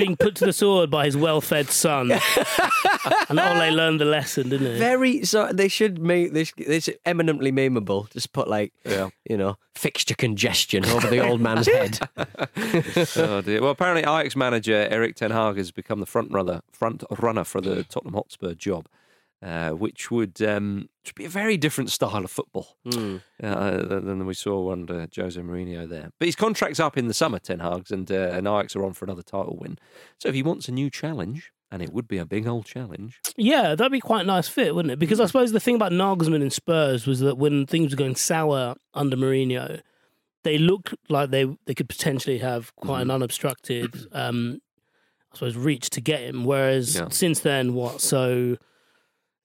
being 0.00 0.16
put 0.16 0.34
to 0.36 0.46
the 0.46 0.52
sword 0.52 0.90
by 0.90 1.04
his 1.04 1.16
well-fed 1.16 1.68
son. 1.70 2.12
and 3.28 3.38
Ole 3.40 3.70
learned 3.72 4.00
the 4.00 4.04
lesson, 4.04 4.48
didn't 4.48 4.72
he? 4.72 4.78
Very 4.78 5.24
so 5.24 5.50
they 5.52 5.68
should 5.68 6.00
make 6.00 6.32
this 6.32 6.52
this 6.56 6.88
eminently 7.04 7.52
memeable. 7.52 8.10
Just 8.10 8.32
put 8.32 8.48
like 8.48 8.72
Yeah. 8.84 9.10
you 9.28 9.36
know 9.36 9.56
fixture 9.74 10.14
congestion 10.14 10.84
over 10.86 11.06
the 11.08 11.20
old 11.26 11.40
man's 11.40 11.66
head. 11.72 11.98
oh 13.16 13.40
dear. 13.42 13.60
Well, 13.60 13.70
apparently 13.70 14.02
Ajax 14.02 14.36
manager 14.36 14.86
Erik 14.90 15.16
Ten 15.16 15.30
Hag 15.30 15.56
has 15.56 15.70
become 15.70 16.00
the 16.00 16.06
front 16.06 16.32
runner, 16.32 16.60
front 16.72 17.04
runner 17.18 17.44
for 17.44 17.60
the 17.60 17.84
Tottenham 17.84 18.14
Hotspur 18.14 18.54
job, 18.54 18.86
uh, 19.42 19.70
which 19.70 20.10
would 20.10 20.40
um, 20.42 20.88
should 21.04 21.14
be 21.14 21.24
a 21.24 21.28
very 21.30 21.56
different 21.56 21.90
style 21.90 22.24
of 22.24 22.30
football 22.30 22.76
Hmm. 22.84 23.16
uh, 23.42 23.78
than 23.78 24.06
than 24.06 24.26
we 24.26 24.34
saw 24.34 24.70
under 24.72 25.08
Jose 25.16 25.40
Mourinho 25.40 25.88
there. 25.88 26.10
But 26.18 26.26
his 26.26 26.36
contract's 26.36 26.80
up 26.80 26.96
in 26.98 27.08
the 27.08 27.14
summer, 27.14 27.38
Ten 27.38 27.60
Hag's, 27.60 27.90
and, 27.90 28.10
uh, 28.10 28.14
and 28.32 28.46
Ajax 28.46 28.76
are 28.76 28.84
on 28.84 28.92
for 28.92 29.04
another 29.06 29.22
title 29.22 29.56
win. 29.60 29.78
So 30.18 30.28
if 30.28 30.34
he 30.34 30.42
wants 30.42 30.68
a 30.68 30.72
new 30.72 30.90
challenge, 30.90 31.52
and 31.72 31.82
it 31.82 31.92
would 31.92 32.08
be 32.08 32.18
a 32.18 32.26
big 32.26 32.46
old 32.48 32.66
challenge, 32.66 33.20
Yeah, 33.36 33.74
that'd 33.74 33.92
be 33.92 34.00
quite 34.00 34.22
a 34.22 34.26
nice 34.26 34.48
fit, 34.48 34.74
wouldn't 34.74 34.92
it? 34.92 34.98
Because 34.98 35.20
I 35.20 35.26
suppose 35.26 35.52
the 35.52 35.60
thing 35.60 35.76
about 35.76 35.92
Nagelsmann 35.92 36.42
and 36.42 36.52
Spurs 36.52 37.06
was 37.06 37.20
that 37.20 37.38
when 37.38 37.64
things 37.66 37.92
were 37.92 37.96
going 37.96 38.16
sour 38.16 38.74
under 38.92 39.16
Mourinho, 39.16 39.80
they 40.42 40.58
looked 40.58 40.94
like 41.08 41.30
they 41.30 41.44
they 41.66 41.74
could 41.74 41.88
potentially 41.88 42.38
have 42.38 42.74
quite 42.76 43.02
an 43.02 43.10
unobstructed, 43.10 43.94
um, 44.12 44.60
I 45.32 45.36
suppose, 45.36 45.56
reach 45.56 45.90
to 45.90 46.00
get 46.00 46.20
him. 46.22 46.44
Whereas 46.44 46.96
Yeah. 46.96 47.08
since 47.10 47.40
then, 47.40 47.72
what? 47.74 48.00
So 48.00 48.56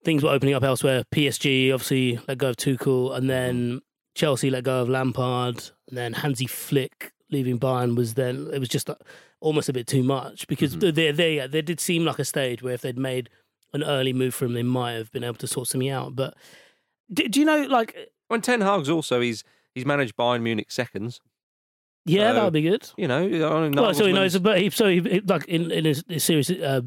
things 0.06 0.24
were 0.24 0.30
opening 0.30 0.54
up 0.54 0.64
elsewhere. 0.64 1.04
PSG 1.14 1.74
obviously 1.74 2.20
let 2.28 2.38
go 2.38 2.50
of 2.52 2.56
Tuchel, 2.58 3.16
and 3.16 3.30
then 3.30 3.82
Chelsea 4.16 4.50
let 4.50 4.64
go 4.64 4.82
of 4.82 4.88
Lampard, 4.90 5.58
and 5.90 5.98
then 5.98 6.14
Hansi 6.14 6.46
Flick 6.48 7.12
leaving 7.32 7.60
Bayern 7.60 7.98
was 7.98 8.14
then 8.14 8.48
it 8.54 8.60
was 8.60 8.70
just 8.70 8.90
uh, 8.90 8.96
almost 9.42 9.68
a 9.68 9.74
bit 9.74 9.88
too 9.88 10.04
much 10.04 10.48
because 10.48 10.76
Mm-hmm. 10.78 11.16
there 11.16 11.30
yeah, 11.32 11.48
there 11.48 11.62
did 11.64 11.80
seem 11.80 12.06
like 12.06 12.20
a 12.20 12.26
stage 12.26 12.62
where 12.64 12.74
if 12.76 12.82
they'd 12.82 12.98
made 12.98 13.30
an 13.74 13.84
early 13.84 14.14
move 14.14 14.34
for 14.34 14.46
him, 14.46 14.54
they 14.54 14.64
might 14.64 14.94
have 14.94 15.12
been 15.12 15.24
able 15.24 15.36
to 15.36 15.48
sort 15.48 15.68
something 15.68 15.90
out. 15.90 16.16
But 16.16 16.36
do, 17.12 17.28
do 17.28 17.40
you 17.42 17.46
know, 17.46 17.64
like, 17.64 17.96
when 18.30 18.42
Ten 18.42 18.62
Hag's 18.62 18.90
also 18.90 19.20
he's 19.20 19.44
he's 19.74 19.86
managed 19.86 20.16
Bayern 20.16 20.42
Munich 20.44 20.72
seconds. 20.72 21.20
yeah, 22.06 22.30
So, 22.30 22.34
that 22.36 22.44
would 22.46 22.54
be 22.54 22.62
good. 22.62 22.90
You 22.98 23.08
know, 23.08 23.28
Well, 23.74 23.94
so 23.94 24.06
he 24.06 24.14
knows, 24.14 24.38
but 24.40 24.60
he 24.62 24.70
so 24.70 24.88
he- 24.88 25.20
like 25.22 25.46
in 25.48 25.72
in 25.72 25.84
his, 25.86 26.04
his 26.08 26.24
series 26.24 26.50
uh, 26.52 26.82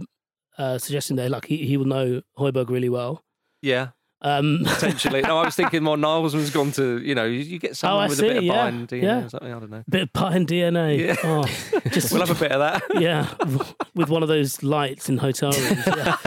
uh, 0.58 0.78
suggestion 0.78 1.16
there, 1.16 1.28
like 1.28 1.46
he, 1.46 1.66
he 1.66 1.76
will 1.76 1.86
know 1.86 2.22
Højbjerg 2.38 2.68
really 2.68 2.88
well. 2.88 3.24
Yeah, 3.62 3.88
Um, 4.20 4.62
potentially. 4.64 5.20
no, 5.22 5.38
I 5.38 5.44
was 5.44 5.54
thinking 5.54 5.84
more 5.84 5.96
Nagelsmann's 5.96 6.50
gone 6.50 6.72
to, 6.72 6.98
you 6.98 7.14
know, 7.14 7.24
you, 7.24 7.58
get 7.60 7.76
someone 7.76 8.06
Oh, 8.06 8.08
with 8.08 8.18
a 8.18 8.22
bit 8.22 8.36
of 8.38 8.42
see, 8.42 8.46
yeah, 8.48 8.70
Bayern 8.70 8.86
DNA 8.88 9.02
yeah. 9.02 9.24
or 9.24 9.28
something, 9.28 9.52
I 9.54 9.58
don't 9.60 9.70
know. 9.70 9.84
bit 9.88 10.02
of 10.02 10.12
Bayern 10.12 10.44
DNA. 10.46 10.98
Yeah. 11.06 11.16
Oh, 11.22 11.44
just 11.90 12.12
We'll 12.12 12.26
have 12.26 12.36
a 12.36 12.40
bit 12.40 12.50
of 12.50 12.58
that. 12.58 12.82
yeah, 13.00 13.32
with 13.94 14.08
one 14.08 14.22
of 14.24 14.28
those 14.28 14.60
lights 14.64 15.08
in 15.08 15.18
hotel 15.18 15.52
rooms. 15.52 15.86
Yeah. 15.86 16.16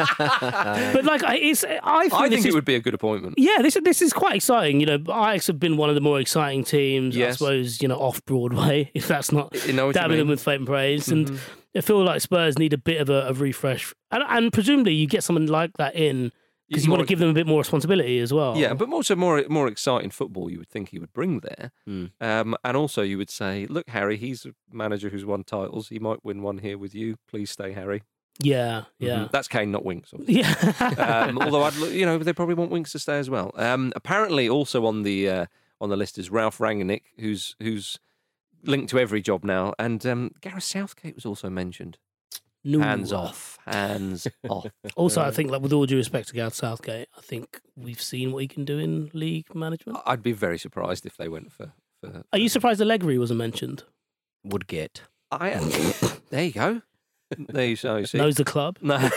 but 0.93 1.03
like, 1.03 1.23
I- 1.23 1.35
it's 1.35 1.63
I 1.65 2.03
think, 2.03 2.13
I 2.13 2.29
think 2.29 2.39
is 2.39 2.45
it 2.45 2.53
would 2.53 2.65
be 2.65 2.75
a 2.75 2.79
good 2.79 2.93
appointment. 2.93 3.35
Yeah, 3.37 3.57
this 3.61 3.77
this 3.83 4.01
is 4.01 4.13
quite 4.13 4.35
exciting. 4.35 4.79
You 4.79 4.85
know, 4.85 4.95
Ajax 5.09 5.47
have 5.47 5.59
been 5.59 5.75
one 5.77 5.89
of 5.89 5.95
the 5.95 6.01
more 6.01 6.19
exciting 6.19 6.63
teams, 6.63 7.17
I 7.17 7.31
suppose. 7.31 7.81
You 7.81 7.87
know, 7.89 7.97
off 7.97 8.23
Broadway, 8.25 8.89
if 8.93 9.07
that's 9.07 9.31
not 9.31 9.53
You 9.65 9.73
know 9.73 9.91
dabbing 9.91 10.17
them 10.17 10.27
with 10.29 10.41
fate 10.41 10.55
and 10.59 10.67
praise. 10.67 11.07
Mhm. 11.07 11.11
And 11.29 11.39
I 11.75 11.81
feel 11.81 12.03
like 12.03 12.21
Spurs 12.21 12.57
need 12.57 12.73
a 12.73 12.77
bit 12.77 13.01
of 13.01 13.09
a, 13.09 13.27
a 13.27 13.33
refresh, 13.33 13.93
and, 14.11 14.23
and 14.27 14.53
presumably 14.53 14.93
you 14.93 15.07
get 15.07 15.23
someone 15.23 15.47
like 15.47 15.71
that 15.77 15.95
in 15.95 16.31
because 16.71 16.85
you 16.85 16.91
want 16.91 17.01
to 17.01 17.05
give 17.07 17.19
them 17.19 17.29
a 17.29 17.33
bit 17.33 17.45
more 17.45 17.59
responsibility 17.59 18.19
as 18.19 18.33
well. 18.33 18.57
Yeah, 18.57 18.73
but 18.73 18.91
also 18.91 19.15
more 19.15 19.43
more 19.49 19.67
exciting 19.67 20.09
football 20.09 20.49
you 20.49 20.57
would 20.59 20.69
think 20.69 20.89
he 20.89 20.99
would 20.99 21.13
bring 21.13 21.41
there. 21.41 21.71
Hmm. 21.85 22.05
Um, 22.19 22.55
and 22.63 22.75
also 22.77 23.01
you 23.01 23.17
would 23.17 23.29
say, 23.29 23.65
look, 23.67 23.89
Harry, 23.89 24.17
he's 24.17 24.45
a 24.45 24.53
manager 24.71 25.09
who's 25.09 25.25
won 25.25 25.43
titles. 25.43 25.89
He 25.89 25.99
might 25.99 26.23
win 26.23 26.41
one 26.41 26.59
here 26.59 26.77
with 26.77 26.95
you. 26.95 27.17
Please 27.27 27.49
stay, 27.51 27.73
Harry. 27.73 28.01
yeah, 28.39 28.85
yeah, 28.97 29.25
Mhm. 29.25 29.31
That's 29.31 29.47
Kane, 29.47 29.71
not 29.71 29.83
Winks. 29.85 30.13
obviously. 30.13 30.39
yeah. 30.41 31.25
um, 31.27 31.37
although 31.37 31.63
I'd, 31.63 31.75
you 31.75 32.05
know, 32.05 32.17
they 32.17 32.33
probably 32.33 32.55
want 32.55 32.71
Winks 32.71 32.91
to 32.93 32.99
stay 32.99 33.19
as 33.19 33.29
well. 33.29 33.51
Um, 33.55 33.91
apparently, 33.95 34.47
also 34.49 34.85
on 34.85 35.03
the 35.03 35.29
uh, 35.29 35.45
on 35.81 35.89
the 35.89 35.97
list 35.97 36.17
is 36.17 36.29
Ralf 36.31 36.57
Rangnick, 36.59 37.01
who's 37.19 37.55
who's 37.59 37.99
linked 38.63 38.89
to 38.91 38.99
every 38.99 39.21
job 39.21 39.43
now, 39.43 39.73
and 39.77 40.05
um, 40.05 40.31
Gareth 40.41 40.63
Southgate 40.63 41.15
was 41.15 41.25
also 41.25 41.49
mentioned. 41.49 41.97
No. 42.63 42.79
Hands 42.79 43.11
off, 43.11 43.57
hands 43.65 44.27
off. 44.47 44.67
Also, 44.95 45.21
I 45.21 45.31
think, 45.31 45.49
like 45.49 45.61
with 45.61 45.73
all 45.73 45.85
due 45.85 45.97
respect 45.97 46.27
to 46.27 46.33
Gareth 46.35 46.53
Southgate, 46.53 47.07
I 47.17 47.21
think 47.21 47.59
we've 47.75 48.01
seen 48.01 48.31
what 48.31 48.39
he 48.43 48.47
can 48.47 48.65
do 48.65 48.77
in 48.77 49.09
league 49.13 49.55
management. 49.55 49.99
I'd 50.05 50.21
be 50.21 50.31
very 50.31 50.59
surprised 50.59 51.05
if 51.05 51.17
they 51.17 51.27
went 51.27 51.51
for. 51.51 51.73
for 52.01 52.23
Are 52.31 52.37
you 52.39 52.49
surprised 52.49 52.79
Allegri 52.81 53.17
wasn't 53.17 53.39
mentioned? 53.39 53.83
Woodgate. 54.43 55.01
I 55.31 55.51
am. 55.51 55.69
there 56.29 56.43
you 56.43 56.51
go. 56.51 56.81
There 57.37 57.65
you 57.65 57.75
so 57.75 57.95
you 57.95 58.05
see. 58.05 58.17
Knows 58.17 58.35
the 58.35 58.43
club, 58.43 58.77
No. 58.81 59.09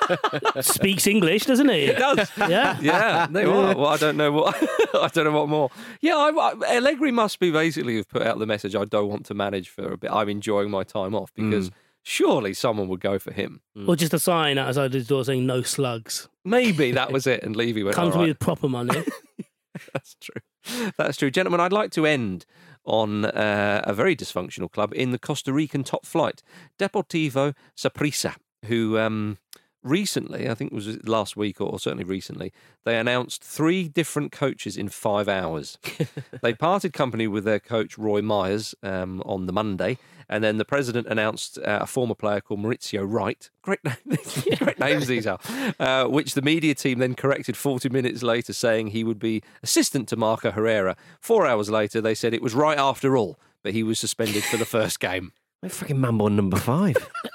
speaks 0.60 1.06
English, 1.06 1.44
doesn't 1.44 1.68
he? 1.68 1.84
It 1.84 1.98
does. 1.98 2.30
Yeah. 2.48 2.78
Yeah, 2.80 3.26
they 3.30 3.44
are. 3.44 3.76
Well, 3.76 3.86
I 3.86 3.96
don't 3.98 4.16
know 4.16 4.32
what. 4.32 4.56
I 4.94 5.08
don't 5.08 5.24
know 5.24 5.32
what 5.32 5.48
more. 5.48 5.70
Yeah, 6.00 6.16
I, 6.16 6.30
I, 6.30 6.76
Allegri 6.76 7.12
must 7.12 7.38
be 7.38 7.50
basically 7.50 7.96
have 7.96 8.08
put 8.08 8.22
out 8.22 8.38
the 8.38 8.46
message. 8.46 8.74
I 8.74 8.84
don't 8.84 9.08
want 9.08 9.26
to 9.26 9.34
manage 9.34 9.68
for 9.68 9.92
a 9.92 9.98
bit. 9.98 10.10
I'm 10.10 10.28
enjoying 10.30 10.70
my 10.70 10.82
time 10.82 11.14
off 11.14 11.32
because 11.34 11.68
mm. 11.68 11.74
Surely 12.08 12.54
someone 12.54 12.88
would 12.88 13.00
go 13.00 13.18
for 13.18 13.32
him. 13.32 13.60
Or 13.86 13.94
just 13.94 14.14
a 14.14 14.18
sign 14.18 14.56
outside 14.58 14.92
his 14.94 15.06
door 15.06 15.24
saying 15.24 15.46
"No 15.46 15.62
slugs." 15.62 16.28
Maybe 16.44 16.90
that 16.92 17.12
was 17.12 17.26
it. 17.34 17.42
And 17.42 17.54
Levy 17.54 17.82
went. 17.82 17.94
Come 17.94 18.06
"All 18.06 18.12
to 18.12 18.18
me 18.18 18.28
with 18.28 18.38
proper 18.38 18.68
money. 18.68 19.04
That's 19.92 20.16
true. 20.20 20.90
That's 20.96 21.16
true. 21.16 21.30
Gentlemen, 21.30 21.60
I'd 21.60 21.72
like 21.72 21.92
to 21.92 22.06
end 22.06 22.46
on 22.84 23.26
uh, 23.26 23.82
a 23.84 23.92
very 23.92 24.16
dysfunctional 24.16 24.70
club 24.70 24.92
in 24.96 25.10
the 25.12 25.18
Costa 25.18 25.52
Rican 25.52 25.84
top 25.84 26.06
flight, 26.06 26.42
Deportivo 26.78 27.54
Saprissa, 27.76 28.34
who 28.64 28.98
um, 28.98 29.38
recently, 29.82 30.48
I 30.48 30.54
think 30.54 30.72
it 30.72 30.74
was 30.74 31.06
last 31.06 31.36
week 31.36 31.60
or 31.60 31.78
certainly 31.78 32.04
recently, 32.04 32.52
they 32.84 32.98
announced 32.98 33.42
three 33.42 33.88
different 33.88 34.32
coaches 34.32 34.76
in 34.76 34.88
five 34.88 35.28
hours. 35.28 35.78
they 36.42 36.54
parted 36.54 36.92
company 36.92 37.26
with 37.26 37.44
their 37.44 37.60
coach, 37.60 37.98
Roy 37.98 38.22
Myers, 38.22 38.74
um, 38.82 39.22
on 39.24 39.46
the 39.46 39.52
Monday. 39.52 39.98
And 40.30 40.44
then 40.44 40.58
the 40.58 40.64
president 40.64 41.06
announced 41.06 41.58
uh, 41.58 41.78
a 41.82 41.86
former 41.86 42.14
player 42.14 42.40
called 42.40 42.60
Mauricio 42.60 43.04
Wright. 43.10 43.48
Great, 43.62 43.80
great 44.58 44.78
names 44.78 45.06
these 45.06 45.26
are. 45.26 45.38
Uh, 45.80 46.04
which 46.04 46.34
the 46.34 46.42
media 46.42 46.74
team 46.74 46.98
then 46.98 47.14
corrected 47.14 47.56
40 47.56 47.88
minutes 47.88 48.22
later, 48.22 48.52
saying 48.52 48.88
he 48.88 49.04
would 49.04 49.18
be 49.18 49.42
assistant 49.62 50.06
to 50.08 50.16
Marco 50.16 50.50
Herrera. 50.50 50.96
Four 51.20 51.46
hours 51.46 51.70
later, 51.70 52.02
they 52.02 52.14
said 52.14 52.34
it 52.34 52.42
was 52.42 52.54
right 52.54 52.78
after 52.78 53.16
all, 53.16 53.38
but 53.62 53.72
he 53.72 53.82
was 53.82 53.98
suspended 53.98 54.44
for 54.44 54.58
the 54.58 54.66
first 54.66 55.00
game. 55.00 55.32
My 55.62 55.68
fucking 55.68 55.98
Mambo 55.98 56.28
number 56.28 56.58
five. 56.58 56.96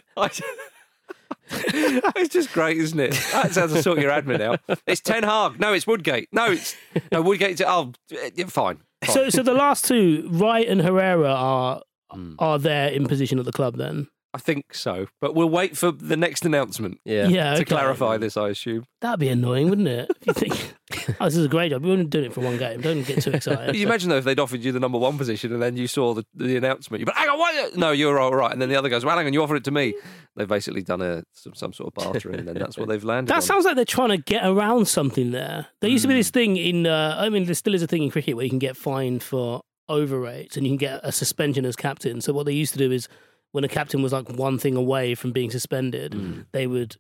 It's 1.47 2.33
just 2.33 2.51
great, 2.53 2.77
isn't 2.77 2.99
it? 2.99 3.11
That's 3.31 3.55
how 3.55 3.67
to 3.67 3.81
sort 3.83 3.99
your 3.99 4.09
admin 4.11 4.41
out. 4.41 4.61
It's 4.87 4.99
Ten 5.01 5.21
Hag. 5.23 5.59
No, 5.59 5.73
it's 5.73 5.85
Woodgate. 5.85 6.27
No, 6.31 6.51
it's 6.51 6.75
no 7.11 7.21
Woodgate. 7.21 7.61
Oh, 7.61 7.93
fine. 8.47 8.47
fine. 8.49 8.77
so, 9.07 9.29
so 9.29 9.43
the 9.43 9.53
last 9.53 9.85
two, 9.85 10.27
Wright 10.31 10.67
and 10.67 10.81
Herrera, 10.81 11.29
are 11.31 11.81
Hmm. 12.11 12.35
are 12.39 12.59
there 12.59 12.89
in 12.89 13.07
position 13.07 13.39
at 13.39 13.45
the 13.45 13.51
club 13.51 13.77
then? 13.77 14.07
I 14.35 14.37
think 14.37 14.73
so, 14.73 15.07
but 15.21 15.33
we'll 15.33 15.49
wait 15.49 15.75
for 15.77 15.91
the 15.91 16.17
next 16.17 16.45
announcement. 16.45 16.99
Yeah, 17.05 17.27
Yeah, 17.27 17.53
to 17.55 17.61
okay. 17.61 17.65
clarify 17.65 18.17
this, 18.17 18.35
I 18.37 18.49
assume. 18.49 18.85
That'd 19.01 19.19
be 19.19 19.29
annoying, 19.29 19.69
wouldn't 19.69 19.87
it? 19.87 20.11
If 20.21 20.27
you 20.27 20.33
think, 20.33 20.75
oh, 21.21 21.25
this 21.25 21.37
is 21.37 21.45
a 21.45 21.49
great 21.49 21.69
job. 21.71 21.83
We're 21.83 21.93
only 21.93 22.05
doing 22.05 22.25
it 22.25 22.33
for 22.33 22.41
one 22.41 22.57
game. 22.57 22.81
Don't 22.81 23.03
get 23.07 23.21
too 23.23 23.31
excited. 23.31 23.75
you 23.75 23.85
imagine 23.85 24.09
though 24.09 24.17
if 24.17 24.23
they'd 24.25 24.39
offered 24.39 24.61
you 24.61 24.71
the 24.71 24.79
number 24.79 24.97
one 24.97 25.17
position 25.17 25.53
and 25.53 25.61
then 25.61 25.77
you 25.77 25.87
saw 25.87 26.13
the, 26.13 26.25
the 26.35 26.57
announcement, 26.57 26.99
you 26.99 27.05
but 27.05 27.15
hang 27.15 27.29
on, 27.29 27.39
what? 27.39 27.75
No, 27.77 27.91
you're 27.91 28.19
all 28.19 28.35
right, 28.35 28.51
and 28.51 28.61
then 28.61 28.69
the 28.69 28.75
other 28.75 28.89
goes, 28.89 29.05
well, 29.05 29.17
hang 29.17 29.25
on, 29.27 29.33
you 29.33 29.41
offered 29.41 29.55
it 29.57 29.63
to 29.65 29.71
me. 29.71 29.93
They've 30.35 30.47
basically 30.47 30.83
done 30.83 31.01
a 31.01 31.23
some, 31.33 31.53
some 31.55 31.71
sort 31.73 31.87
of 31.95 32.03
bartering, 32.03 32.39
and 32.39 32.47
then 32.47 32.55
that's 32.57 32.77
what 32.77 32.89
they've 32.89 33.03
landed. 33.03 33.29
That 33.31 33.35
on. 33.37 33.41
sounds 33.41 33.63
like 33.65 33.75
they're 33.75 33.85
trying 33.85 34.09
to 34.09 34.17
get 34.17 34.45
around 34.45 34.87
something 34.87 35.31
there. 35.31 35.67
There 35.81 35.89
used 35.89 36.01
to 36.01 36.07
be 36.09 36.13
Hmm. 36.15 36.19
this 36.19 36.29
thing 36.31 36.57
in, 36.57 36.85
uh, 36.87 37.15
I 37.17 37.29
mean, 37.29 37.45
there 37.45 37.55
still 37.55 37.73
is 37.73 37.81
a 37.81 37.87
thing 37.87 38.03
in 38.03 38.11
cricket 38.11 38.35
where 38.35 38.43
you 38.43 38.49
can 38.49 38.59
get 38.59 38.75
fined 38.75 39.23
for 39.23 39.61
overrates 39.89 40.57
and 40.57 40.65
you 40.65 40.71
can 40.71 40.77
get 40.77 40.99
a 41.03 41.11
suspension 41.11 41.63
as 41.65 41.75
captain. 41.75 42.19
So 42.19 42.33
what 42.33 42.45
they 42.47 42.53
used 42.53 42.73
to 42.73 42.79
do 42.79 42.91
is 42.91 43.07
when 43.55 43.63
a 43.63 43.69
captain 43.69 44.01
was 44.01 44.11
like 44.11 44.27
one 44.29 44.57
thing 44.57 44.75
away 44.75 45.15
from 45.15 45.31
being 45.31 45.49
suspended, 45.49 46.13
Hmm. 46.13 46.41
they 46.51 46.67
would 46.67 46.97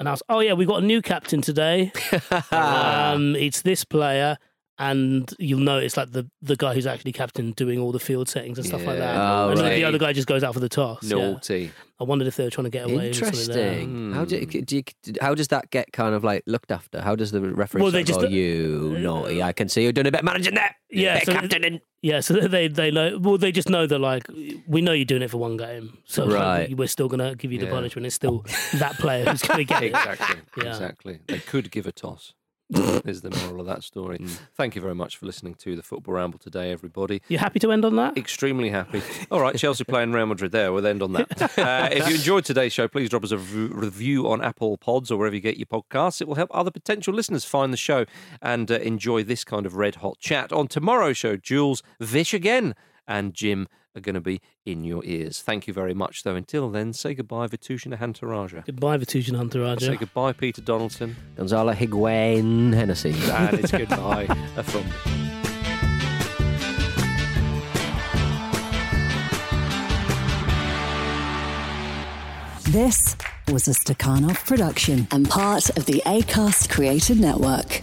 announce, 0.00 0.22
"Oh 0.30 0.40
yeah, 0.40 0.54
we've 0.54 0.66
got 0.66 0.82
a 0.82 0.86
new 0.86 1.02
captain 1.02 1.42
today. 1.42 1.92
um, 2.50 3.36
it's 3.36 3.62
this 3.62 3.84
player." 3.84 4.38
And 4.78 5.32
you'll 5.38 5.60
know 5.60 5.78
it's 5.78 5.96
like 5.98 6.10
the, 6.10 6.28
the 6.40 6.56
guy 6.56 6.74
who's 6.74 6.86
actually 6.86 7.12
captain 7.12 7.52
doing 7.52 7.78
all 7.78 7.92
the 7.92 8.00
field 8.00 8.28
settings 8.28 8.58
and 8.58 8.66
stuff 8.66 8.84
like 8.84 8.98
that. 8.98 9.14
Oh, 9.16 9.50
and 9.50 9.60
right. 9.60 9.74
the 9.76 9.84
other 9.84 9.98
guy 9.98 10.12
just 10.12 10.26
goes 10.26 10.42
out 10.42 10.54
for 10.54 10.60
the 10.60 10.68
toss. 10.68 11.04
yeah. 11.04 11.16
Naughty. 12.02 12.06
I 12.06 12.08
wondered 12.08 12.28
if 12.28 12.36
they 12.36 12.44
were 12.44 12.50
trying 12.50 12.64
to 12.64 12.70
get 12.70 12.84
away 12.84 13.08
with 13.08 13.16
something 13.16 13.54
there. 13.54 13.72
Interesting. 13.72 13.88
Hmm. 13.88 14.12
How 14.12 14.24
do, 14.24 14.36
you, 14.38 14.46
do 14.62 14.76
you, 14.76 14.82
how 15.20 15.34
does 15.34 15.48
that 15.48 15.70
get 15.70 15.92
kind 15.92 16.14
of 16.14 16.24
like 16.24 16.42
looked 16.46 16.70
after? 16.72 17.00
How 17.00 17.14
does 17.16 17.30
the 17.32 17.40
referee 17.40 17.82
Well, 17.82 17.90
they 17.90 18.04
just- 18.04 18.18
oh, 18.18 18.22
go, 18.22 18.28
you 18.28 18.94
uh, 18.96 19.00
naughty? 19.00 19.42
I 19.42 19.52
can 19.52 19.68
see 19.68 19.82
you're 19.82 19.92
doing 19.92 20.06
a 20.06 20.12
bit 20.12 20.24
managing 20.24 20.54
there. 20.54 20.74
Yeah, 20.90 21.14
bit 21.18 21.26
so- 21.26 21.32
captaining. 21.34 21.80
Yeah, 22.04 22.18
so 22.18 22.34
they 22.34 22.66
they 22.66 22.90
know. 22.90 23.16
Well, 23.20 23.38
they 23.38 23.52
just 23.52 23.68
know 23.70 23.86
that 23.86 23.98
like 24.00 24.24
we 24.66 24.80
know 24.82 24.90
you're 24.92 25.04
doing 25.04 25.22
it 25.22 25.30
for 25.30 25.38
one 25.38 25.56
game, 25.56 25.98
so 26.04 26.24
like, 26.24 26.70
we're 26.76 26.88
still 26.88 27.08
gonna 27.08 27.36
give 27.36 27.52
you 27.52 27.60
the 27.60 27.66
Yeah. 27.66 27.70
punishment. 27.70 28.06
It's 28.06 28.16
still 28.16 28.44
that 28.74 28.94
player 28.98 29.24
who's 29.24 29.42
gonna 29.42 29.62
get 29.62 29.82
it. 29.84 29.90
exactly, 29.94 30.36
Yeah. 30.64 30.70
exactly. 30.70 31.18
They 31.28 31.38
could 31.38 31.70
give 31.70 31.86
a 31.86 31.92
toss. 31.92 32.34
Is 33.04 33.22
the 33.22 33.30
moral 33.30 33.60
of 33.60 33.66
that 33.66 33.82
story. 33.82 34.18
Thank 34.54 34.74
you 34.74 34.82
very 34.82 34.94
much 34.94 35.16
for 35.16 35.26
listening 35.26 35.54
to 35.56 35.76
the 35.76 35.82
Football 35.82 36.14
Ramble 36.14 36.38
today, 36.38 36.70
everybody. 36.70 37.22
You 37.28 37.38
happy 37.38 37.58
to 37.60 37.72
end 37.72 37.84
on 37.84 37.96
that? 37.96 38.16
Extremely 38.16 38.70
happy. 38.70 39.02
All 39.30 39.40
right, 39.40 39.56
Chelsea 39.56 39.84
playing 39.84 40.12
Real 40.12 40.26
Madrid 40.26 40.52
there. 40.52 40.72
We'll 40.72 40.86
end 40.86 41.02
on 41.02 41.12
that. 41.12 41.52
Uh, 41.62 41.88
if 41.92 42.08
you 42.08 42.14
enjoyed 42.14 42.44
today's 42.44 42.72
show, 42.72 42.88
please 42.88 43.08
drop 43.10 43.22
us 43.22 43.30
a 43.30 43.38
review 43.38 44.28
on 44.28 44.42
Apple 44.42 44.76
Pods 44.78 45.10
or 45.10 45.18
wherever 45.18 45.34
you 45.34 45.40
get 45.40 45.58
your 45.58 45.66
podcasts. 45.66 46.20
It 46.20 46.26
will 46.26 46.34
help 46.34 46.50
other 46.52 46.70
potential 46.70 47.14
listeners 47.14 47.44
find 47.44 47.72
the 47.72 47.76
show 47.76 48.04
and 48.40 48.70
uh, 48.70 48.78
enjoy 48.78 49.22
this 49.22 49.44
kind 49.44 49.66
of 49.66 49.76
red 49.76 49.96
hot 49.96 50.18
chat. 50.18 50.52
On 50.52 50.66
tomorrow's 50.66 51.16
show, 51.18 51.36
Jules, 51.36 51.82
Vish 52.00 52.34
again, 52.34 52.74
and 53.06 53.34
Jim 53.34 53.68
are 53.94 54.00
going 54.00 54.14
to 54.14 54.20
be 54.20 54.40
in 54.64 54.84
your 54.84 55.04
ears. 55.04 55.40
Thank 55.40 55.66
you 55.66 55.74
very 55.74 55.94
much, 55.94 56.22
though. 56.22 56.34
Until 56.34 56.70
then, 56.70 56.92
say 56.92 57.14
goodbye, 57.14 57.46
Vithushan 57.46 57.96
Ehantharajah. 57.96 58.64
Goodbye, 58.66 58.98
Vithushan 58.98 59.36
Hunter 59.36 59.76
Say 59.78 59.96
goodbye, 59.96 60.32
Peter 60.32 60.62
Donaldson. 60.62 61.16
Gonzalo 61.36 61.72
Higuain 61.72 62.72
Hennessy. 62.74 63.14
And 63.30 63.58
it's 63.58 63.70
goodbye 63.72 64.26
from 64.62 64.84
This 72.72 73.16
was 73.48 73.68
a 73.68 73.72
Stakhanov 73.72 74.46
production 74.46 75.06
and 75.10 75.28
part 75.28 75.68
of 75.76 75.84
the 75.84 76.02
ACAST 76.06 76.70
Creative 76.70 77.18
Network. 77.18 77.82